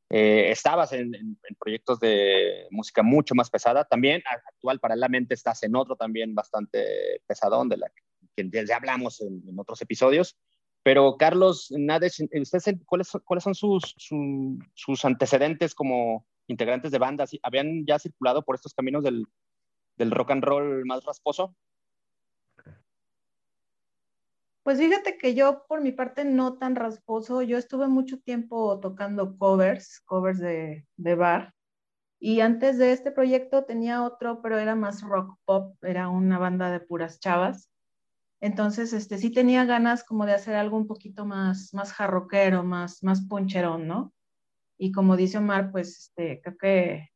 eh, 0.09 0.51
estabas 0.51 0.93
en, 0.93 1.37
proyectos 1.59 1.99
de 1.99 2.67
música 2.71 3.03
mucho 3.03 3.35
más 3.35 3.49
pesada, 3.49 3.83
también 3.83 4.23
actual 4.47 4.79
paralelamente 4.79 5.33
estás 5.33 5.63
en 5.63 5.75
otro 5.75 5.95
también 5.95 6.33
bastante 6.33 7.21
pesadón, 7.25 7.67
de 7.67 7.77
la 7.77 7.91
que 8.35 8.49
ya, 8.67 8.77
hablamos 8.77 9.19
en, 9.21 9.43
otros 9.57 9.81
episodios, 9.81 10.37
pero 10.83 11.17
Carlos 11.17 11.67
Nades, 11.71 12.23
¿ustedes 12.33 12.75
cuáles, 12.85 13.07
son- 13.07 14.59
sus 14.73 15.05
antecedentes 15.05 15.75
como 15.75 16.25
integrantes 16.47 16.91
de 16.91 16.99
bandas? 16.99 17.31
¿Habían 17.43 17.85
ya 17.85 17.99
circulado 17.99 18.43
por 18.43 18.55
estos 18.55 18.73
caminos 18.73 19.03
del, 19.03 19.25
del 19.97 20.11
rock 20.11 20.31
and 20.31 20.43
roll 20.43 20.85
más 20.85 21.03
rasposo? 21.03 21.55
Pues 24.67 24.79
fíjate 24.79 25.17
que 25.17 25.33
yo 25.33 25.65
por 25.69 25.79
mi 25.79 25.93
parte 25.93 26.25
no 26.25 26.57
tan 26.57 26.75
rasposo, 26.75 27.41
yo 27.41 27.57
estuve 27.57 27.87
mucho 27.87 28.19
tiempo 28.19 28.81
tocando 28.81 29.37
covers, 29.37 30.01
covers 30.01 30.39
de, 30.39 30.83
bar, 31.15 31.53
y 32.19 32.41
antes 32.41 32.77
de 32.77 32.91
este 32.91 33.13
proyecto 33.13 33.63
tenía 33.63 34.03
otro, 34.03 34.41
pero 34.41 34.57
era 34.57 34.75
más 34.75 35.03
rock 35.03 35.39
pop, 35.45 35.81
era 35.85 36.09
una 36.09 36.37
banda 36.37 36.69
de 36.69 36.81
puras 36.81 37.21
chavas. 37.21 37.71
Entonces, 38.41 38.91
este, 38.91 39.17
sí 39.17 39.31
tenía 39.31 39.63
ganas 39.63 40.03
como 40.03 40.25
de 40.25 40.33
hacer 40.33 40.55
algo 40.55 40.75
un 40.75 40.87
poquito 40.87 41.25
más, 41.25 41.73
más 41.73 41.93
jarroquero, 41.93 42.65
más, 42.65 43.01
más 43.03 43.21
poncherón, 43.21 43.87
¿no? 43.87 44.13
Y 44.77 44.91
como 44.91 45.15
dice 45.15 45.37
Omar, 45.37 45.71
pues 45.71 45.97
este, 45.97 46.41
creo 46.41 46.57
que 46.57 47.09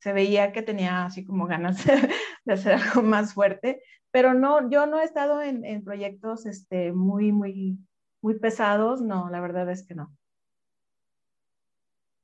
se 0.00 0.12
veía 0.12 0.50
que 0.50 0.62
tenía 0.62 1.04
así 1.04 1.24
como 1.24 1.46
ganas 1.46 1.84
de 2.44 2.52
hacer 2.52 2.72
algo 2.72 3.02
más 3.02 3.34
fuerte, 3.34 3.84
pero 4.16 4.32
no, 4.32 4.70
yo 4.70 4.86
no 4.86 4.98
he 4.98 5.04
estado 5.04 5.42
en, 5.42 5.62
en 5.66 5.84
proyectos 5.84 6.46
este, 6.46 6.90
muy, 6.90 7.32
muy, 7.32 7.78
muy 8.22 8.38
pesados, 8.38 9.02
no, 9.02 9.28
la 9.28 9.42
verdad 9.42 9.70
es 9.70 9.86
que 9.86 9.94
no. 9.94 10.16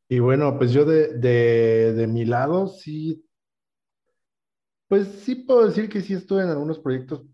Y 0.08 0.18
bueno, 0.18 0.56
pues 0.56 0.72
yo 0.72 0.86
de, 0.86 1.18
de, 1.18 1.92
de 1.92 2.06
mi 2.06 2.24
lado 2.24 2.66
sí, 2.66 3.22
pues 4.88 5.06
sí 5.06 5.34
puedo 5.34 5.66
decir 5.66 5.90
que 5.90 6.00
sí 6.00 6.14
estuve 6.14 6.44
en 6.44 6.48
algunos 6.48 6.78
proyectos 6.78 7.26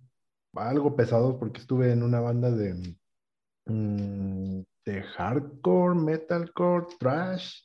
algo 0.54 0.96
pesados 0.96 1.36
porque 1.38 1.60
estuve 1.60 1.92
en 1.92 2.02
una 2.02 2.18
banda 2.18 2.50
de, 2.50 2.74
mm, 3.66 4.60
de 4.84 5.02
hardcore, 5.04 6.00
metalcore, 6.00 6.86
trash, 6.98 7.60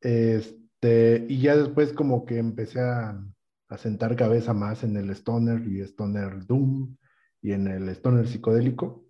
este, 0.00 1.26
y 1.28 1.42
ya 1.42 1.54
después 1.54 1.92
como 1.92 2.24
que 2.24 2.38
empecé 2.38 2.80
a, 2.80 3.22
a 3.68 3.78
sentar 3.78 4.16
cabeza 4.16 4.54
más 4.54 4.82
en 4.84 4.96
el 4.96 5.10
stoner 5.10 5.66
y 5.66 5.80
stoner 5.80 6.46
doom 6.46 6.96
y 7.42 7.52
en 7.52 7.68
el 7.68 7.88
stoner 7.90 8.26
psicodélico. 8.26 9.04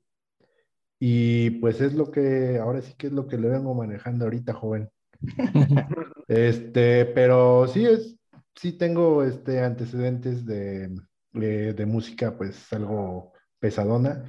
Y 1.00 1.50
pues 1.60 1.80
es 1.80 1.94
lo 1.94 2.10
que, 2.10 2.58
ahora 2.58 2.82
sí 2.82 2.94
que 2.96 3.06
es 3.06 3.12
lo 3.12 3.28
que 3.28 3.38
le 3.38 3.48
vengo 3.48 3.74
manejando 3.74 4.24
ahorita, 4.24 4.52
joven. 4.52 4.90
Este, 6.28 7.06
pero 7.06 7.66
sí 7.68 7.86
es, 7.86 8.18
sí 8.54 8.72
tengo 8.72 9.24
este 9.24 9.60
antecedentes 9.60 10.44
de, 10.44 10.94
de, 11.32 11.72
de 11.72 11.86
música, 11.86 12.36
pues 12.36 12.70
algo 12.74 13.32
pesadona. 13.58 14.24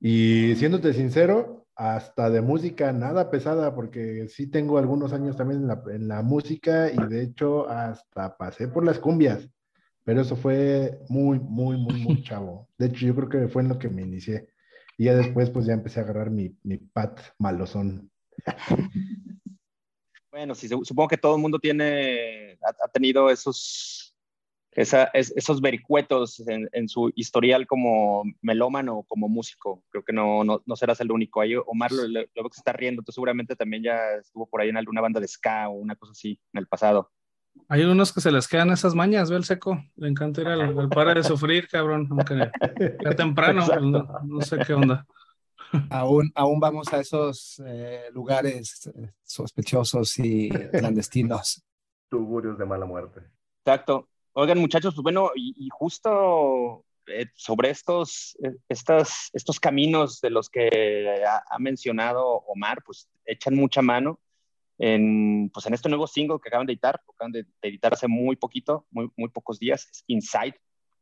Y 0.00 0.54
siéndote 0.56 0.94
sincero, 0.94 1.64
hasta 1.76 2.30
de 2.30 2.40
música 2.40 2.92
nada 2.92 3.30
pesada, 3.30 3.74
porque 3.74 4.28
sí 4.28 4.46
tengo 4.50 4.78
algunos 4.78 5.12
años 5.12 5.36
también 5.36 5.62
en 5.62 5.68
la, 5.68 5.82
en 5.90 6.08
la 6.08 6.22
música 6.22 6.90
y 6.90 6.96
de 7.08 7.22
hecho 7.22 7.68
hasta 7.68 8.36
pasé 8.36 8.68
por 8.68 8.84
las 8.84 8.98
cumbias, 8.98 9.48
pero 10.04 10.20
eso 10.20 10.36
fue 10.36 11.00
muy, 11.08 11.38
muy, 11.38 11.76
muy, 11.76 12.00
muy 12.00 12.22
chavo. 12.22 12.68
De 12.78 12.86
hecho, 12.86 13.06
yo 13.06 13.14
creo 13.16 13.28
que 13.28 13.48
fue 13.48 13.62
en 13.62 13.68
lo 13.68 13.78
que 13.78 13.88
me 13.88 14.02
inicié. 14.02 14.48
Y 14.96 15.04
ya 15.06 15.14
después, 15.16 15.50
pues 15.50 15.66
ya 15.66 15.72
empecé 15.72 15.98
a 16.00 16.04
agarrar 16.04 16.30
mi, 16.30 16.56
mi 16.62 16.76
pat 16.78 17.20
malosón. 17.38 18.10
Bueno, 20.30 20.54
sí, 20.56 20.66
su- 20.68 20.84
supongo 20.84 21.08
que 21.08 21.16
todo 21.16 21.36
el 21.36 21.42
mundo 21.42 21.60
tiene, 21.60 22.54
ha, 22.66 22.84
ha 22.84 22.88
tenido 22.92 23.30
esos, 23.30 24.16
esa- 24.72 25.04
es- 25.14 25.32
esos 25.36 25.60
vericuetos 25.60 26.40
en, 26.48 26.68
en 26.72 26.88
su 26.88 27.12
historial 27.14 27.68
como 27.68 28.24
melómano 28.42 28.98
o 28.98 29.02
como 29.04 29.28
músico. 29.28 29.84
Creo 29.90 30.04
que 30.04 30.12
no, 30.12 30.42
no, 30.42 30.60
no 30.66 30.74
serás 30.74 31.00
el 31.00 31.12
único. 31.12 31.40
Ahí 31.40 31.54
Omar 31.54 31.92
lo, 31.92 32.08
lo- 32.08 32.24
que 32.26 32.54
se 32.54 32.58
está 32.60 32.72
riendo, 32.72 33.04
tú 33.04 33.12
seguramente 33.12 33.54
también 33.54 33.84
ya 33.84 34.10
estuvo 34.20 34.48
por 34.48 34.60
ahí 34.60 34.70
en 34.70 34.76
alguna 34.76 35.00
banda 35.00 35.20
de 35.20 35.28
ska 35.28 35.68
o 35.68 35.74
una 35.74 35.94
cosa 35.94 36.10
así 36.10 36.40
en 36.52 36.58
el 36.58 36.66
pasado. 36.66 37.12
Hay 37.68 37.82
unos 37.82 38.12
que 38.12 38.20
se 38.20 38.30
les 38.30 38.46
quedan 38.46 38.70
esas 38.70 38.94
mañas, 38.94 39.30
ve 39.30 39.36
el 39.36 39.44
seco. 39.44 39.82
Le 39.96 40.08
encanta 40.08 40.42
ir 40.42 40.48
al, 40.48 40.78
al 40.78 40.88
para 40.88 41.14
de 41.14 41.22
sufrir, 41.22 41.68
cabrón. 41.68 42.06
Aunque 42.10 42.50
ya 43.02 43.10
temprano, 43.16 43.64
pues, 43.66 43.82
no, 43.82 44.06
no 44.24 44.40
sé 44.42 44.58
qué 44.66 44.74
onda. 44.74 45.06
Aún, 45.90 46.30
aún 46.34 46.60
vamos 46.60 46.92
a 46.92 47.00
esos 47.00 47.60
eh, 47.66 48.04
lugares 48.12 48.86
eh, 48.94 49.12
sospechosos 49.22 50.18
y 50.18 50.50
clandestinos. 50.50 51.64
Tugurios 52.08 52.58
de 52.58 52.64
mala 52.64 52.86
muerte. 52.86 53.22
Exacto. 53.64 54.08
Oigan, 54.34 54.58
muchachos, 54.58 54.94
pues 54.94 55.02
bueno, 55.02 55.30
y, 55.34 55.54
y 55.56 55.68
justo 55.70 56.84
eh, 57.06 57.26
sobre 57.34 57.70
estos, 57.70 58.36
eh, 58.42 58.56
estas, 58.68 59.30
estos 59.32 59.58
caminos 59.58 60.20
de 60.20 60.30
los 60.30 60.48
que 60.48 61.24
ha, 61.26 61.42
ha 61.48 61.58
mencionado 61.58 62.24
Omar, 62.46 62.78
pues 62.84 63.08
echan 63.24 63.54
mucha 63.54 63.82
mano 63.82 64.20
en, 64.78 65.50
pues 65.52 65.66
en 65.66 65.74
este 65.74 65.88
nuevo 65.88 66.06
single 66.06 66.38
que 66.42 66.48
acaban 66.48 66.66
de 66.66 66.72
editar, 66.72 67.00
acaban 67.14 67.32
de, 67.32 67.46
editar 67.62 67.92
hace 67.92 68.08
muy 68.08 68.36
poquito, 68.36 68.86
muy, 68.90 69.08
muy 69.16 69.28
pocos 69.28 69.58
días, 69.58 69.88
es 69.90 70.04
Inside, 70.06 70.56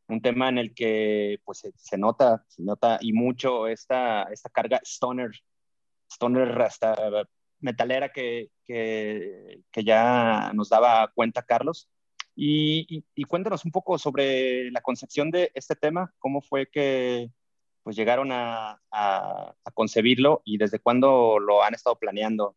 un 0.09 0.21
tema 0.21 0.49
en 0.49 0.59
el 0.59 0.75
que 0.75 1.41
pues 1.45 1.63
se, 1.75 1.99
nota, 1.99 2.45
se 2.49 2.63
nota 2.63 2.99
y 3.01 3.13
mucho 3.13 3.67
esta, 3.69 4.25
esta 4.25 4.51
carga 4.51 4.81
stoner, 4.85 5.31
stoner 6.11 6.61
hasta 6.61 7.27
metalera 7.61 8.11
que, 8.11 8.51
que, 8.67 9.63
ya 9.85 10.53
nos 10.55 10.69
daba 10.69 11.11
cuenta 11.15 11.43
Carlos. 11.43 11.89
Y, 12.35 13.05
y, 13.15 13.25
cuéntanos 13.25 13.65
un 13.67 13.73
poco 13.73 13.99
sobre 13.99 14.71
la 14.71 14.81
concepción 14.81 15.31
de 15.31 15.51
este 15.55 15.77
tema, 15.77 16.15
cómo 16.19 16.41
fue 16.41 16.67
que 16.67 17.31
pues 17.83 17.95
llegaron 17.95 18.31
a 18.33 18.81
concebirlo 19.75 20.41
y 20.45 20.57
desde 20.57 20.79
cuándo 20.79 21.39
lo 21.39 21.63
han 21.63 21.75
estado 21.75 21.97
planeando. 21.97 22.57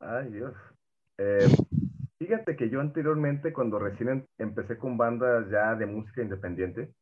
Ay, 0.00 0.30
Dios. 0.30 0.54
Eh, 1.18 1.48
fíjate 2.18 2.56
que 2.56 2.70
yo 2.70 2.80
anteriormente, 2.80 3.52
cuando 3.52 3.78
recién 3.78 4.08
em 4.08 4.26
empecé 4.38 4.78
con 4.78 4.96
bandas 4.96 5.48
ya 5.50 5.74
de 5.74 5.86
música 5.86 6.22
independiente, 6.22 6.94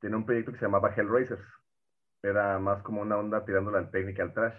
tenía 0.00 0.16
un 0.18 0.26
proyecto 0.26 0.52
que 0.52 0.58
se 0.58 0.64
llamaba 0.66 0.94
Hellraisers. 0.94 1.44
Era 2.22 2.58
más 2.58 2.82
como 2.82 3.02
una 3.02 3.16
onda 3.16 3.44
tirándole 3.44 3.78
al 3.78 3.90
técnica 3.90 4.22
al 4.22 4.34
trash. 4.34 4.58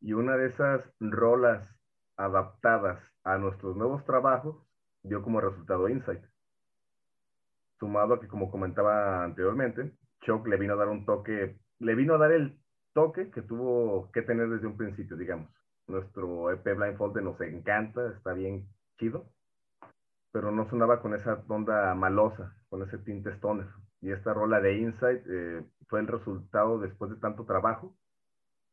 Y 0.00 0.12
una 0.12 0.36
de 0.36 0.48
esas 0.48 0.82
rolas 1.00 1.66
adaptadas 2.16 3.00
a 3.24 3.38
nuestros 3.38 3.76
nuevos 3.76 4.04
trabajos 4.04 4.56
dio 5.02 5.22
como 5.22 5.40
resultado 5.40 5.88
Insight. 5.88 6.22
Sumado 7.78 8.14
a 8.14 8.20
que, 8.20 8.28
como 8.28 8.50
comentaba 8.50 9.24
anteriormente, 9.24 9.92
Chuck 10.22 10.46
le 10.46 10.56
vino 10.56 10.74
a 10.74 10.76
dar 10.76 10.88
un 10.88 11.04
toque, 11.04 11.58
le 11.78 11.94
vino 11.94 12.14
a 12.14 12.18
dar 12.18 12.32
el 12.32 12.58
toque 12.94 13.30
que 13.30 13.42
tuvo 13.42 14.10
que 14.12 14.22
tener 14.22 14.48
desde 14.48 14.66
un 14.66 14.76
principio, 14.76 15.16
digamos. 15.16 15.50
Nuestro 15.88 16.50
EP 16.50 16.64
Blindfolded 16.64 17.22
nos 17.22 17.40
encanta, 17.40 18.08
está 18.08 18.32
bien 18.32 18.66
chido, 18.98 19.26
pero 20.32 20.50
no 20.50 20.68
sonaba 20.68 21.00
con 21.00 21.14
esa 21.14 21.42
onda 21.48 21.94
malosa, 21.94 22.56
con 22.68 22.82
ese 22.82 22.98
tinte 22.98 23.30
stoner. 23.36 23.68
Y 24.00 24.12
esta 24.12 24.34
rola 24.34 24.60
de 24.60 24.78
Insight 24.78 25.22
eh, 25.26 25.64
fue 25.88 26.00
el 26.00 26.08
resultado 26.08 26.78
después 26.78 27.10
de 27.10 27.16
tanto 27.18 27.44
trabajo 27.44 27.96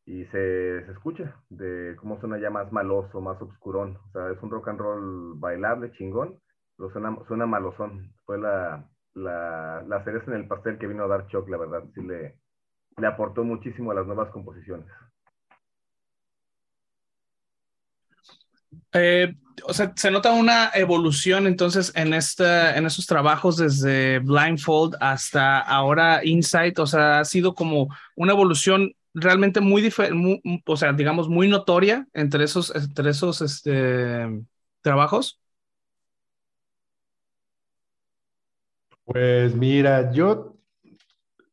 y 0.06 0.26
se, 0.26 0.86
se, 0.86 0.92
escucha 0.92 1.36
de 1.50 1.96
cómo 2.00 2.20
suena 2.20 2.38
ya 2.38 2.50
más 2.50 2.72
maloso, 2.72 3.22
más 3.22 3.42
obscurón. 3.42 3.98
O 4.10 4.12
sea, 4.12 4.30
es 4.32 4.42
un 4.42 4.52
rock 4.52 4.68
and 4.70 4.80
roll 4.80 5.34
bailable, 5.40 5.92
chingón, 5.94 6.40
pero 6.78 6.92
suena, 6.92 7.18
suena 7.28 7.46
malosón. 7.46 8.14
Fue 8.26 8.38
la, 8.38 8.90
la, 9.14 9.84
la 9.88 10.04
cereza 10.04 10.32
en 10.32 10.38
el 10.38 10.48
pastel 10.48 10.78
que 10.78 10.88
vino 10.88 11.04
a 11.04 11.08
dar 11.08 11.28
Chuck, 11.28 11.48
la 11.48 11.58
verdad. 11.58 11.84
Sí 11.94 12.02
le, 12.02 12.38
le 12.98 13.08
aportó 13.08 13.44
muchísimo 13.44 13.92
a 13.92 13.96
las 13.96 14.06
nuevas 14.06 14.30
composiciones. 14.32 14.88
Eh, 18.94 19.36
o 19.66 19.74
sea, 19.74 19.94
se 19.96 20.12
nota 20.12 20.32
una 20.32 20.72
evolución 20.74 21.48
entonces 21.48 21.92
en, 21.96 22.14
esta, 22.14 22.76
en 22.78 22.86
esos 22.86 23.06
trabajos 23.06 23.58
desde 23.58 24.20
Blindfold 24.20 24.96
hasta 25.00 25.60
ahora 25.60 26.26
Insight, 26.26 26.80
o 26.80 26.88
sea, 26.88 27.20
ha 27.20 27.26
sido 27.26 27.54
como 27.54 27.90
una 28.16 28.34
evolución 28.34 28.94
realmente 29.14 29.62
muy 29.62 29.82
diferente, 29.82 30.42
o 30.66 30.78
sea, 30.78 30.92
digamos, 30.94 31.30
muy 31.30 31.48
notoria 31.48 32.08
entre 32.14 32.44
esos, 32.46 32.74
entre 32.76 33.12
esos 33.12 33.42
este, 33.42 34.44
trabajos. 34.82 35.40
Pues 39.06 39.54
mira, 39.56 40.12
yo, 40.12 40.58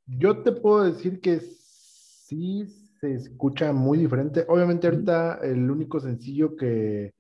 yo 0.07 0.39
te 0.43 0.53
puedo 0.53 0.85
decir 0.85 1.21
que 1.21 1.41
sí 1.41 2.80
se 3.01 3.15
escucha 3.15 3.73
muy 3.73 3.99
diferente. 3.99 4.45
Obviamente 4.49 4.87
ahorita 4.87 5.41
el 5.43 5.71
único 5.71 6.01
sencillo 6.01 6.55
que, 6.57 7.15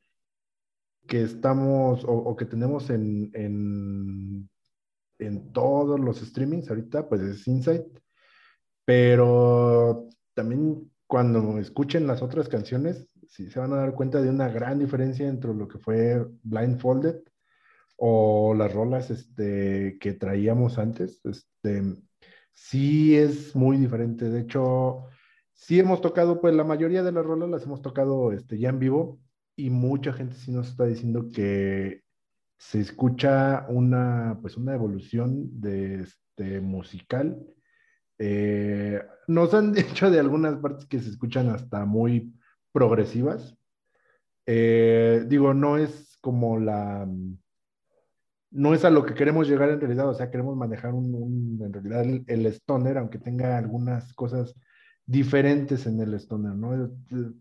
que 1.06 1.22
estamos 1.22 2.04
o, 2.04 2.12
o 2.12 2.36
que 2.36 2.44
tenemos 2.44 2.90
en, 2.90 3.30
en, 3.34 4.48
en 5.18 5.52
todos 5.52 5.98
los 5.98 6.20
streamings 6.20 6.68
ahorita, 6.68 7.08
pues 7.08 7.22
es 7.22 7.48
Insight. 7.48 7.86
Pero 8.84 10.08
también 10.34 10.90
cuando 11.06 11.58
escuchen 11.58 12.06
las 12.06 12.22
otras 12.22 12.48
canciones, 12.48 13.08
sí 13.28 13.48
se 13.50 13.60
van 13.60 13.72
a 13.72 13.76
dar 13.76 13.94
cuenta 13.94 14.20
de 14.20 14.28
una 14.28 14.48
gran 14.48 14.78
diferencia 14.78 15.28
entre 15.28 15.54
lo 15.54 15.66
que 15.66 15.78
fue 15.78 16.26
Blindfolded 16.42 17.22
o 17.96 18.54
las 18.54 18.72
rolas 18.72 19.10
este, 19.10 19.98
que 20.00 20.12
traíamos 20.14 20.78
antes. 20.78 21.20
Este, 21.24 21.96
sí 22.52 23.16
es 23.16 23.54
muy 23.54 23.76
diferente. 23.76 24.28
De 24.28 24.40
hecho, 24.40 25.06
sí 25.60 25.78
hemos 25.78 26.00
tocado, 26.00 26.40
pues 26.40 26.54
la 26.54 26.64
mayoría 26.64 27.02
de 27.02 27.12
las 27.12 27.24
rolas 27.24 27.50
las 27.50 27.64
hemos 27.64 27.82
tocado 27.82 28.32
este, 28.32 28.58
ya 28.58 28.70
en 28.70 28.78
vivo 28.78 29.20
y 29.56 29.68
mucha 29.68 30.12
gente 30.12 30.34
sí 30.34 30.52
nos 30.52 30.70
está 30.70 30.86
diciendo 30.86 31.28
que 31.32 32.02
se 32.58 32.80
escucha 32.80 33.66
una, 33.68 34.38
pues 34.40 34.56
una 34.56 34.74
evolución 34.74 35.60
de 35.60 36.02
este, 36.02 36.60
musical. 36.62 37.38
Eh, 38.18 39.02
nos 39.28 39.52
han 39.52 39.72
dicho 39.74 40.10
de 40.10 40.18
algunas 40.18 40.56
partes 40.56 40.86
que 40.86 40.98
se 40.98 41.10
escuchan 41.10 41.50
hasta 41.50 41.84
muy 41.84 42.34
progresivas. 42.72 43.54
Eh, 44.46 45.24
digo, 45.28 45.52
no 45.52 45.76
es 45.76 46.16
como 46.22 46.58
la, 46.58 47.06
no 48.50 48.74
es 48.74 48.84
a 48.86 48.90
lo 48.90 49.04
que 49.04 49.14
queremos 49.14 49.46
llegar 49.46 49.68
en 49.68 49.80
realidad, 49.80 50.08
o 50.08 50.14
sea, 50.14 50.30
queremos 50.30 50.56
manejar 50.56 50.94
un, 50.94 51.60
en 51.62 51.72
realidad 51.72 52.02
el, 52.02 52.24
el 52.26 52.46
stoner, 52.46 52.96
aunque 52.96 53.18
tenga 53.18 53.58
algunas 53.58 54.14
cosas 54.14 54.54
diferentes 55.10 55.86
en 55.86 56.00
el 56.00 56.14
stoner, 56.14 56.54
¿no? 56.54 56.84
Eh, 56.84 56.88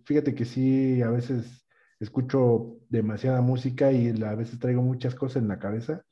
Fíjate 0.03 0.33
que 0.33 0.45
sí, 0.45 1.03
a 1.03 1.11
veces 1.11 1.67
escucho 1.99 2.79
demasiada 2.89 3.41
música 3.41 3.91
y 3.91 4.09
a 4.23 4.33
veces 4.33 4.57
traigo 4.57 4.81
muchas 4.81 5.13
cosas 5.13 5.43
en 5.43 5.49
la 5.49 5.59
cabeza 5.59 6.03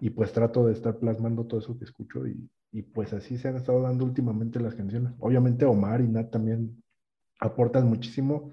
y 0.00 0.10
pues 0.10 0.32
trato 0.32 0.66
de 0.66 0.72
estar 0.72 0.98
plasmando 0.98 1.46
todo 1.46 1.60
eso 1.60 1.78
que 1.78 1.84
escucho 1.84 2.26
y, 2.26 2.48
y 2.72 2.82
pues 2.82 3.12
así 3.12 3.36
se 3.36 3.48
han 3.48 3.56
estado 3.56 3.82
dando 3.82 4.04
últimamente 4.04 4.58
las 4.60 4.74
canciones. 4.74 5.12
Obviamente 5.18 5.66
Omar 5.66 6.00
y 6.00 6.08
Nat 6.08 6.30
también 6.30 6.82
aportan 7.38 7.86
muchísimo 7.86 8.52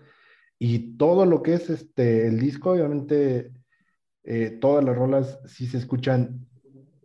y 0.60 0.98
todo 0.98 1.26
lo 1.26 1.42
que 1.44 1.54
es 1.54 1.70
este, 1.70 2.28
el 2.28 2.38
disco, 2.38 2.72
obviamente 2.72 3.54
eh, 4.24 4.58
todas 4.60 4.84
las 4.84 4.98
rolas 4.98 5.40
sí 5.46 5.68
se 5.68 5.78
escuchan 5.78 6.46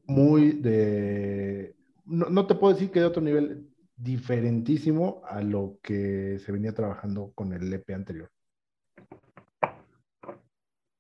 muy 0.07 0.53
de, 0.53 1.77
no, 2.05 2.31
no 2.31 2.49
te 2.49 2.57
puedo 2.57 2.75
decir 2.75 2.91
que 2.91 3.01
de 3.01 3.07
otro 3.07 3.23
nivel, 3.23 3.69
diferentísimo 3.97 5.23
a 5.27 5.41
lo 5.41 5.79
que 5.83 6.39
se 6.39 6.53
venía 6.53 6.73
trabajando 6.73 7.33
con 7.35 7.53
el 7.53 7.73
EP 7.73 7.91
anterior. 7.95 8.31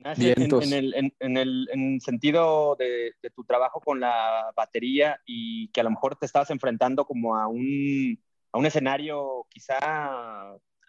Ah, 0.05 0.14
sí, 0.14 0.30
en, 0.30 0.42
en 0.42 0.72
el, 0.72 0.94
en, 0.94 1.12
en 1.18 1.36
el 1.36 1.68
en 1.72 2.01
sentido 2.01 2.76
de, 2.78 3.14
de 3.20 3.30
tu 3.30 3.44
trabajo 3.44 3.80
con 3.80 3.99
la 3.99 4.53
batería 4.55 5.20
y 5.26 5.68
que 5.68 5.80
a 5.80 5.84
lo 5.84 5.90
mejor 5.90 6.16
te 6.16 6.26
estabas 6.26 6.51
enfrentando 6.51 7.05
como 7.05 7.36
a 7.36 7.49
un, 7.49 8.16
a 8.53 8.59
un 8.59 8.66
escenario 8.66 9.47
quizá 9.51 9.78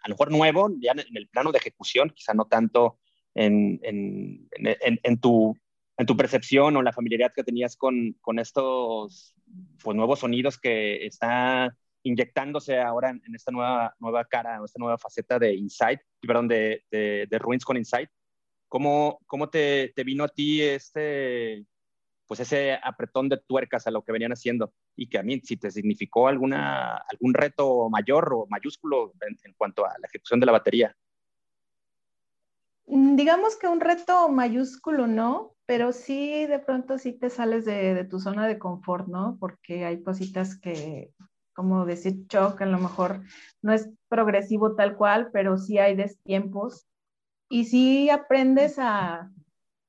a 0.02 0.08
lo 0.08 0.14
mejor 0.14 0.30
nuevo, 0.30 0.70
ya 0.80 0.92
en, 0.92 1.16
el 1.16 1.28
plano 1.28 1.52
de 1.52 1.58
ejecución, 1.58 2.10
quizá 2.10 2.32
no 2.32 2.44
tanto 2.46 2.98
en, 3.34 3.80
en, 3.82 4.48
en, 4.52 5.00
en 5.02 5.20
tu, 5.20 5.56
en 5.96 6.06
tu 6.06 6.16
percepción 6.16 6.76
o 6.76 6.82
la 6.82 6.92
familiaridad 6.92 7.32
que 7.34 7.44
tenías 7.44 7.76
con, 7.76 8.14
con 8.20 8.38
estos 8.38 9.34
pues, 9.82 9.96
nuevos 9.96 10.20
sonidos 10.20 10.58
que 10.58 11.06
está 11.06 11.76
inyectándose 12.02 12.80
ahora 12.80 13.10
en, 13.10 13.22
en 13.26 13.34
esta 13.34 13.52
nueva, 13.52 13.94
nueva 13.98 14.24
cara, 14.24 14.60
esta 14.64 14.78
nueva 14.78 14.98
faceta 14.98 15.38
de 15.38 15.54
Insight, 15.54 16.00
perdón, 16.20 16.48
de, 16.48 16.84
de, 16.90 17.38
Ruins 17.38 17.64
con 17.64 17.76
Insight. 17.76 18.10
¿Cómo, 18.68 19.20
cómo 19.26 19.48
te, 19.48 19.92
vino 20.04 20.24
a 20.24 20.28
ti 20.28 20.62
este, 20.62 21.64
pues 22.26 22.40
ese 22.40 22.78
apretón 22.82 23.28
de 23.28 23.38
tuercas 23.38 23.86
a 23.86 23.90
lo 23.90 24.02
que 24.02 24.12
venían 24.12 24.32
haciendo? 24.32 24.72
Y 24.96 25.08
que 25.08 25.18
a 25.18 25.22
mí, 25.22 25.40
si 25.40 25.56
te 25.56 25.70
significó 25.70 26.28
alguna, 26.28 26.96
algún 27.10 27.34
reto 27.34 27.88
mayor 27.88 28.32
o 28.34 28.46
mayúsculo 28.48 29.12
en, 29.26 29.38
en 29.42 29.54
cuanto 29.54 29.86
a 29.86 29.90
la 29.98 30.06
ejecución 30.06 30.40
de 30.40 30.46
la 30.46 30.52
batería. 30.52 30.96
Mm, 32.86 33.16
Digamos 33.16 33.56
que 33.56 33.68
un 33.68 33.80
reto 33.80 34.28
mayúsculo 34.28 35.06
no, 35.06 35.54
pero 35.66 35.92
sí 35.92 36.46
de 36.46 36.58
pronto 36.58 36.98
sí 36.98 37.12
te 37.12 37.30
sales 37.30 37.64
de, 37.64 37.94
de 37.94 38.04
tu 38.04 38.20
zona 38.20 38.46
de 38.46 38.58
confort, 38.58 39.08
¿no? 39.08 39.36
Porque 39.38 39.84
hay 39.84 40.02
cositas 40.02 40.58
que, 40.58 41.12
como 41.58 41.84
decir 41.84 42.24
shock, 42.28 42.62
a 42.62 42.66
lo 42.66 42.78
mejor 42.78 43.22
no 43.62 43.72
es 43.72 43.90
progresivo 44.08 44.76
tal 44.76 44.96
cual, 44.96 45.30
pero 45.32 45.58
sí 45.58 45.76
hay 45.76 45.96
destiempos 45.96 46.86
y 47.48 47.64
sí 47.64 48.10
aprendes 48.10 48.78
a, 48.78 49.28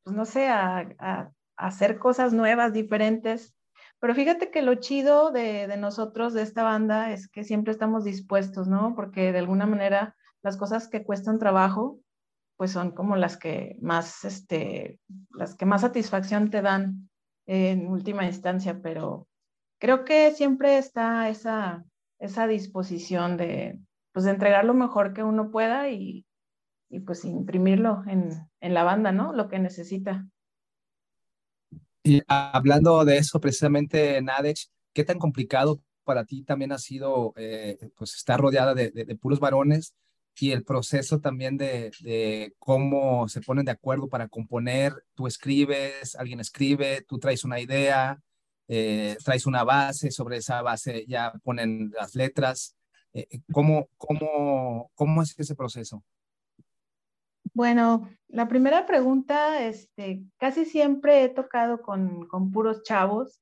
pues 0.03 0.15
no 0.15 0.25
sé, 0.25 0.47
a, 0.47 1.29
hacer 1.57 1.99
cosas 1.99 2.33
nuevas, 2.33 2.73
diferentes. 2.73 3.53
Pero 3.99 4.15
fíjate 4.15 4.49
que 4.49 4.63
lo 4.63 4.73
chido 4.75 5.29
de, 5.29 5.67
de, 5.67 5.77
nosotros, 5.77 6.33
de 6.33 6.41
esta 6.41 6.63
banda, 6.63 7.11
es 7.11 7.27
que 7.29 7.43
siempre 7.43 7.71
estamos 7.71 8.03
dispuestos, 8.03 8.67
¿no? 8.67 8.95
Porque 8.95 9.31
de 9.31 9.37
alguna 9.37 9.67
manera 9.67 10.15
las 10.41 10.57
cosas 10.57 10.87
que 10.87 11.03
cuestan 11.03 11.37
trabajo, 11.37 11.99
pues 12.57 12.71
son 12.71 12.93
como 12.93 13.15
las 13.15 13.37
que 13.37 13.77
más, 13.79 14.25
este, 14.25 14.99
las 15.29 15.53
que 15.53 15.67
más 15.67 15.81
satisfacción 15.81 16.49
te 16.49 16.63
dan 16.63 17.11
en 17.45 17.85
última 17.89 18.25
instancia, 18.25 18.81
pero 18.81 19.28
creo 19.79 20.05
que 20.05 20.31
siempre 20.31 20.77
está 20.77 21.29
esa, 21.29 21.85
esa 22.19 22.47
disposición 22.47 23.37
de, 23.37 23.79
pues, 24.11 24.25
de 24.25 24.31
entregar 24.31 24.65
lo 24.65 24.73
mejor 24.73 25.13
que 25.13 25.23
uno 25.23 25.49
pueda 25.49 25.89
y, 25.89 26.25
y 26.89 26.99
pues 26.99 27.25
imprimirlo 27.25 28.03
en, 28.07 28.29
en, 28.59 28.73
la 28.73 28.83
banda, 28.83 29.11
¿no? 29.11 29.33
Lo 29.33 29.47
que 29.47 29.59
necesita. 29.59 30.27
Y 32.03 32.21
hablando 32.27 33.03
de 33.05 33.17
eso, 33.17 33.39
precisamente, 33.39 34.21
Nadech, 34.21 34.67
¿qué 34.93 35.03
tan 35.03 35.17
complicado 35.19 35.81
para 36.03 36.25
ti 36.25 36.43
también 36.43 36.71
ha 36.71 36.77
sido 36.77 37.33
eh, 37.37 37.77
pues 37.95 38.15
estar 38.15 38.39
rodeada 38.39 38.73
de, 38.73 38.91
de, 38.91 39.05
de, 39.05 39.15
puros 39.15 39.39
varones 39.39 39.93
y 40.39 40.51
el 40.51 40.63
proceso 40.63 41.19
también 41.19 41.57
de, 41.57 41.91
de, 41.99 42.55
cómo 42.57 43.27
se 43.27 43.41
ponen 43.41 43.65
de 43.65 43.71
acuerdo 43.71 44.07
para 44.07 44.27
componer? 44.27 44.93
Tú 45.13 45.27
escribes, 45.27 46.15
alguien 46.15 46.39
escribe, 46.39 47.05
tú 47.07 47.19
traes 47.19 47.43
una 47.43 47.59
idea, 47.59 48.19
eh, 48.71 49.17
traes 49.25 49.47
una 49.47 49.63
base, 49.63 50.11
sobre 50.11 50.37
esa 50.37 50.61
base 50.61 51.05
ya 51.07 51.33
ponen 51.43 51.91
las 51.91 52.13
letras. 52.13 52.77
Eh, 53.13 53.27
¿cómo, 53.51 53.89
cómo, 53.97 54.91
¿Cómo 54.93 55.23
es 55.23 55.37
ese 55.37 55.55
proceso? 55.55 56.03
Bueno, 57.51 58.07
la 58.27 58.47
primera 58.47 58.85
pregunta, 58.85 59.65
este, 59.65 60.23
casi 60.37 60.65
siempre 60.65 61.23
he 61.23 61.29
tocado 61.29 61.81
con, 61.81 62.27
con 62.27 62.51
puros 62.51 62.83
chavos. 62.83 63.41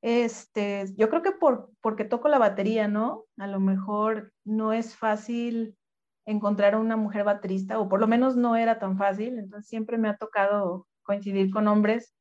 Este, 0.00 0.86
yo 0.96 1.10
creo 1.10 1.22
que 1.22 1.32
por, 1.32 1.72
porque 1.80 2.04
toco 2.04 2.28
la 2.28 2.38
batería, 2.38 2.86
¿no? 2.86 3.24
A 3.38 3.48
lo 3.48 3.58
mejor 3.58 4.32
no 4.44 4.72
es 4.72 4.94
fácil 4.94 5.76
encontrar 6.24 6.74
a 6.74 6.78
una 6.78 6.96
mujer 6.96 7.24
baterista, 7.24 7.80
o 7.80 7.88
por 7.88 7.98
lo 7.98 8.06
menos 8.06 8.36
no 8.36 8.54
era 8.54 8.78
tan 8.78 8.96
fácil, 8.96 9.40
entonces 9.40 9.68
siempre 9.68 9.98
me 9.98 10.08
ha 10.08 10.16
tocado 10.16 10.86
coincidir 11.02 11.50
con 11.50 11.66
hombres 11.66 12.14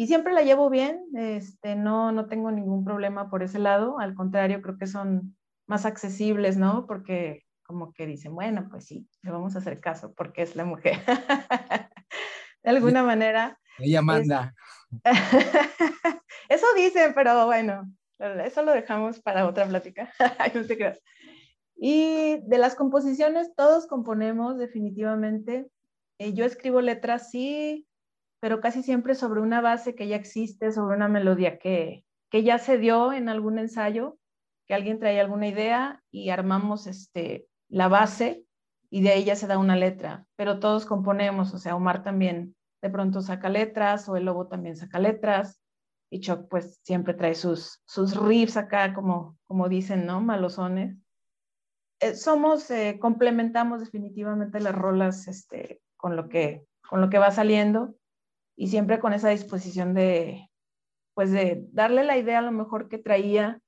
y 0.00 0.06
siempre 0.06 0.32
la 0.32 0.40
llevo 0.40 0.70
bien, 0.70 1.04
este, 1.12 1.76
no, 1.76 2.10
no 2.10 2.24
tengo 2.24 2.50
ningún 2.50 2.86
problema 2.86 3.28
por 3.28 3.42
ese 3.42 3.58
lado, 3.58 3.98
al 3.98 4.14
contrario, 4.14 4.62
creo 4.62 4.78
que 4.78 4.86
son 4.86 5.36
más 5.66 5.84
accesibles, 5.84 6.56
¿no? 6.56 6.86
Porque 6.86 7.44
como 7.64 7.92
que 7.92 8.06
dicen, 8.06 8.34
bueno, 8.34 8.66
pues 8.70 8.86
sí, 8.86 9.06
le 9.20 9.30
vamos 9.30 9.54
a 9.54 9.58
hacer 9.58 9.78
caso 9.78 10.14
porque 10.14 10.40
es 10.40 10.56
la 10.56 10.64
mujer. 10.64 10.96
de 12.62 12.70
alguna 12.70 13.02
manera. 13.02 13.60
Ella 13.78 14.00
manda. 14.00 14.54
Es... 15.04 15.18
eso 16.48 16.66
dicen, 16.74 17.12
pero 17.14 17.44
bueno, 17.44 17.82
eso 18.42 18.62
lo 18.62 18.72
dejamos 18.72 19.20
para 19.20 19.46
otra 19.46 19.66
plática. 19.66 20.10
no 20.54 20.64
te 20.64 20.78
creas. 20.78 21.02
Y 21.76 22.38
de 22.46 22.56
las 22.56 22.74
composiciones, 22.74 23.54
todos 23.54 23.86
componemos 23.86 24.56
definitivamente. 24.56 25.66
Eh, 26.18 26.32
yo 26.32 26.46
escribo 26.46 26.80
letras, 26.80 27.30
sí, 27.30 27.86
pero 28.40 28.60
casi 28.60 28.82
siempre 28.82 29.14
sobre 29.14 29.40
una 29.40 29.60
base 29.60 29.94
que 29.94 30.08
ya 30.08 30.16
existe, 30.16 30.72
sobre 30.72 30.96
una 30.96 31.08
melodía 31.08 31.58
que, 31.58 32.04
que 32.30 32.42
ya 32.42 32.58
se 32.58 32.78
dio 32.78 33.12
en 33.12 33.28
algún 33.28 33.58
ensayo, 33.58 34.18
que 34.66 34.74
alguien 34.74 34.98
trae 34.98 35.20
alguna 35.20 35.48
idea 35.48 36.02
y 36.10 36.30
armamos 36.30 36.86
este, 36.86 37.46
la 37.68 37.88
base 37.88 38.44
y 38.88 39.02
de 39.02 39.10
ahí 39.10 39.24
ya 39.24 39.36
se 39.36 39.46
da 39.46 39.58
una 39.58 39.76
letra, 39.76 40.26
pero 40.36 40.58
todos 40.58 40.86
componemos, 40.86 41.54
o 41.54 41.58
sea, 41.58 41.76
Omar 41.76 42.02
también 42.02 42.56
de 42.82 42.90
pronto 42.90 43.20
saca 43.20 43.48
letras 43.48 44.08
o 44.08 44.16
el 44.16 44.24
lobo 44.24 44.48
también 44.48 44.76
saca 44.76 44.98
letras 44.98 45.60
y 46.08 46.20
Choc 46.20 46.48
pues 46.48 46.80
siempre 46.82 47.14
trae 47.14 47.34
sus, 47.34 47.82
sus 47.84 48.16
riffs 48.16 48.56
acá, 48.56 48.94
como, 48.94 49.38
como 49.46 49.68
dicen, 49.68 50.06
¿no? 50.06 50.20
Malosones. 50.20 50.96
Eh, 52.00 52.16
somos, 52.16 52.68
eh, 52.70 52.98
complementamos 53.00 53.80
definitivamente 53.80 54.58
las 54.58 54.74
rolas 54.74 55.28
este, 55.28 55.82
con, 55.96 56.16
lo 56.16 56.28
que, 56.28 56.66
con 56.88 57.00
lo 57.00 57.10
que 57.10 57.18
va 57.18 57.30
saliendo 57.30 57.94
y 58.56 58.68
siempre 58.68 58.98
con 58.98 59.12
esa 59.12 59.30
disposición 59.30 59.94
de, 59.94 60.50
pues 61.14 61.30
de 61.30 61.66
darle 61.72 62.04
la 62.04 62.16
idea 62.16 62.38
a 62.38 62.42
lo 62.42 62.52
mejor 62.52 62.88
que 62.88 62.98
traía 62.98 63.60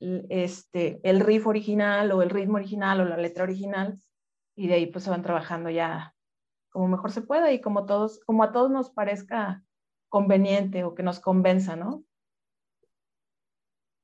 este, 0.00 1.00
el 1.02 1.20
riff 1.20 1.46
original 1.46 2.12
o 2.12 2.22
el 2.22 2.30
ritmo 2.30 2.56
original 2.56 3.00
o 3.00 3.04
la 3.04 3.16
letra 3.16 3.44
original 3.44 3.98
y 4.54 4.68
de 4.68 4.74
ahí 4.74 4.86
pues 4.86 5.04
se 5.04 5.10
van 5.10 5.22
trabajando 5.22 5.70
ya 5.70 6.14
como 6.76 6.88
mejor 6.88 7.10
se 7.10 7.22
pueda 7.22 7.50
y 7.52 7.60
como 7.62 7.86
todos, 7.86 8.20
como 8.26 8.42
a 8.42 8.52
todos 8.52 8.70
nos 8.70 8.90
parezca 8.90 9.64
conveniente 10.10 10.84
o 10.84 10.94
que 10.94 11.02
nos 11.02 11.20
convenza, 11.20 11.74
¿no? 11.74 12.04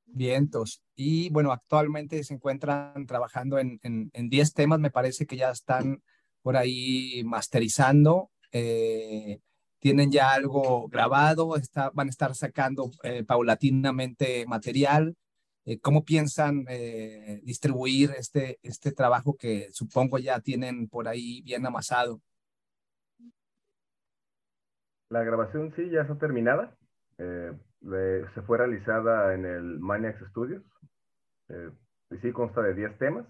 Vientos. 0.07 0.83
Y 0.95 1.29
bueno, 1.31 1.53
actualmente 1.53 2.25
se 2.25 2.33
encuentran 2.33 3.07
trabajando 3.07 3.59
en, 3.59 3.79
en, 3.83 4.11
en 4.15 4.29
10 4.31 4.55
temas, 4.55 4.81
me 4.81 4.91
parece 4.91 5.27
que 5.27 5.37
ya 5.37 5.51
están 5.51 6.03
por 6.41 6.57
ahí 6.57 7.23
masterizando. 7.25 8.31
eh, 8.53 9.41
tienen 9.83 10.13
ya 10.13 10.33
algo 10.33 10.87
grabado, 10.89 11.57
está, 11.57 11.91
van 11.91 12.07
a 12.07 12.11
estar 12.11 12.37
sacando 12.37 12.93
eh, 13.03 13.25
paulatinamente 13.25 14.47
material. 14.47 15.17
Eh, 15.65 15.81
¿Cómo 15.81 16.05
piensan 16.05 16.65
eh, 16.69 17.41
distribuir 17.43 18.13
este, 18.17 18.61
este 18.63 18.93
trabajo 18.93 19.37
que 19.37 19.67
supongo 19.73 20.19
ya 20.19 20.39
tienen 20.39 20.89
por 20.89 21.09
ahí 21.09 21.43
bien 21.43 21.67
amasado? 21.67 22.21
La 25.09 25.25
grabación 25.25 25.75
sí 25.75 25.91
ya 25.91 26.03
está 26.03 26.17
terminada. 26.17 26.77
Eh, 27.19 27.53
se 28.35 28.43
fue 28.43 28.59
realizada 28.59 29.35
en 29.35 29.45
el 29.45 29.81
Maniacs 29.81 30.31
Studios. 30.31 30.63
Eh, 31.49 31.71
y 32.13 32.19
sí 32.19 32.31
consta 32.31 32.63
de 32.63 32.75
10 32.75 32.99
temas 32.99 33.27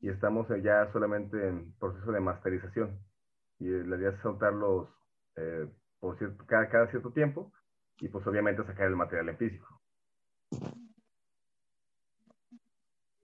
y 0.00 0.10
estamos 0.10 0.46
ya 0.62 0.92
solamente 0.92 1.48
en 1.48 1.72
proceso 1.78 2.12
de 2.12 2.20
masterización. 2.20 2.98
Y 3.58 3.64
la 3.64 3.96
idea 3.96 4.10
es 4.10 4.20
soltarlos 4.20 4.88
eh, 5.36 5.66
por 6.00 6.18
cierto, 6.18 6.44
cada, 6.46 6.68
cada 6.68 6.90
cierto 6.90 7.12
tiempo 7.12 7.52
y 8.00 8.08
pues 8.08 8.26
obviamente 8.26 8.64
sacar 8.64 8.86
el 8.88 8.96
material 8.96 9.28
en 9.30 9.38
físico. 9.38 9.80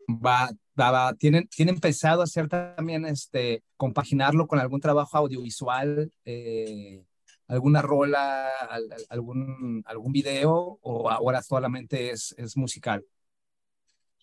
Va, 0.09 0.51
va, 0.79 0.91
va. 0.91 1.15
¿Tienen, 1.15 1.49
¿Tienen 1.49 1.81
pensado 1.81 2.23
hacer 2.23 2.49
también 2.49 3.05
este, 3.07 3.63
compaginarlo 3.77 4.47
con 4.47 4.59
algún 4.61 4.81
trabajo 4.81 5.19
audiovisual, 5.19 6.13
eh, 6.25 7.03
alguna 7.49 7.83
rola, 7.83 8.49
al- 8.71 8.93
al- 8.93 9.07
algún, 9.09 9.83
algún 9.87 10.13
video 10.13 10.79
o 10.83 11.11
ahora 11.11 11.43
solamente 11.43 12.11
es, 12.11 12.35
es 12.39 12.57
musical? 12.57 13.05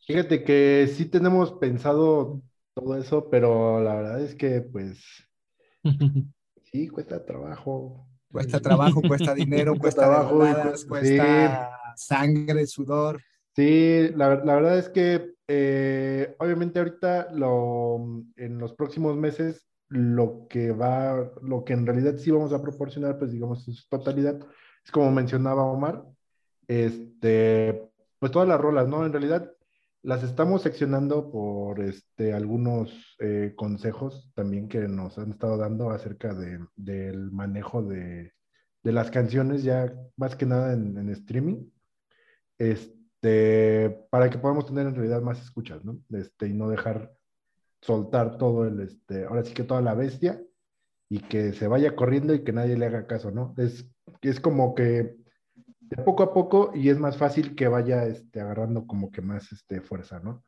Fíjate 0.06 0.44
que 0.44 0.88
sí 0.88 1.06
tenemos 1.06 1.54
pensado 1.54 2.42
todo 2.74 2.98
eso, 2.98 3.30
pero 3.30 3.80
la 3.82 3.96
verdad 3.96 4.22
es 4.22 4.36
que 4.36 4.62
pues 4.62 5.00
sí, 6.74 6.88
cuesta 6.88 7.24
trabajo. 7.24 8.08
Cuesta 8.32 8.60
trabajo, 8.60 9.02
cuesta 9.08 9.34
dinero, 9.36 9.76
Cuesta 9.78 10.02
trabajo 10.02 10.40
cuesta 10.88 11.80
sangre, 11.96 12.66
sudor. 12.66 13.22
Sí, 13.56 14.10
la, 14.16 14.44
la 14.44 14.56
verdad 14.56 14.80
es 14.80 14.90
que 14.90 15.36
eh, 15.48 16.36
obviamente 16.40 16.80
ahorita 16.80 17.32
lo, 17.32 18.24
en 18.36 18.58
los 18.58 18.74
próximos 18.74 19.16
meses 19.16 19.68
lo 19.90 20.48
que 20.50 20.72
va, 20.72 21.32
lo 21.44 21.64
que 21.64 21.74
en 21.74 21.86
realidad 21.86 22.18
sí 22.18 22.32
vamos 22.32 22.52
a 22.54 22.62
proporcionar, 22.64 23.20
pues 23.20 23.32
digamos 23.32 23.68
en 23.68 23.76
su 23.76 23.88
totalidad, 23.88 24.40
es 24.84 24.92
como 24.92 25.12
mencionaba 25.12 25.64
Omar, 25.66 26.04
este, 26.68 27.88
pues 28.18 28.32
todas 28.32 28.48
las 28.48 28.60
rolas, 28.60 28.88
¿no? 28.88 29.06
En 29.06 29.12
realidad 29.12 29.52
las 30.04 30.22
estamos 30.22 30.62
seccionando 30.62 31.32
por 31.32 31.80
este, 31.80 32.34
algunos 32.34 33.16
eh, 33.20 33.54
consejos 33.56 34.30
también 34.36 34.68
que 34.68 34.80
nos 34.90 35.18
han 35.18 35.32
estado 35.32 35.58
dando 35.58 35.92
acerca 35.92 36.34
de, 36.34 36.60
del 36.76 37.32
manejo 37.32 37.82
de, 37.82 38.34
de 38.84 38.92
las 38.92 39.10
canciones 39.10 39.64
ya 39.64 39.94
más 40.18 40.36
que 40.36 40.46
nada 40.46 40.74
en, 40.74 40.98
en 40.98 41.10
streaming. 41.10 41.70
Este, 42.58 44.06
para 44.10 44.30
que 44.30 44.38
podamos 44.38 44.66
tener 44.66 44.86
en 44.88 44.96
realidad 44.96 45.22
más 45.22 45.42
escuchas, 45.42 45.84
¿no? 45.86 45.98
Este, 46.12 46.48
y 46.48 46.54
no 46.54 46.70
dejar 46.70 47.14
soltar 47.82 48.38
todo 48.38 48.66
el, 48.66 48.82
este, 48.82 49.24
ahora 49.24 49.44
sí 49.46 49.54
que 49.54 49.64
toda 49.64 49.82
la 49.82 49.94
bestia 49.94 50.42
y 51.10 51.20
que 51.20 51.54
se 51.54 51.68
vaya 51.68 51.96
corriendo 51.96 52.34
y 52.34 52.44
que 52.44 52.52
nadie 52.52 52.78
le 52.78 52.88
haga 52.88 53.08
caso, 53.08 53.32
¿no? 53.32 53.54
Es, 53.58 53.90
es 54.22 54.42
como 54.42 54.76
que 54.76 55.16
de 55.96 56.04
poco 56.04 56.24
a 56.24 56.34
poco 56.34 56.72
y 56.74 56.90
es 56.90 57.00
más 57.00 57.18
fácil 57.18 57.56
que 57.56 57.68
vaya 57.68 58.06
este, 58.06 58.42
agarrando 58.42 58.88
como 58.88 59.12
que 59.12 59.22
más 59.22 59.52
este, 59.52 59.82
fuerza, 59.82 60.20
¿no? 60.20 60.44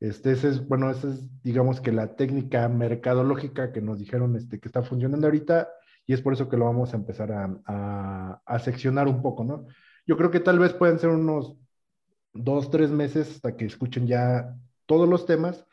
Este, 0.00 0.32
ese 0.32 0.48
es, 0.48 0.66
bueno, 0.66 0.90
esa 0.90 1.08
es, 1.08 1.24
digamos 1.42 1.80
que 1.80 1.92
la 1.92 2.16
técnica 2.16 2.68
mercadológica 2.68 3.72
que 3.72 3.80
nos 3.80 3.98
dijeron 3.98 4.36
este, 4.36 4.58
que 4.58 4.68
está 4.68 4.82
funcionando 4.82 5.26
ahorita 5.26 5.68
y 6.06 6.12
es 6.12 6.20
por 6.20 6.32
eso 6.32 6.48
que 6.48 6.56
lo 6.56 6.64
vamos 6.64 6.92
a 6.92 6.96
empezar 6.96 7.32
a, 7.32 7.56
a, 7.66 8.42
a 8.44 8.58
seccionar 8.58 9.06
un 9.06 9.22
poco, 9.22 9.44
¿no? 9.44 9.66
Yo 10.06 10.16
creo 10.16 10.30
que 10.30 10.40
tal 10.40 10.58
vez 10.58 10.72
pueden 10.72 10.98
ser 10.98 11.10
unos 11.10 11.56
dos, 12.34 12.70
tres 12.70 12.90
meses 12.90 13.30
hasta 13.30 13.56
que 13.56 13.64
escuchen 13.64 14.06
ya 14.06 14.56
todos 14.86 15.08
los 15.08 15.26
temas, 15.26 15.64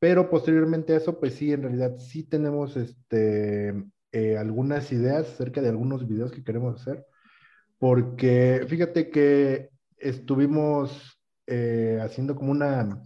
pero 0.00 0.30
posteriormente 0.30 0.94
a 0.94 0.96
eso, 0.96 1.18
pues 1.20 1.34
sí, 1.34 1.52
en 1.52 1.62
realidad 1.62 1.96
sí 1.98 2.24
tenemos 2.24 2.76
este, 2.76 3.74
eh, 4.12 4.36
algunas 4.36 4.90
ideas 4.92 5.28
acerca 5.28 5.60
de 5.60 5.68
algunos 5.68 6.08
videos 6.08 6.32
que 6.32 6.42
queremos 6.42 6.80
hacer, 6.80 7.06
porque 7.78 8.64
fíjate 8.68 9.10
que 9.10 9.70
estuvimos 9.96 11.18
eh, 11.46 11.98
haciendo 12.02 12.36
como 12.36 12.50
una, 12.52 13.02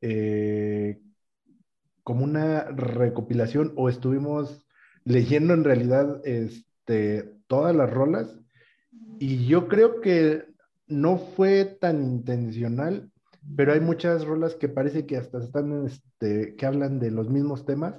eh, 0.00 1.00
como 2.02 2.24
una 2.24 2.64
recopilación 2.64 3.72
o 3.76 3.88
estuvimos 3.88 4.66
leyendo 5.04 5.54
en 5.54 5.64
realidad 5.64 6.20
este, 6.24 7.34
todas 7.46 7.74
las 7.74 7.90
rolas 7.90 8.38
y 9.18 9.46
yo 9.46 9.68
creo 9.68 10.00
que 10.00 10.44
no 10.86 11.18
fue 11.18 11.64
tan 11.64 12.02
intencional, 12.02 13.10
pero 13.56 13.72
hay 13.72 13.80
muchas 13.80 14.24
rolas 14.24 14.54
que 14.54 14.68
parece 14.68 15.06
que 15.06 15.16
hasta 15.16 15.38
están, 15.38 15.86
este, 15.86 16.54
que 16.56 16.66
hablan 16.66 16.98
de 16.98 17.10
los 17.10 17.28
mismos 17.28 17.64
temas. 17.66 17.94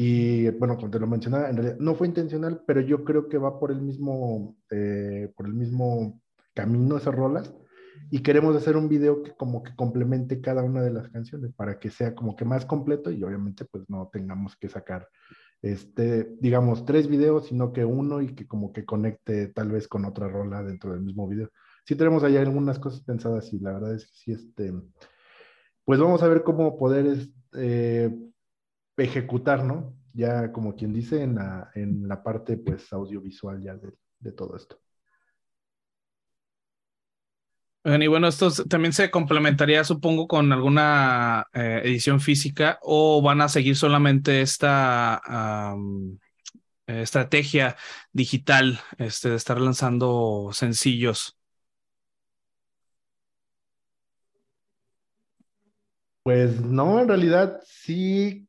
Y 0.00 0.48
bueno, 0.50 0.76
como 0.76 0.92
te 0.92 1.00
lo 1.00 1.08
mencionaba, 1.08 1.50
en 1.50 1.56
realidad 1.56 1.78
no 1.80 1.96
fue 1.96 2.06
intencional, 2.06 2.62
pero 2.64 2.80
yo 2.80 3.02
creo 3.02 3.28
que 3.28 3.36
va 3.36 3.58
por 3.58 3.72
el 3.72 3.82
mismo, 3.82 4.56
eh, 4.70 5.32
por 5.36 5.46
el 5.46 5.54
mismo 5.54 6.22
camino 6.54 6.98
esas 6.98 7.16
rolas. 7.16 7.52
Y 8.08 8.20
queremos 8.20 8.54
hacer 8.54 8.76
un 8.76 8.88
video 8.88 9.24
que 9.24 9.32
como 9.32 9.60
que 9.64 9.74
complemente 9.74 10.40
cada 10.40 10.62
una 10.62 10.82
de 10.82 10.92
las 10.92 11.08
canciones 11.08 11.52
para 11.52 11.80
que 11.80 11.90
sea 11.90 12.14
como 12.14 12.36
que 12.36 12.44
más 12.44 12.64
completo 12.64 13.10
y 13.10 13.24
obviamente 13.24 13.64
pues 13.64 13.90
no 13.90 14.08
tengamos 14.12 14.54
que 14.54 14.68
sacar 14.68 15.08
este, 15.62 16.28
digamos, 16.38 16.84
tres 16.84 17.08
videos, 17.08 17.46
sino 17.46 17.72
que 17.72 17.84
uno 17.84 18.22
y 18.22 18.36
que 18.36 18.46
como 18.46 18.72
que 18.72 18.84
conecte 18.84 19.48
tal 19.48 19.72
vez 19.72 19.88
con 19.88 20.04
otra 20.04 20.28
rola 20.28 20.62
dentro 20.62 20.92
del 20.92 21.00
mismo 21.00 21.26
video. 21.26 21.50
Sí 21.84 21.96
tenemos 21.96 22.22
ahí 22.22 22.36
algunas 22.36 22.78
cosas 22.78 23.00
pensadas 23.00 23.52
y 23.52 23.58
la 23.58 23.72
verdad 23.72 23.96
es 23.96 24.06
que 24.06 24.12
sí, 24.14 24.30
este, 24.30 24.72
pues 25.84 25.98
vamos 25.98 26.22
a 26.22 26.28
ver 26.28 26.44
cómo 26.44 26.78
poder 26.78 27.06
este, 27.06 28.16
ejecutar, 28.98 29.64
¿no? 29.64 29.94
Ya 30.12 30.52
como 30.52 30.74
quien 30.74 30.92
dice 30.92 31.22
en 31.22 31.36
la, 31.36 31.70
en 31.74 32.08
la 32.08 32.22
parte 32.22 32.56
pues 32.56 32.92
audiovisual 32.92 33.62
ya 33.62 33.74
de, 33.74 33.92
de 34.18 34.32
todo 34.32 34.56
esto. 34.56 34.80
Y 37.84 38.06
bueno, 38.06 38.28
esto 38.28 38.50
también 38.68 38.92
se 38.92 39.10
complementaría, 39.10 39.82
supongo, 39.82 40.28
con 40.28 40.52
alguna 40.52 41.46
eh, 41.54 41.80
edición 41.84 42.20
física 42.20 42.78
o 42.82 43.22
van 43.22 43.40
a 43.40 43.48
seguir 43.48 43.76
solamente 43.76 44.42
esta 44.42 45.22
estrategia 46.86 47.76
digital, 48.12 48.80
este, 48.98 49.30
de 49.30 49.36
estar 49.36 49.60
lanzando 49.60 50.50
sencillos. 50.52 51.38
Pues 56.22 56.60
no, 56.60 57.00
en 57.00 57.08
realidad 57.08 57.60
sí 57.64 58.47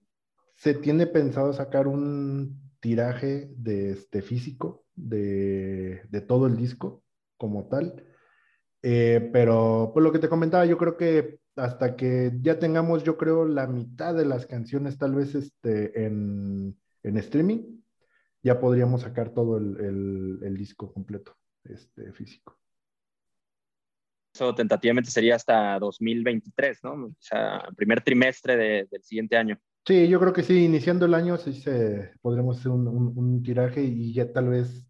se 0.60 0.76
tiene 0.76 1.08
pensado 1.08 1.54
sacar 1.54 1.88
un 1.88 2.62
tiraje 2.82 3.50
de 3.58 3.92
este 3.94 4.22
físico 4.22 4.86
de, 4.96 6.04
de 6.10 6.22
todo 6.22 6.48
el 6.48 6.58
disco 6.58 7.04
como 7.38 7.70
tal. 7.70 8.06
Eh, 8.84 9.30
pero 9.34 9.92
pues 9.94 10.04
lo 10.04 10.12
que 10.12 10.20
te 10.20 10.30
comentaba, 10.30 10.66
yo 10.66 10.78
creo 10.78 10.98
que 10.98 11.40
hasta 11.56 11.96
que 11.96 12.34
ya 12.42 12.60
tengamos, 12.60 13.04
yo 13.04 13.18
creo, 13.18 13.46
la 13.46 13.68
mitad 13.68 14.16
de 14.16 14.26
las 14.26 14.48
canciones 14.48 14.98
tal 14.98 15.16
vez 15.16 15.36
este, 15.36 16.06
en, 16.06 16.78
en 17.04 17.18
streaming, 17.18 17.82
ya 18.44 18.60
podríamos 18.60 19.02
sacar 19.02 19.34
todo 19.34 19.58
el, 19.58 19.78
el- 20.44 20.58
disco 20.58 20.94
completo 20.94 21.38
este, 21.64 22.14
físico. 22.14 22.58
Eso 24.34 24.56
tentativamente 24.56 25.12
sería 25.12 25.36
hasta 25.36 25.80
2023, 25.80 26.80
¿no? 26.84 26.94
O 27.08 27.16
sea, 27.20 27.68
primer 27.76 28.02
trimestre 28.02 28.56
de- 28.58 28.88
del 28.90 29.04
siguiente 29.04 29.38
año. 29.38 29.60
Sí, 29.90 30.08
yo 30.08 30.20
creo 30.20 30.34
que 30.34 30.44
sí, 30.44 30.66
iniciando 30.66 31.08
el 31.08 31.16
año 31.16 31.36
sí 31.38 31.52
se, 31.52 32.12
podremos 32.22 32.60
hacer 32.60 32.72
un, 32.72 32.88
un- 32.88 33.12
un 33.18 33.42
tiraje 33.42 33.82
y 33.84 34.14
ya 34.14 34.32
tal 34.32 34.50
vez, 34.50 34.88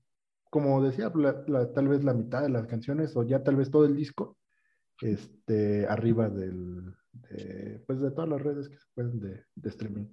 como 0.50 0.84
decía, 0.84 1.10
la- 1.16 1.42
la- 1.48 1.72
tal 1.72 1.88
vez 1.88 2.04
la 2.04 2.14
mitad 2.14 2.42
de 2.42 2.50
las 2.50 2.68
canciones 2.68 3.16
o 3.16 3.24
ya 3.24 3.42
tal 3.42 3.56
vez 3.56 3.72
todo 3.72 3.86
el 3.86 3.96
disco 3.96 4.38
este, 5.02 5.88
arriba 5.88 6.28
del, 6.28 6.94
de, 7.14 7.82
pues 7.88 8.02
de 8.02 8.12
todas 8.12 8.28
las 8.28 8.42
redes 8.42 8.68
que 8.68 8.76
se 8.76 8.88
pueden 8.94 9.22
de, 9.22 9.46
de 9.56 9.70
streaming. 9.70 10.06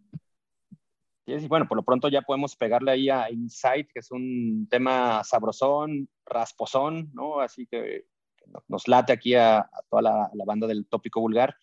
Bueno, 1.49 1.66
por 1.66 1.78
lo 1.78 1.82
pronto 1.82 2.09
ya 2.09 2.22
podemos 2.22 2.55
pegarle 2.55 2.93
ahí 2.93 3.09
a 3.11 3.28
Insight, 3.28 3.89
que 3.93 3.99
es 3.99 4.12
un 4.12 4.68
tema 4.70 5.24
sabrosón, 5.24 6.09
rasposón, 6.24 7.11
¿no? 7.12 7.41
Así 7.41 7.66
que 7.66 8.07
no- 8.47 8.62
nos 8.68 8.87
late 8.87 9.12
aquí 9.12 9.34
a, 9.34 9.59
a 9.59 9.82
toda 9.91 10.03
la, 10.03 10.30
la 10.32 10.45
banda 10.45 10.68
del 10.68 10.87
tópico 10.87 11.20
vulgar. 11.20 11.57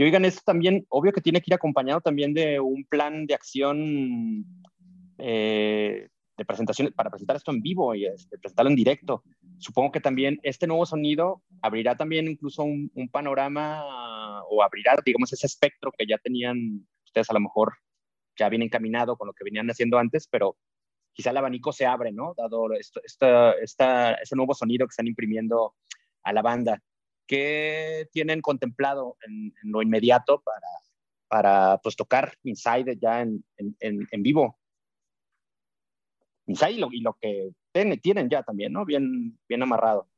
Y 0.00 0.02
oigan, 0.02 0.24
esto 0.24 0.40
también, 0.46 0.86
obvio 0.88 1.12
que 1.12 1.20
tiene 1.20 1.42
que 1.42 1.50
ir 1.50 1.54
acompañado 1.54 2.00
también 2.00 2.32
de 2.32 2.58
un 2.58 2.86
plan 2.86 3.26
de 3.26 3.34
acción 3.34 4.46
eh, 5.18 6.08
de 6.38 6.44
presentación, 6.46 6.90
para 6.96 7.10
presentar 7.10 7.36
esto 7.36 7.50
en 7.50 7.60
vivo 7.60 7.94
y 7.94 8.06
este, 8.06 8.38
presentarlo 8.38 8.70
en 8.70 8.76
directo. 8.76 9.22
Supongo 9.58 9.92
que 9.92 10.00
también 10.00 10.40
este 10.42 10.66
nuevo 10.66 10.86
sonido 10.86 11.42
abrirá 11.60 11.98
también 11.98 12.28
incluso 12.28 12.62
un, 12.62 12.90
un 12.94 13.10
panorama 13.10 14.42
o 14.48 14.62
abrirá, 14.62 14.96
digamos, 15.04 15.34
ese 15.34 15.46
espectro 15.46 15.92
que 15.92 16.06
ya 16.06 16.16
tenían 16.16 16.88
ustedes 17.04 17.28
a 17.28 17.34
lo 17.34 17.40
mejor 17.40 17.74
ya 18.38 18.48
bien 18.48 18.62
encaminado 18.62 19.18
con 19.18 19.26
lo 19.26 19.34
que 19.34 19.44
venían 19.44 19.68
haciendo 19.68 19.98
antes, 19.98 20.26
pero 20.28 20.56
quizá 21.12 21.28
el 21.28 21.36
abanico 21.36 21.74
se 21.74 21.84
abre, 21.84 22.10
¿no? 22.10 22.32
Dado 22.38 22.72
esto, 22.72 23.02
esta, 23.04 23.52
esta, 23.52 24.14
ese 24.14 24.34
nuevo 24.34 24.54
sonido 24.54 24.86
que 24.86 24.92
están 24.92 25.08
imprimiendo 25.08 25.74
a 26.22 26.32
la 26.32 26.40
banda. 26.40 26.82
¿Qué 27.30 28.08
tienen 28.10 28.40
contemplado 28.40 29.16
en, 29.24 29.54
en 29.62 29.70
lo 29.70 29.82
inmediato 29.82 30.42
para, 30.42 30.66
para 31.28 31.78
pues, 31.80 31.94
tocar 31.94 32.34
Inside 32.42 32.98
ya 33.00 33.20
en, 33.20 33.44
en, 33.56 34.22
vivo? 34.24 34.58
Inside 36.46 36.72
y 36.72 36.78
lo, 36.78 36.88
y 36.90 37.00
lo 37.02 37.16
que 37.20 37.52
tienen, 37.70 38.00
tienen 38.00 38.28
ya 38.28 38.42
también, 38.42 38.72
¿no? 38.72 38.84
Bien, 38.84 39.38
bien 39.48 39.62
amarrado. 39.62 40.08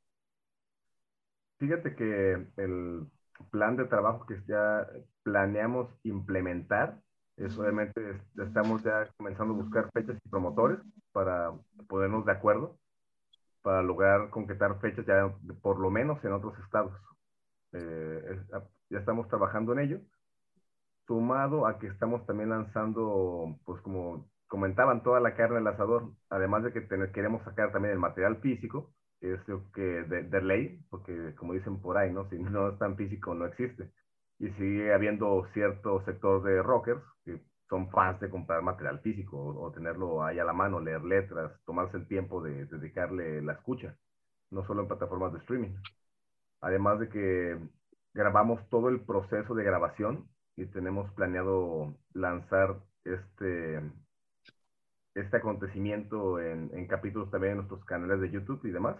Fíjate 1.59 1.95
que 1.95 2.47
el 2.57 3.05
plan 3.51 3.77
de 3.77 3.85
trabajo 3.85 4.25
que 4.25 4.41
ya 4.47 4.87
planeamos 5.21 5.89
implementar 6.01 6.99
es 7.37 7.55
obviamente 7.59 8.09
es- 8.09 8.39
estamos 8.47 8.81
ya 8.83 9.07
comenzando 9.17 9.53
a 9.53 9.57
buscar 9.57 9.91
fechas 9.93 10.17
y 10.25 10.29
promotores 10.29 10.79
para 11.11 11.53
ponernos 11.87 12.25
de 12.25 12.31
acuerdo 12.31 12.79
para 13.63 13.83
lograr 13.83 14.29
concretar 14.31 14.79
fechas 14.81 15.05
ya 15.07 15.33
por 15.63 15.79
lo 15.79 15.91
menos 15.91 16.23
en 16.25 16.33
otros 16.33 16.55
estados. 16.65 16.93
Eh, 17.73 18.21
es- 18.31 18.53
a- 18.53 18.67
ya 18.89 18.99
estamos 18.99 19.27
trabajando 19.29 19.73
en 19.73 19.79
ello, 19.81 19.99
sumado 21.07 21.67
a 21.67 21.79
que 21.79 21.87
estamos 21.87 22.25
también 22.25 22.49
lanzando, 22.49 23.57
pues 23.65 23.81
como 23.81 24.29
comentaban, 24.47 25.03
toda 25.03 25.19
la 25.19 25.35
carne 25.35 25.57
al 25.57 25.67
asador, 25.67 26.11
además 26.29 26.63
de 26.63 26.71
que 26.73 26.87
queremos 27.11 27.43
sacar 27.43 27.71
también 27.71 27.93
el 27.93 27.99
material 27.99 28.37
físico, 28.41 28.93
es 29.21 29.39
lo 29.47 29.71
que 29.71 29.81
de, 29.81 30.23
de 30.23 30.41
ley, 30.41 30.79
porque 30.89 31.33
como 31.35 31.53
dicen 31.53 31.81
por 31.81 31.97
ahí, 31.97 32.11
¿no? 32.11 32.29
Si 32.29 32.37
no 32.39 32.69
es 32.69 32.77
tan 32.79 32.95
físico, 32.97 33.33
no 33.33 33.45
existe. 33.45 33.89
Y 34.39 34.49
sigue 34.51 34.93
habiendo 34.93 35.45
cierto 35.53 36.03
sector 36.05 36.43
de 36.43 36.61
rockers 36.61 37.01
que 37.25 37.41
son 37.69 37.89
fans 37.89 38.19
de 38.19 38.29
comprar 38.29 38.61
material 38.61 38.99
físico 38.99 39.37
o, 39.37 39.71
tenerlo 39.71 40.23
ahí 40.23 40.39
a 40.39 40.45
la 40.45 40.53
mano, 40.53 40.79
leer 40.79 41.03
letras, 41.03 41.51
tomarse 41.65 41.97
el 41.97 42.07
tiempo 42.07 42.41
de 42.41 42.65
dedicarle 42.65 43.41
la 43.41 43.53
escucha, 43.53 43.97
no 44.51 44.65
solo 44.65 44.81
en 44.81 44.87
plataformas 44.87 45.33
de 45.33 45.39
streaming. 45.39 45.75
Además 46.61 46.99
de 46.99 47.09
que 47.09 47.59
grabamos 48.13 48.67
todo 48.69 48.89
el 48.89 49.01
proceso 49.01 49.55
de 49.55 49.63
grabación 49.63 50.29
y 50.55 50.65
tenemos 50.67 51.11
planeado 51.13 51.95
lanzar 52.13 52.77
este, 53.03 53.81
este 55.15 55.37
acontecimiento 55.37 56.39
en, 56.39 56.69
en 56.73 56.87
capítulos 56.87 57.31
también 57.31 57.53
en 57.53 57.57
nuestros 57.57 57.83
canales 57.85 58.21
de 58.21 58.29
YouTube 58.29 58.63
y 58.65 58.71
demás. 58.71 58.97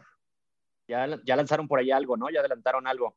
Ya, 0.88 1.07
ya 1.24 1.36
lanzaron 1.36 1.68
por 1.68 1.80
ahí 1.80 1.91
algo, 1.91 2.18
¿no? 2.18 2.30
Ya 2.30 2.39
adelantaron 2.39 2.88
algo. 2.88 3.16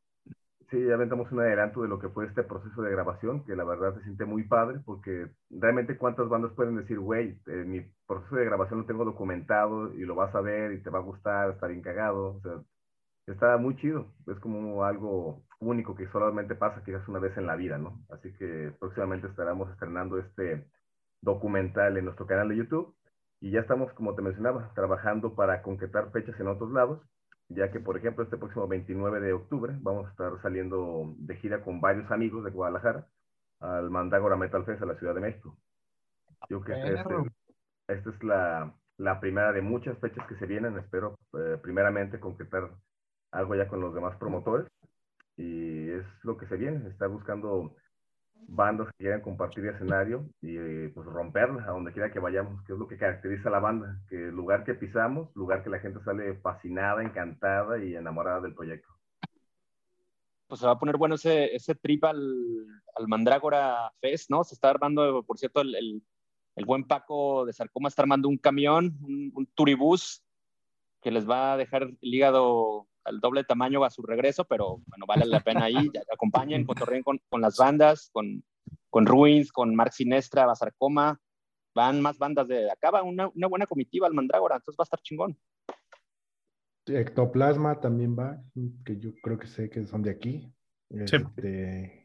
Sí, 0.69 0.83
ya 0.85 0.95
aventamos 0.95 1.31
un 1.31 1.39
adelanto 1.39 1.81
de 1.81 1.87
lo 1.87 1.97
que 1.97 2.09
fue 2.09 2.25
este 2.25 2.43
proceso 2.43 2.81
de 2.81 2.91
grabación, 2.91 3.45
que 3.45 3.55
la 3.55 3.63
verdad 3.63 3.95
se 3.95 4.03
siente 4.03 4.25
muy 4.25 4.43
padre, 4.43 4.79
porque 4.85 5.29
realmente 5.49 5.97
cuántas 5.97 6.27
bandas 6.27 6.51
pueden 6.53 6.75
decir, 6.75 6.99
güey, 6.99 7.39
eh, 7.47 7.63
mi 7.65 7.81
proceso 8.05 8.35
de 8.35 8.45
grabación 8.45 8.81
lo 8.81 8.85
tengo 8.85 9.05
documentado 9.05 9.93
y 9.93 10.01
lo 10.01 10.15
vas 10.15 10.35
a 10.35 10.41
ver 10.41 10.73
y 10.73 10.83
te 10.83 10.89
va 10.89 10.99
a 10.99 11.03
gustar, 11.03 11.51
está 11.51 11.67
bien 11.67 11.81
cagado, 11.81 12.35
o 12.35 12.41
sea, 12.41 12.61
está 13.27 13.57
muy 13.57 13.77
chido, 13.77 14.13
es 14.27 14.39
como 14.39 14.83
algo 14.83 15.43
único 15.61 15.95
que 15.95 16.07
solamente 16.09 16.55
pasa 16.55 16.83
quizás 16.83 17.07
una 17.07 17.19
vez 17.19 17.37
en 17.37 17.47
la 17.47 17.55
vida, 17.55 17.77
¿no? 17.77 18.01
Así 18.09 18.33
que 18.33 18.73
próximamente 18.79 19.27
estaremos 19.27 19.71
estrenando 19.71 20.17
este 20.19 20.67
documental 21.21 21.97
en 21.97 22.05
nuestro 22.05 22.27
canal 22.27 22.49
de 22.49 22.57
YouTube 22.57 22.93
y 23.39 23.51
ya 23.51 23.61
estamos, 23.61 23.93
como 23.93 24.15
te 24.15 24.21
mencionaba, 24.21 24.73
trabajando 24.75 25.35
para 25.35 25.61
concretar 25.61 26.11
fechas 26.11 26.39
en 26.39 26.47
otros 26.47 26.71
lados 26.71 27.01
ya 27.49 27.71
que, 27.71 27.79
por 27.79 27.97
ejemplo, 27.97 28.23
este 28.23 28.37
próximo 28.37 28.67
29 28.67 29.19
de 29.19 29.33
octubre 29.33 29.75
vamos 29.79 30.07
a 30.07 30.11
estar 30.11 30.41
saliendo 30.41 31.13
de 31.17 31.35
gira 31.37 31.63
con 31.63 31.79
varios 31.79 32.09
amigos 32.11 32.43
de 32.43 32.51
Guadalajara 32.51 33.07
al 33.59 33.89
Mandrágora 33.89 34.35
Metal 34.35 34.65
Fest 34.65 34.81
a 34.81 34.85
la 34.85 34.95
Ciudad 34.95 35.15
de 35.15 35.21
México. 35.21 35.57
Yo 36.49 36.61
creo 36.61 36.83
que 36.83 36.93
este, 36.93 37.31
esta 37.87 38.09
es 38.09 38.23
la, 38.23 38.73
la, 38.97 39.19
primera 39.19 39.51
de 39.51 39.61
muchas 39.61 39.97
fechas 39.99 40.27
que 40.27 40.35
se 40.35 40.45
vienen. 40.45 40.77
Espero 40.77 41.15
eh, 41.33 41.57
primeramente 41.61 42.19
concretar 42.19 42.69
algo 43.31 43.55
ya 43.55 43.67
con 43.67 43.81
los 43.81 43.93
demás 43.93 44.15
promotores 44.17 44.67
y 45.37 45.89
es 45.89 46.05
lo 46.23 46.37
que 46.37 46.47
se 46.47 46.57
viene, 46.57 46.89
estar 46.89 47.09
buscando 47.09 47.75
bandas 48.47 48.87
que 48.89 49.03
quieran 49.03 49.21
compartir 49.21 49.65
escenario 49.65 50.25
y 50.41 50.57
eh, 50.57 50.91
pues 50.93 51.05
romperla 51.05 51.63
a 51.63 51.71
donde 51.71 51.91
quiera 51.91 52.11
que 52.11 52.19
vayamos, 52.19 52.63
que 52.63 52.73
es 52.73 52.79
lo 52.79 52.87
que 52.87 52.97
caracteriza 52.97 53.49
a 53.49 53.51
la 53.51 53.59
banda, 53.59 53.99
que 54.09 54.29
el 54.29 54.35
lugar 54.35 54.63
que 54.63 54.73
pisamos, 54.73 55.29
lugar 55.35 55.63
que 55.63 55.69
la 55.69 55.79
gente 55.79 55.99
sale 56.03 56.35
fascinada, 56.35 57.03
encantada 57.03 57.83
y 57.83 57.95
enamorada 57.95 58.41
del 58.41 58.53
proyecto. 58.55 58.87
Pues 60.47 60.61
se 60.61 60.65
va 60.65 60.73
a 60.73 60.79
poner 60.79 60.97
bueno 60.97 61.15
ese, 61.15 61.53
ese 61.53 61.75
trip 61.75 62.05
al, 62.05 62.19
al 62.95 63.07
Mandrágora 63.07 63.91
Fest, 63.99 64.29
¿no? 64.29 64.43
Se 64.43 64.55
está 64.55 64.69
armando, 64.69 65.23
por 65.23 65.37
cierto, 65.37 65.61
el, 65.61 65.75
el, 65.75 66.01
el 66.55 66.65
buen 66.65 66.85
Paco 66.85 67.45
de 67.45 67.53
Sarcoma 67.53 67.89
está 67.89 68.03
armando 68.03 68.29
un 68.29 68.37
camión, 68.37 68.97
un, 69.01 69.31
un 69.35 69.45
turibús 69.47 70.23
que 71.01 71.11
les 71.11 71.29
va 71.29 71.53
a 71.53 71.57
dejar 71.57 71.83
el 71.83 71.97
hígado 72.01 72.87
al 73.07 73.19
doble 73.19 73.43
tamaño 73.43 73.83
a 73.83 73.89
su 73.89 74.01
regreso, 74.01 74.45
pero 74.45 74.81
bueno, 74.85 75.05
vale 75.07 75.25
la 75.25 75.39
pena 75.39 75.65
ahí, 75.65 75.89
ya, 75.93 76.01
acompañen, 76.13 76.65
cotorreen 76.65 77.03
con, 77.03 77.19
con 77.29 77.41
las 77.41 77.57
bandas, 77.57 78.09
con, 78.11 78.43
con 78.89 79.05
Ruins, 79.05 79.51
con 79.51 79.73
Mark 79.73 79.93
Sinestra, 79.93 80.45
Basarcoma, 80.45 81.19
van 81.73 82.01
más 82.01 82.17
bandas 82.17 82.47
de 82.47 82.69
acá, 82.69 82.91
va 82.91 83.03
una, 83.03 83.29
una 83.33 83.47
buena 83.47 83.65
comitiva 83.65 84.07
al 84.07 84.13
Mandrágora, 84.13 84.55
entonces 84.55 84.77
va 84.79 84.83
a 84.83 84.85
estar 84.85 85.01
chingón. 85.01 85.37
Ectoplasma 86.85 87.79
también 87.79 88.17
va, 88.17 88.41
que 88.85 88.97
yo 88.97 89.11
creo 89.21 89.37
que 89.37 89.47
sé 89.47 89.69
que 89.69 89.85
son 89.85 90.01
de 90.01 90.11
aquí. 90.11 90.53
Sí. 91.05 91.17
Este, 91.17 92.03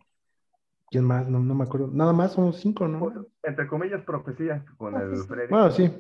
¿Quién 0.91 1.05
más? 1.05 1.29
No, 1.29 1.39
no 1.39 1.55
me 1.55 1.65
acuerdo. 1.65 1.89
Nada 1.93 2.13
más 2.13 2.33
son 2.33 2.53
cinco, 2.53 2.87
¿no? 2.89 3.27
Entre 3.43 3.67
comillas, 3.67 4.03
profecía 4.03 4.65
con 4.77 4.95
el 4.95 5.17
Freddy. 5.25 5.49
Bueno, 5.49 5.71
sí. 5.71 5.91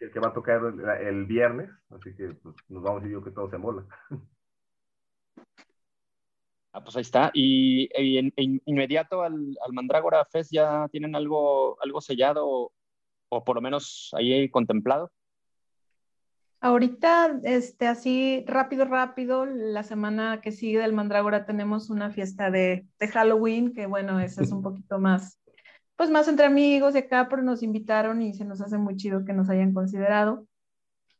Que, 0.00 0.10
que 0.10 0.18
va 0.18 0.28
a 0.28 0.32
tocar 0.32 0.62
el, 0.64 1.06
el, 1.06 1.26
viernes, 1.26 1.70
así 1.90 2.16
que 2.16 2.30
pues, 2.34 2.56
nos 2.70 2.82
vamos 2.82 3.00
a 3.00 3.04
decir 3.04 3.18
yo 3.18 3.22
que 3.22 3.30
todo 3.30 3.50
se 3.50 3.58
mola. 3.58 3.86
Ah, 6.72 6.84
pues 6.84 6.94
ahí 6.94 7.02
está. 7.02 7.32
Y, 7.34 7.88
y 8.00 8.18
en, 8.18 8.32
en, 8.36 8.62
inmediato 8.64 9.22
al, 9.22 9.58
al 9.66 9.72
Mandrágora 9.72 10.24
Fest 10.24 10.52
ya 10.52 10.86
tienen 10.92 11.16
algo, 11.16 11.76
algo 11.82 12.00
sellado 12.00 12.46
o, 12.48 12.72
o 13.28 13.44
por 13.44 13.56
lo 13.56 13.60
menos 13.60 14.10
ahí 14.12 14.48
contemplado. 14.50 15.10
Ahorita, 16.62 17.40
este, 17.42 17.86
así 17.86 18.44
rápido, 18.46 18.84
rápido, 18.84 19.46
la 19.46 19.82
semana 19.82 20.42
que 20.42 20.52
sigue 20.52 20.78
del 20.78 20.92
Mandrágora 20.92 21.46
tenemos 21.46 21.88
una 21.88 22.10
fiesta 22.10 22.50
de, 22.50 22.86
de 22.98 23.08
Halloween, 23.08 23.72
que 23.72 23.86
bueno, 23.86 24.20
esa 24.20 24.42
es 24.42 24.52
un 24.52 24.60
poquito 24.62 24.98
más, 24.98 25.39
pues 26.00 26.08
más 26.08 26.28
entre 26.28 26.46
amigos 26.46 26.94
de 26.94 27.00
acá, 27.00 27.26
pero 27.28 27.42
nos 27.42 27.62
invitaron 27.62 28.22
y 28.22 28.32
se 28.32 28.46
nos 28.46 28.62
hace 28.62 28.78
muy 28.78 28.96
chido 28.96 29.22
que 29.26 29.34
nos 29.34 29.50
hayan 29.50 29.74
considerado. 29.74 30.46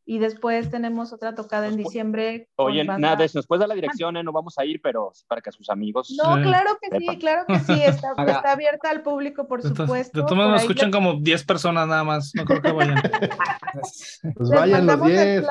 Y 0.05 0.17
después 0.17 0.71
tenemos 0.71 1.13
otra 1.13 1.35
tocada 1.35 1.67
en 1.67 1.77
diciembre. 1.77 2.49
Oye, 2.55 2.83
banda... 2.83 3.15
nada, 3.15 3.27
nos 3.31 3.45
puedes 3.45 3.59
dar 3.59 3.69
la 3.69 3.75
dirección, 3.75 4.17
¿eh? 4.17 4.23
no 4.23 4.31
vamos 4.31 4.57
a 4.57 4.65
ir, 4.65 4.81
pero 4.81 5.11
para 5.27 5.39
que 5.39 5.51
sus 5.51 5.69
amigos. 5.69 6.11
No, 6.17 6.35
sí. 6.35 6.41
claro 6.41 6.79
que 6.81 6.97
sí, 6.97 7.19
claro 7.19 7.45
que 7.45 7.59
sí, 7.59 7.79
está, 7.79 8.13
está 8.25 8.53
abierta 8.53 8.89
al 8.89 9.03
público, 9.03 9.47
por 9.47 9.61
supuesto. 9.61 10.17
De 10.17 10.25
todos 10.25 10.35
modos, 10.35 10.51
nos 10.53 10.61
escuchan 10.61 10.89
les... 10.89 10.95
como 10.95 11.13
10 11.13 11.43
personas 11.45 11.87
nada 11.87 12.03
más, 12.03 12.31
no 12.33 12.43
creo 12.43 12.63
que 12.63 12.71
vayan. 12.71 12.95
pues 14.35 14.49
vayan 14.49 14.87
los 14.87 15.05
10. 15.05 15.45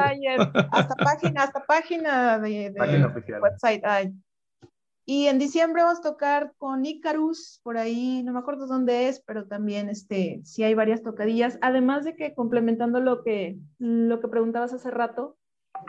Hasta 0.72 0.96
página, 0.96 1.42
hasta 1.44 1.64
página 1.64 2.38
de, 2.40 2.70
de 2.70 2.74
página 2.76 3.14
website 3.40 3.84
hay. 3.84 4.12
Y 5.12 5.26
en 5.26 5.40
diciembre 5.40 5.82
vamos 5.82 5.98
a 5.98 6.02
tocar 6.02 6.54
con 6.56 6.86
Icarus, 6.86 7.58
por 7.64 7.76
ahí, 7.76 8.22
no 8.22 8.32
me 8.32 8.38
acuerdo 8.38 8.68
dónde 8.68 9.08
es, 9.08 9.20
pero 9.20 9.44
también 9.44 9.88
este, 9.88 10.40
sí 10.44 10.62
hay 10.62 10.74
varias 10.74 11.02
tocadillas. 11.02 11.58
Además 11.62 12.04
de 12.04 12.14
que 12.14 12.32
complementando 12.32 13.00
lo 13.00 13.24
que, 13.24 13.58
lo 13.80 14.20
que 14.20 14.28
preguntabas 14.28 14.72
hace 14.72 14.88
rato, 14.88 15.36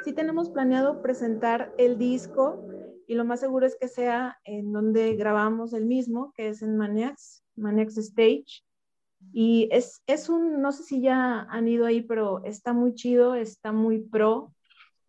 sí 0.03 0.14
tenemos 0.14 0.49
planeado 0.49 1.03
presentar 1.03 1.72
el 1.77 1.99
disco 1.99 2.65
y 3.06 3.14
lo 3.14 3.23
más 3.23 3.41
seguro 3.41 3.68
es 3.68 3.77
que 3.80 3.88
sea 3.88 4.39
en 4.43 4.73
donde 4.73 5.15
grabamos 5.15 5.73
el 5.73 5.85
mismo, 5.85 6.34
que 6.35 6.48
es 6.48 6.64
en 6.64 6.76
Maniacs, 6.76 7.43
Maniacs 7.56 7.99
Stage. 7.99 8.64
Y 9.34 9.69
es, 9.72 10.02
es 10.07 10.30
un, 10.30 10.64
no 10.64 10.72
sé 10.72 10.81
si 10.81 10.99
ya 10.99 11.41
han 11.41 11.68
ido 11.68 11.85
ahí, 11.85 12.02
pero 12.02 12.43
está 12.43 12.73
muy 12.73 12.95
chido, 12.95 13.35
está 13.35 13.72
muy 13.72 13.99
pro 13.99 14.52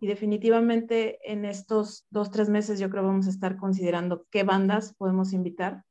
y 0.02 0.08
definitivamente 0.08 1.20
en 1.30 1.44
estos 1.44 2.06
dos, 2.10 2.32
tres 2.32 2.48
meses 2.48 2.80
yo 2.80 2.90
creo 2.90 3.04
vamos 3.04 3.28
a 3.28 3.30
estar 3.30 3.56
considerando 3.56 4.26
qué 4.32 4.42
bandas 4.42 4.94
podemos 4.94 5.32
invitar 5.32 5.84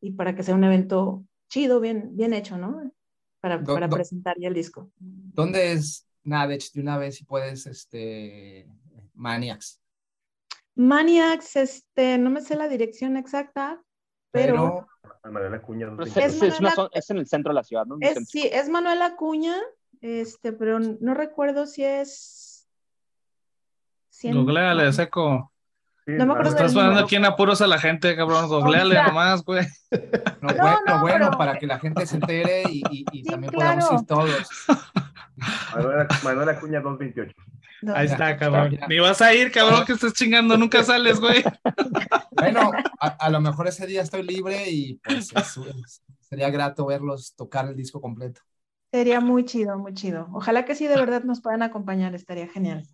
y 0.00 0.12
para 0.12 0.36
que 0.36 0.44
sea 0.44 0.54
un 0.54 0.62
evento 0.62 1.24
chido, 1.48 1.80
bien, 1.80 2.16
bien 2.16 2.32
hecho, 2.32 2.56
¿no? 2.56 2.92
para, 3.40 3.62
para 3.64 3.88
presentar 3.88 4.36
ya 4.38 4.46
el 4.48 4.54
disco. 4.54 4.92
¿Dónde 5.00 5.72
es 5.72 6.06
Nadech 6.22 6.70
de 6.72 6.80
una 6.80 6.96
vez 6.96 7.16
si 7.16 7.24
puedes, 7.24 7.66
este, 7.66 8.68
Maniacs? 9.14 9.80
Maniacs, 10.76 11.56
este, 11.56 12.18
no 12.18 12.30
me 12.30 12.42
sé 12.42 12.54
la 12.54 12.68
dirección 12.68 13.16
exacta, 13.16 13.82
pero, 14.30 14.54
Pero, 14.54 15.32
Manuel 15.32 15.54
Acuña. 15.54 15.90
Pero 15.90 16.04
es, 16.04 16.16
Es 16.16 16.34
es- 16.36 16.42
es 16.42 16.60
una 16.60 16.72
es 16.92 17.10
en 17.10 17.18
el 17.18 17.26
centro 17.26 17.50
de 17.50 17.54
la 17.54 17.64
ciudad, 17.64 17.84
¿no? 17.84 17.96
Es, 18.00 18.28
sí, 18.28 18.48
es 18.52 18.68
Manuel 18.68 19.02
Acuña, 19.02 19.56
este, 20.00 20.52
pero 20.52 20.78
no 20.78 21.14
recuerdo 21.14 21.66
si 21.66 21.82
es... 21.84 22.39
si 24.20 24.28
en- 24.28 24.34
Googleale, 24.36 24.92
seco. 24.92 25.52
Sí, 26.06 26.12
No 26.12 26.26
me 26.26 26.32
acuerdo 26.32 26.50
Estás 26.50 26.72
poniendo 26.74 27.00
aquí 27.00 27.16
en 27.16 27.24
apuros 27.26 27.60
a 27.60 27.66
la 27.66 27.78
gente, 27.78 28.16
cabrón. 28.16 28.48
Googleale 28.48 28.94
sea- 28.94 29.06
nomás, 29.08 29.44
güey. 29.44 29.66
no, 30.42 30.48
No, 30.48 30.54
bueno, 30.54 30.80
no, 30.86 31.00
bueno, 31.00 31.26
pero- 31.26 31.38
para 31.38 31.58
que 31.58 31.66
la 31.66 31.78
gente 31.78 32.06
se 32.06 32.16
entere 32.16 32.62
y, 32.70 32.82
y- 32.90 33.04
y 33.12 33.22
Sí, 33.22 33.30
también 33.30 33.52
claro. 33.52 33.80
podamos 33.80 34.02
ir 34.02 34.06
todos. 34.06 34.48
Manuel, 35.74 36.06
Manuel 36.24 36.48
Acuña 36.48 36.80
228. 36.80 37.34
no, 37.82 37.94
Ahí 37.94 38.06
está, 38.06 38.36
cabrón. 38.36 38.78
Ni 38.88 38.98
vas 38.98 39.20
a 39.22 39.32
ir, 39.34 39.50
cabrón, 39.52 39.84
que 39.86 39.92
estés 39.94 40.12
chingando, 40.12 40.56
nunca 40.56 40.82
sales, 40.82 41.18
güey. 41.20 41.42
Bueno, 42.32 42.70
a, 42.98 43.06
a 43.08 43.28
lo 43.28 43.38
mejor 43.42 43.68
ese 43.68 43.86
día 43.86 44.00
estoy 44.00 44.22
libre 44.22 44.70
y 44.70 44.94
pues 45.04 45.30
es- 45.36 45.56
es- 45.58 46.02
sería 46.20 46.48
grato 46.48 46.86
verlos 46.86 47.34
tocar 47.36 47.66
el 47.68 47.76
disco 47.76 48.00
completo. 48.00 48.40
Sería 48.90 49.20
muy 49.20 49.44
chido, 49.44 49.78
muy 49.78 49.92
chido. 49.92 50.26
Ojalá 50.32 50.64
que 50.64 50.74
sí 50.74 50.86
de 50.86 50.96
verdad 50.96 51.22
nos 51.24 51.42
puedan 51.42 51.62
acompañar, 51.62 52.14
estaría 52.14 52.48
genial. 52.48 52.84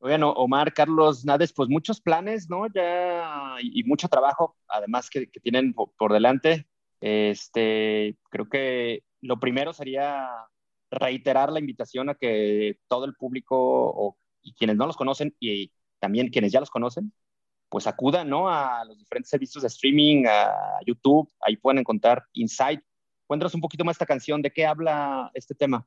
Oigan, 0.00 0.22
O- 0.22 0.32
Omar, 0.32 0.72
Carlos, 0.72 1.24
Nades, 1.24 1.52
pues 1.52 1.68
muchos 1.68 2.00
planes, 2.00 2.48
¿no? 2.48 2.66
Ya, 2.72 3.56
y, 3.60 3.82
mucho 3.84 4.08
trabajo, 4.08 4.56
además 4.68 5.10
que, 5.10 5.26
tienen 5.26 5.74
po- 5.74 5.92
por, 5.98 6.12
delante. 6.12 6.68
Este, 7.00 8.16
creo 8.30 8.48
que 8.48 9.02
lo 9.20 9.40
primero 9.40 9.72
sería 9.72 10.28
reiterar 10.90 11.50
la 11.52 11.60
invitación 11.60 12.08
a 12.08 12.14
que 12.14 12.78
todo 12.88 13.04
el 13.04 13.14
público 13.14 13.56
o, 13.58 14.16
y 14.42 14.54
quienes 14.54 14.76
no 14.76 14.86
los 14.86 14.96
conocen 14.96 15.34
y 15.40 15.72
también 15.98 16.28
quienes 16.30 16.52
ya 16.52 16.60
los 16.60 16.70
conocen, 16.70 17.12
pues 17.68 17.86
acudan, 17.86 18.28
¿no? 18.30 18.48
A 18.48 18.84
los 18.84 18.98
diferentes 18.98 19.30
servicios 19.30 19.62
de 19.62 19.68
streaming, 19.68 20.24
a 20.26 20.78
YouTube, 20.86 21.30
ahí 21.40 21.56
pueden 21.56 21.78
encontrar 21.80 22.24
Insight. 22.34 22.80
Cuéntanos 23.26 23.54
un 23.54 23.60
poquito 23.60 23.84
más 23.84 23.94
esta 23.94 24.06
canción, 24.06 24.42
¿de 24.42 24.52
qué 24.52 24.64
habla 24.64 25.30
este 25.34 25.54
tema? 25.54 25.84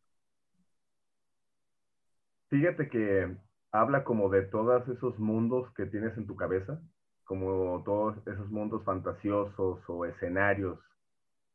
Fíjate 2.50 2.90
que 2.90 3.38
habla 3.72 4.04
como 4.04 4.30
de 4.30 4.44
todos 4.44 4.88
esos 4.90 5.18
mundos 5.20 5.72
que 5.76 5.86
tienes 5.86 6.18
en 6.18 6.28
tu 6.28 6.36
cabeza, 6.36 6.82
como 7.24 7.84
todos 7.86 8.18
esos 8.28 8.50
mundos 8.52 8.84
fantasiosos 8.84 9.80
o 9.88 10.06
escenarios 10.06 10.80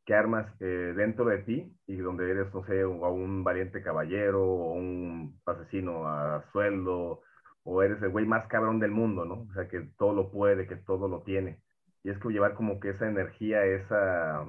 que 0.05 0.15
armas 0.15 0.47
eh, 0.61 0.93
dentro 0.95 1.25
de 1.25 1.39
ti 1.39 1.77
y 1.85 1.97
donde 1.97 2.31
eres, 2.31 2.53
no 2.53 2.63
sé, 2.65 2.85
un 2.85 3.43
valiente 3.43 3.83
caballero 3.83 4.43
o 4.43 4.73
un 4.73 5.39
asesino 5.45 6.07
a 6.07 6.43
sueldo 6.51 7.21
o 7.63 7.83
eres 7.83 8.01
el 8.01 8.09
güey 8.09 8.25
más 8.25 8.47
cabrón 8.47 8.79
del 8.79 8.91
mundo, 8.91 9.25
¿no? 9.25 9.41
O 9.49 9.53
sea, 9.53 9.67
que 9.67 9.81
todo 9.97 10.13
lo 10.13 10.31
puede, 10.31 10.67
que 10.67 10.77
todo 10.77 11.07
lo 11.09 11.23
tiene. 11.23 11.59
Y 12.03 12.09
es 12.09 12.17
que 12.19 12.29
llevar 12.29 12.53
como 12.55 12.79
que 12.79 12.89
esa 12.91 13.07
energía, 13.09 13.65
esa, 13.65 14.45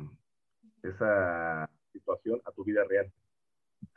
esa 0.83 1.69
situación 1.93 2.41
a 2.45 2.53
tu 2.53 2.65
vida 2.65 2.85
real. 2.89 3.13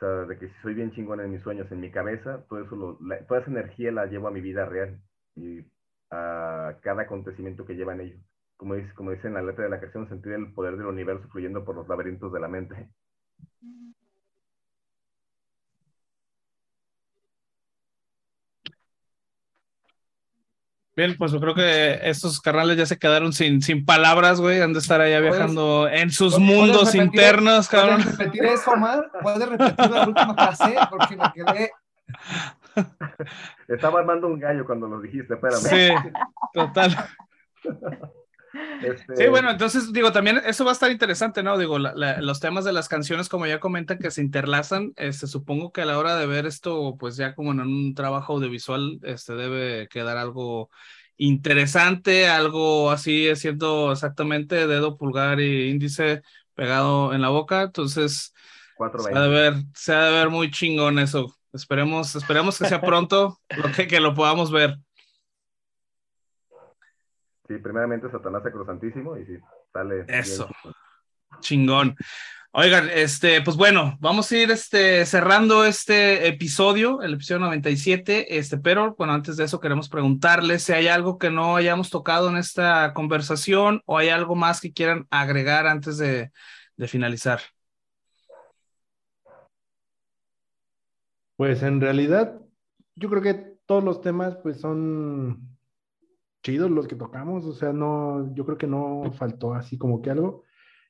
Sea, 0.02 0.24
de 0.26 0.36
que 0.36 0.48
si 0.48 0.54
soy 0.62 0.74
bien 0.74 0.90
chingón 0.90 1.20
en 1.20 1.30
mis 1.30 1.42
sueños, 1.42 1.70
en 1.70 1.78
mi 1.80 1.92
cabeza, 1.92 2.44
todo 2.48 2.60
eso 2.60 2.98
toda 3.28 3.40
esa 3.40 3.50
energía 3.52 3.92
la 3.92 4.06
llevo 4.06 4.26
a 4.26 4.32
mi 4.32 4.40
vida 4.40 4.64
real 4.66 5.00
y 5.36 5.64
a 6.10 6.76
cada 6.82 7.02
acontecimiento 7.02 7.64
que 7.64 7.76
lleva 7.76 7.94
en 7.94 8.00
ello. 8.00 8.18
Como 8.56 8.74
dice, 8.74 8.92
como 8.94 9.12
dice 9.12 9.28
en 9.28 9.34
la 9.34 9.42
letra 9.42 9.62
de 9.62 9.70
la 9.70 9.78
canción, 9.80 10.08
sentir 10.08 10.32
el 10.32 10.52
poder 10.54 10.76
del 10.76 10.88
universo 10.88 11.28
fluyendo 11.28 11.64
por 11.64 11.76
los 11.76 11.86
laberintos 11.86 12.32
de 12.32 12.40
la 12.40 12.48
mente. 12.48 12.88
Pues 21.18 21.32
yo 21.32 21.40
creo 21.40 21.54
que 21.54 21.98
estos 22.02 22.40
carnales 22.40 22.76
ya 22.76 22.86
se 22.86 22.98
quedaron 22.98 23.32
sin, 23.32 23.60
sin 23.62 23.84
palabras, 23.84 24.40
güey. 24.40 24.60
Han 24.60 24.72
de 24.72 24.78
estar 24.78 25.00
allá 25.00 25.18
¿Puedes- 25.18 25.34
viajando 25.36 25.88
en 25.88 26.10
sus 26.10 26.34
¿Puedes 26.34 26.48
mundos 26.48 26.94
repetir- 26.94 27.04
internos, 27.04 27.68
cabrón. 27.68 28.02
¿Puedes 28.02 28.18
repetir 28.18 28.44
eso, 28.44 28.70
Omar? 28.72 29.10
¿Puedes 29.22 29.48
repetir 29.48 29.90
la 29.90 30.06
última 30.06 30.34
frase? 30.34 30.74
Porque 30.90 31.16
me 31.16 31.32
quedé... 31.34 31.70
Estaba 33.68 34.00
armando 34.00 34.26
un 34.26 34.38
gallo 34.38 34.64
cuando 34.64 34.86
lo 34.88 35.00
dijiste, 35.00 35.34
espérame. 35.34 35.60
Sí, 35.60 36.10
total. 36.54 36.96
Este, 38.82 39.16
Sí, 39.16 39.28
bueno, 39.28 39.50
entonces 39.50 39.92
digo, 39.92 40.12
también 40.12 40.40
eso 40.44 40.64
va 40.64 40.70
a 40.72 40.74
estar 40.74 40.90
interesante, 40.90 41.42
¿no? 41.42 41.58
Digo, 41.58 41.78
la- 41.78 41.92
la- 41.94 42.20
los 42.20 42.40
temas 42.40 42.64
de 42.64 42.72
las 42.72 42.88
canciones, 42.88 43.28
como 43.28 43.46
ya 43.46 43.60
comentan, 43.60 43.98
que 43.98 44.10
se 44.10 44.22
interlazan, 44.22 44.92
este, 44.96 45.26
supongo 45.26 45.72
que 45.72 45.82
a 45.82 45.84
la 45.86 45.98
hora 45.98 46.16
de 46.16 46.26
ver 46.26 46.46
esto, 46.46 46.96
pues 46.98 47.16
ya 47.16 47.34
como 47.34 47.52
en 47.52 47.60
un 47.60 47.94
trabajo 47.94 48.34
audiovisual, 48.34 48.98
este, 49.02 49.34
debe 49.34 49.88
quedar 49.88 50.16
algo 50.18 50.70
interesante, 51.16 52.28
algo 52.28 52.90
así, 52.90 53.34
siendo 53.36 53.92
exactamente 53.92 54.66
dedo, 54.66 54.96
pulgar 54.96 55.40
y 55.40 55.70
índice 55.70 56.22
pegado 56.54 57.14
en 57.14 57.22
la 57.22 57.28
boca, 57.28 57.62
entonces 57.62 58.32
se 58.96 59.14
ha 59.14 59.20
de 59.20 59.28
420. 59.28 59.28
ver, 59.28 59.54
se 59.74 59.94
ha 59.94 60.04
de 60.04 60.12
ver 60.12 60.30
muy 60.30 60.50
chingón 60.50 60.98
eso. 60.98 61.34
Esperemos, 61.52 62.14
esperemos 62.16 62.58
que 62.58 62.64
sea 62.66 62.82
pronto 62.82 63.38
lo 63.54 63.70
que, 63.70 63.86
que 63.86 64.00
lo 64.00 64.14
podamos 64.14 64.50
ver. 64.50 64.78
Sí, 67.48 67.58
primeramente 67.58 68.10
Satanás 68.10 68.42
Sacrosantísimo 68.42 69.16
y 69.16 69.26
sí, 69.26 69.38
sale. 69.72 70.04
Eso. 70.08 70.48
chingón. 70.48 70.74
Chingón. 71.40 71.96
Oigan, 72.54 72.90
este, 72.92 73.40
pues 73.40 73.56
bueno, 73.56 73.96
vamos 73.98 74.30
a 74.30 74.36
ir 74.36 74.50
este, 74.50 75.06
cerrando 75.06 75.64
este 75.64 76.28
episodio, 76.28 77.00
el 77.00 77.14
episodio 77.14 77.38
97, 77.40 78.36
este, 78.36 78.58
pero 78.58 78.94
bueno, 78.96 79.14
antes 79.14 79.38
de 79.38 79.44
eso 79.44 79.58
queremos 79.58 79.88
preguntarles 79.88 80.62
si 80.62 80.74
hay 80.74 80.86
algo 80.86 81.16
que 81.16 81.30
no 81.30 81.56
hayamos 81.56 81.88
tocado 81.88 82.28
en 82.28 82.36
esta 82.36 82.92
conversación 82.92 83.80
o 83.86 83.96
hay 83.96 84.10
algo 84.10 84.34
más 84.34 84.60
que 84.60 84.74
quieran 84.74 85.06
agregar 85.08 85.66
antes 85.66 85.96
de, 85.96 86.30
de 86.76 86.88
finalizar. 86.88 87.40
Pues 91.36 91.62
en 91.62 91.80
realidad, 91.80 92.38
yo 92.96 93.08
creo 93.08 93.22
que 93.22 93.56
todos 93.64 93.82
los 93.82 94.02
temas 94.02 94.36
pues 94.42 94.60
son 94.60 95.51
chidos 96.42 96.70
los 96.70 96.86
que 96.88 96.96
tocamos, 96.96 97.44
o 97.44 97.52
sea, 97.52 97.72
no, 97.72 98.34
yo 98.34 98.44
creo 98.44 98.58
que 98.58 98.66
no 98.66 99.12
faltó 99.14 99.54
así 99.54 99.78
como 99.78 100.02
que 100.02 100.10
algo. 100.10 100.44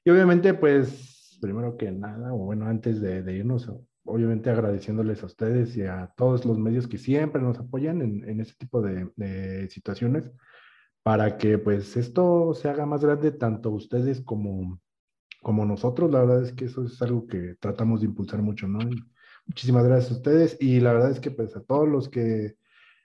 Y 0.05 0.11
obviamente 0.11 0.55
pues, 0.55 1.39
primero 1.41 1.77
que 1.77 1.91
nada, 1.93 2.33
o 2.33 2.39
bueno, 2.39 2.67
antes 2.67 3.01
de, 3.01 3.23
de 3.23 3.37
irnos, 3.37 3.71
obviamente 4.05 4.51
agradeciéndoles 4.51 5.23
a 5.23 5.27
ustedes 5.27 5.77
y 5.77 5.83
a 5.83 6.13
todos 6.17 6.45
los 6.45 6.59
medios 6.59 6.89
que 6.89 6.99
siempre 6.99 7.41
nos 7.41 7.59
apoyan 7.59 8.03
en, 8.03 8.29
en 8.29 8.41
este 8.41 8.55
tipo 8.59 8.83
de, 8.83 9.11
de 9.17 9.69
situaciones, 9.71 10.31
para 11.03 11.37
que 11.37 11.59
pues 11.59 11.97
esto 11.97 12.55
se 12.55 12.69
haga 12.69 12.87
más 12.87 13.05
grande 13.05 13.33
tanto 13.33 13.71
ustedes 13.71 14.21
como, 14.21 14.81
como 15.43 15.65
nosotros. 15.65 16.11
La 16.11 16.21
verdad 16.21 16.43
es 16.43 16.53
que 16.53 16.67
eso 16.67 16.85
es 16.85 17.01
algo 17.03 17.27
que 17.27 17.57
tratamos 17.61 18.01
de 18.01 18.07
impulsar 18.07 18.41
mucho, 18.43 18.69
¿no? 18.69 18.81
Y 18.83 19.03
muchísimas 19.47 19.85
gracias 19.85 20.13
a 20.13 20.17
ustedes 20.17 20.57
y 20.61 20.81
la 20.81 20.93
verdad 20.93 21.11
es 21.11 21.21
que 21.21 21.31
pues 21.31 21.57
a 21.57 21.63
todos 21.63 21.89
los 21.89 22.09
que 22.09 22.57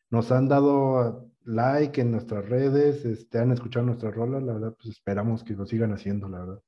nos 0.10 0.32
han 0.32 0.48
dado 0.48 1.30
like 1.48 2.02
en 2.02 2.12
nuestras 2.12 2.48
redes, 2.48 3.06
este, 3.06 3.40
han 3.40 3.52
escuchado 3.52 3.86
nuestras 3.86 4.14
rolas, 4.14 4.44
la 4.44 4.54
verdad 4.54 4.76
pues 4.76 4.90
esperamos 4.90 5.44
que 5.44 5.54
lo 5.54 5.66
sigan 5.66 5.94
haciendo, 5.94 6.28
la 6.28 6.40
verdad. 6.40 6.62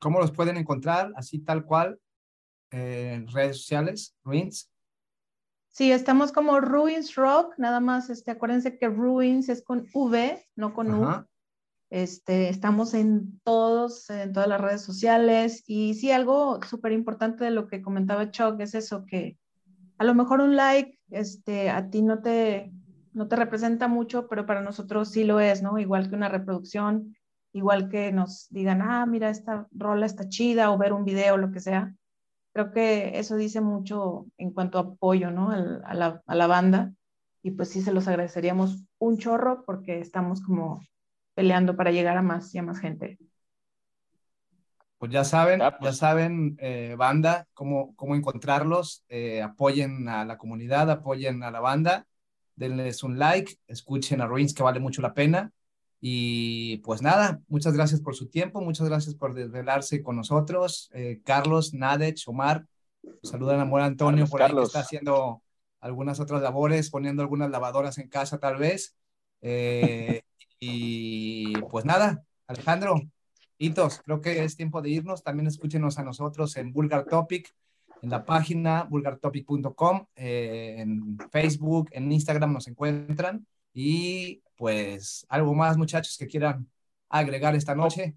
¿Cómo 0.00 0.20
los 0.20 0.30
pueden 0.30 0.56
encontrar? 0.56 1.12
Así 1.16 1.40
tal 1.40 1.64
cual, 1.64 1.98
eh, 2.70 3.14
en 3.14 3.26
redes 3.26 3.58
sociales, 3.58 4.16
Ruins. 4.22 4.70
Sí, 5.70 5.90
estamos 5.90 6.30
como 6.32 6.60
Ruins 6.60 7.16
Rock, 7.16 7.54
nada 7.58 7.80
más, 7.80 8.10
este, 8.10 8.30
acuérdense 8.30 8.78
que 8.78 8.88
Ruins 8.88 9.48
es 9.48 9.62
con 9.62 9.86
V, 9.92 10.46
no 10.54 10.72
con 10.72 10.94
U. 10.94 11.26
Este, 11.90 12.50
estamos 12.50 12.94
en 12.94 13.40
todos, 13.44 14.08
en 14.10 14.32
todas 14.32 14.48
las 14.48 14.60
redes 14.60 14.82
sociales 14.82 15.64
y 15.66 15.94
sí, 15.94 16.12
algo 16.12 16.60
súper 16.62 16.92
importante 16.92 17.44
de 17.44 17.50
lo 17.50 17.66
que 17.66 17.82
comentaba 17.82 18.30
Chuck 18.30 18.60
es 18.60 18.74
eso, 18.74 19.04
que 19.06 19.38
a 19.96 20.04
lo 20.04 20.14
mejor 20.14 20.40
un 20.40 20.54
like 20.54 20.98
este, 21.10 21.70
a 21.70 21.88
ti 21.88 22.02
no 22.02 22.20
te, 22.20 22.72
no 23.18 23.28
te 23.28 23.36
representa 23.36 23.88
mucho, 23.88 24.28
pero 24.28 24.46
para 24.46 24.62
nosotros 24.62 25.10
sí 25.10 25.24
lo 25.24 25.40
es, 25.40 25.62
¿no? 25.62 25.78
Igual 25.78 26.10
que 26.10 26.16
una 26.16 26.30
reproducción, 26.30 27.16
igual 27.52 27.90
que 27.90 28.12
nos 28.12 28.48
digan, 28.50 28.82
ah, 28.82 29.06
mira, 29.06 29.30
esta 29.30 29.68
rola 29.72 30.06
está 30.06 30.28
chida 30.30 30.70
o 30.72 30.78
ver 30.78 30.94
un 30.94 31.04
video, 31.06 31.38
lo 31.38 31.52
que 31.52 31.60
sea. 31.60 31.94
Creo 32.52 32.72
que 32.72 33.18
eso 33.18 33.36
dice 33.36 33.60
mucho 33.60 34.26
en 34.38 34.52
cuanto 34.52 34.78
a 34.78 34.82
apoyo, 34.82 35.30
¿no? 35.30 35.50
Al- 35.50 35.82
a, 35.86 35.94
la, 35.94 36.22
a 36.26 36.34
la 36.34 36.46
banda. 36.46 36.92
Y 37.42 37.52
pues 37.52 37.70
sí, 37.70 37.82
se 37.82 37.92
los 37.92 38.08
agradeceríamos 38.08 38.84
un 38.98 39.18
chorro 39.18 39.64
porque 39.66 40.00
estamos 40.00 40.42
como 40.42 40.82
peleando 41.34 41.76
para 41.76 41.92
llegar 41.92 42.16
a 42.18 42.22
más 42.22 42.54
y 42.54 42.58
a 42.58 42.62
más 42.62 42.80
gente. 42.80 43.18
Pues 44.98 45.12
ya 45.12 45.22
saben, 45.24 45.62
Ah, 45.62 45.76
ya 45.78 45.92
pues. 45.92 45.92
saben, 45.92 46.56
eh, 46.60 46.94
banda, 46.98 47.46
cómo, 47.54 47.94
cómo 47.96 48.16
encontrarlos. 48.16 49.04
eh, 49.08 49.42
apoyen 49.42 50.08
a 50.08 50.24
la 50.24 50.38
comunidad, 50.38 50.90
apoyen 50.90 51.42
a 51.44 51.50
la 51.52 51.60
banda, 51.60 52.06
denles 52.58 53.02
un 53.02 53.18
like, 53.18 53.56
escuchen 53.66 54.20
a 54.20 54.26
Ruins, 54.26 54.54
que 54.54 54.62
vale 54.62 54.80
mucho 54.80 55.02
la 55.02 55.14
pena. 55.14 55.52
Y 56.00 56.78
pues 56.78 57.02
nada, 57.02 57.40
muchas 57.48 57.74
gracias 57.74 58.00
por 58.00 58.14
su 58.14 58.28
tiempo, 58.28 58.60
muchas 58.60 58.88
gracias 58.88 59.14
por 59.14 59.34
desvelarse 59.34 60.02
con 60.02 60.16
nosotros. 60.16 60.90
Eh, 60.92 61.20
Carlos, 61.24 61.74
Nadech, 61.74 62.22
Omar, 62.26 62.66
saludan 63.22 63.58
a 63.58 63.62
Amor 63.62 63.80
Antonio 63.80 64.24
Carlos, 64.24 64.30
por 64.30 64.42
ahí 64.42 64.54
que 64.54 64.62
está 64.62 64.80
haciendo 64.80 65.42
algunas 65.80 66.20
otras 66.20 66.42
labores, 66.42 66.90
poniendo 66.90 67.22
algunas 67.22 67.50
lavadoras 67.50 67.98
en 67.98 68.08
casa 68.08 68.38
tal 68.38 68.58
vez. 68.58 68.94
Eh, 69.40 70.22
y 70.60 71.52
pues 71.62 71.84
nada, 71.84 72.22
Alejandro, 72.46 73.00
Hitos, 73.58 74.00
creo 74.04 74.20
que 74.20 74.44
es 74.44 74.56
tiempo 74.56 74.82
de 74.82 74.90
irnos. 74.90 75.22
También 75.24 75.48
escúchenos 75.48 75.98
a 75.98 76.04
nosotros 76.04 76.56
en 76.56 76.72
Vulgar 76.72 77.06
Topic, 77.06 77.52
en 78.02 78.10
la 78.10 78.24
página 78.24 78.84
vulgartopic.com, 78.84 80.06
eh, 80.16 80.76
en 80.78 81.18
Facebook, 81.30 81.88
en 81.92 82.10
Instagram 82.12 82.52
nos 82.52 82.68
encuentran. 82.68 83.46
Y 83.72 84.42
pues 84.56 85.26
algo 85.28 85.54
más, 85.54 85.76
muchachos, 85.76 86.16
que 86.18 86.26
quieran 86.26 86.68
agregar 87.08 87.54
esta 87.54 87.74
noche. 87.74 88.16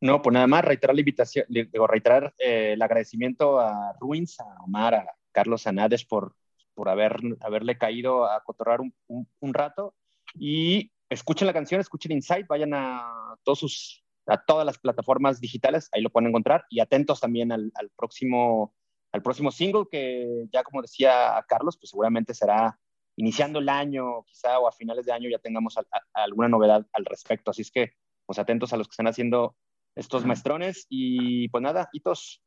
No, 0.00 0.22
pues 0.22 0.32
nada 0.34 0.46
más 0.46 0.64
reiterar 0.64 0.94
la 0.94 1.00
invitación, 1.00 1.44
digo, 1.48 1.86
reiterar 1.86 2.32
eh, 2.38 2.72
el 2.74 2.82
agradecimiento 2.82 3.58
a 3.58 3.94
Ruins, 3.98 4.38
a 4.40 4.44
Omar, 4.64 4.94
a 4.94 5.06
Carlos 5.32 5.66
Anades 5.66 6.04
por, 6.04 6.36
por 6.74 6.88
haber, 6.88 7.16
haberle 7.40 7.76
caído 7.78 8.24
a 8.30 8.42
cotorrar 8.44 8.80
un, 8.80 8.94
un- 9.08 9.28
un 9.40 9.54
rato. 9.54 9.94
Y 10.34 10.92
escuchen 11.08 11.46
la 11.46 11.52
canción, 11.52 11.80
escuchen 11.80 12.12
Insight, 12.12 12.46
vayan 12.46 12.74
a, 12.74 13.34
todos 13.42 13.58
sus, 13.58 14.04
a 14.26 14.44
todas 14.44 14.64
las 14.66 14.78
plataformas 14.78 15.40
digitales, 15.40 15.88
ahí 15.92 16.02
lo 16.02 16.10
pueden 16.10 16.28
encontrar. 16.28 16.64
Y 16.70 16.78
atentos 16.80 17.18
también 17.20 17.50
al, 17.50 17.72
al 17.74 17.90
próximo, 17.96 18.74
al 19.12 19.22
próximo 19.22 19.50
single, 19.50 19.84
que 19.90 20.46
ya 20.52 20.62
como 20.62 20.82
decía 20.82 21.42
Carlos, 21.48 21.76
pues 21.78 21.90
seguramente 21.90 22.34
será 22.34 22.78
iniciando 23.16 23.58
el 23.58 23.68
año, 23.68 24.22
quizá, 24.24 24.58
o 24.58 24.68
a 24.68 24.72
finales 24.72 25.06
de 25.06 25.12
año 25.12 25.28
ya 25.28 25.38
tengamos 25.38 25.76
a- 25.76 25.80
a- 25.80 26.22
alguna 26.24 26.48
novedad 26.48 26.86
al 26.92 27.04
respecto. 27.04 27.50
Así 27.50 27.62
es 27.62 27.70
que, 27.70 27.92
pues 28.26 28.38
atentos 28.38 28.72
a 28.72 28.76
los 28.76 28.86
que 28.86 28.92
están 28.92 29.08
haciendo 29.08 29.56
estos 29.96 30.24
maestrones 30.24 30.86
y 30.88 31.48
pues 31.48 31.62
nada, 31.62 31.88
hitos. 31.92 32.40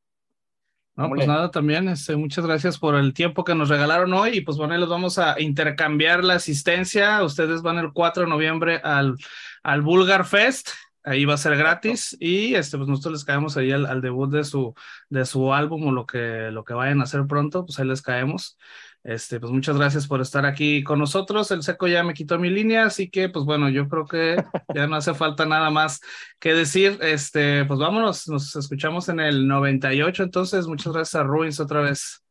No, 0.95 1.05
¿Cómo 1.05 1.15
pues 1.15 1.27
nada, 1.27 1.51
también, 1.51 1.87
este, 1.89 2.15
muchas 2.15 2.45
gracias 2.45 2.77
por 2.77 2.95
el 2.95 3.13
tiempo 3.13 3.43
que 3.43 3.55
nos 3.55 3.69
regalaron 3.69 4.13
hoy 4.13 4.37
y 4.37 4.41
pues 4.41 4.57
bueno, 4.57 4.77
los 4.77 4.89
vamos 4.89 5.17
a 5.17 5.39
intercambiar 5.41 6.23
la 6.23 6.35
asistencia. 6.35 7.23
Ustedes 7.23 7.61
van 7.61 7.77
el 7.77 7.91
4 7.93 8.23
de 8.23 8.29
noviembre 8.29 8.79
al, 8.83 9.15
al 9.63 9.81
Bulgar 9.81 10.25
Fest, 10.25 10.69
ahí 11.03 11.25
va 11.25 11.33
a 11.33 11.37
ser 11.37 11.57
gratis 11.57 12.15
y 12.19 12.55
este, 12.55 12.77
pues 12.77 12.89
nosotros 12.89 13.13
les 13.13 13.25
caemos 13.25 13.57
ahí 13.57 13.71
al, 13.71 13.85
al 13.85 14.01
debut 14.01 14.31
de 14.31 14.43
su, 14.43 14.73
de 15.09 15.25
su 15.25 15.53
álbum 15.53 15.87
o 15.87 15.91
lo 15.91 16.05
que, 16.05 16.49
lo 16.51 16.63
que 16.63 16.73
vayan 16.73 17.01
a 17.01 17.03
hacer 17.03 17.25
pronto, 17.27 17.65
pues 17.65 17.79
ahí 17.79 17.87
les 17.87 18.01
caemos. 18.01 18.57
Este, 19.03 19.39
pues 19.39 19.51
muchas 19.51 19.77
gracias 19.77 20.05
por 20.05 20.21
estar 20.21 20.45
aquí 20.45 20.83
con 20.83 20.99
nosotros. 20.99 21.49
El 21.49 21.63
seco 21.63 21.87
ya 21.87 22.03
me 22.03 22.13
quitó 22.13 22.37
mi 22.37 22.51
línea, 22.51 22.85
así 22.85 23.09
que 23.09 23.29
pues 23.29 23.45
bueno, 23.45 23.67
yo 23.69 23.87
creo 23.89 24.05
que 24.05 24.35
ya 24.75 24.85
no 24.85 24.95
hace 24.95 25.15
falta 25.15 25.45
nada 25.45 25.71
más 25.71 26.01
que 26.39 26.53
decir. 26.53 26.99
Este, 27.01 27.65
pues 27.65 27.79
vámonos, 27.79 28.27
nos 28.27 28.55
escuchamos 28.55 29.09
en 29.09 29.19
el 29.19 29.47
98. 29.47 30.21
Entonces, 30.23 30.67
muchas 30.67 30.93
gracias 30.93 31.15
a 31.15 31.23
Ruins 31.23 31.59
otra 31.59 31.81
vez. 31.81 32.23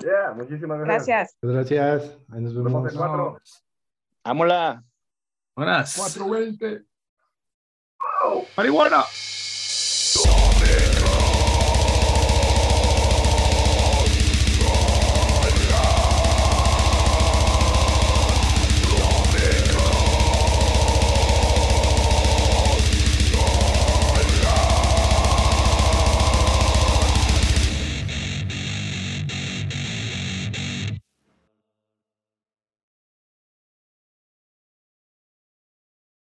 Yeah, 0.00 0.34
muchísimas 0.36 0.78
gracias. 0.80 1.36
Gracias. 1.42 1.78
Gracias. 2.00 2.18
Ahí 2.32 2.42
nos 2.42 2.54
Nos 2.54 2.64
vemos 2.64 2.82
vemos. 2.84 2.92
el 2.92 2.98
4. 2.98 3.38
Vámonos. 4.24 4.84
Buenas. 5.56 5.96
420. 5.96 6.93
Wow. 8.04 8.52
Marihuana. 8.56 9.04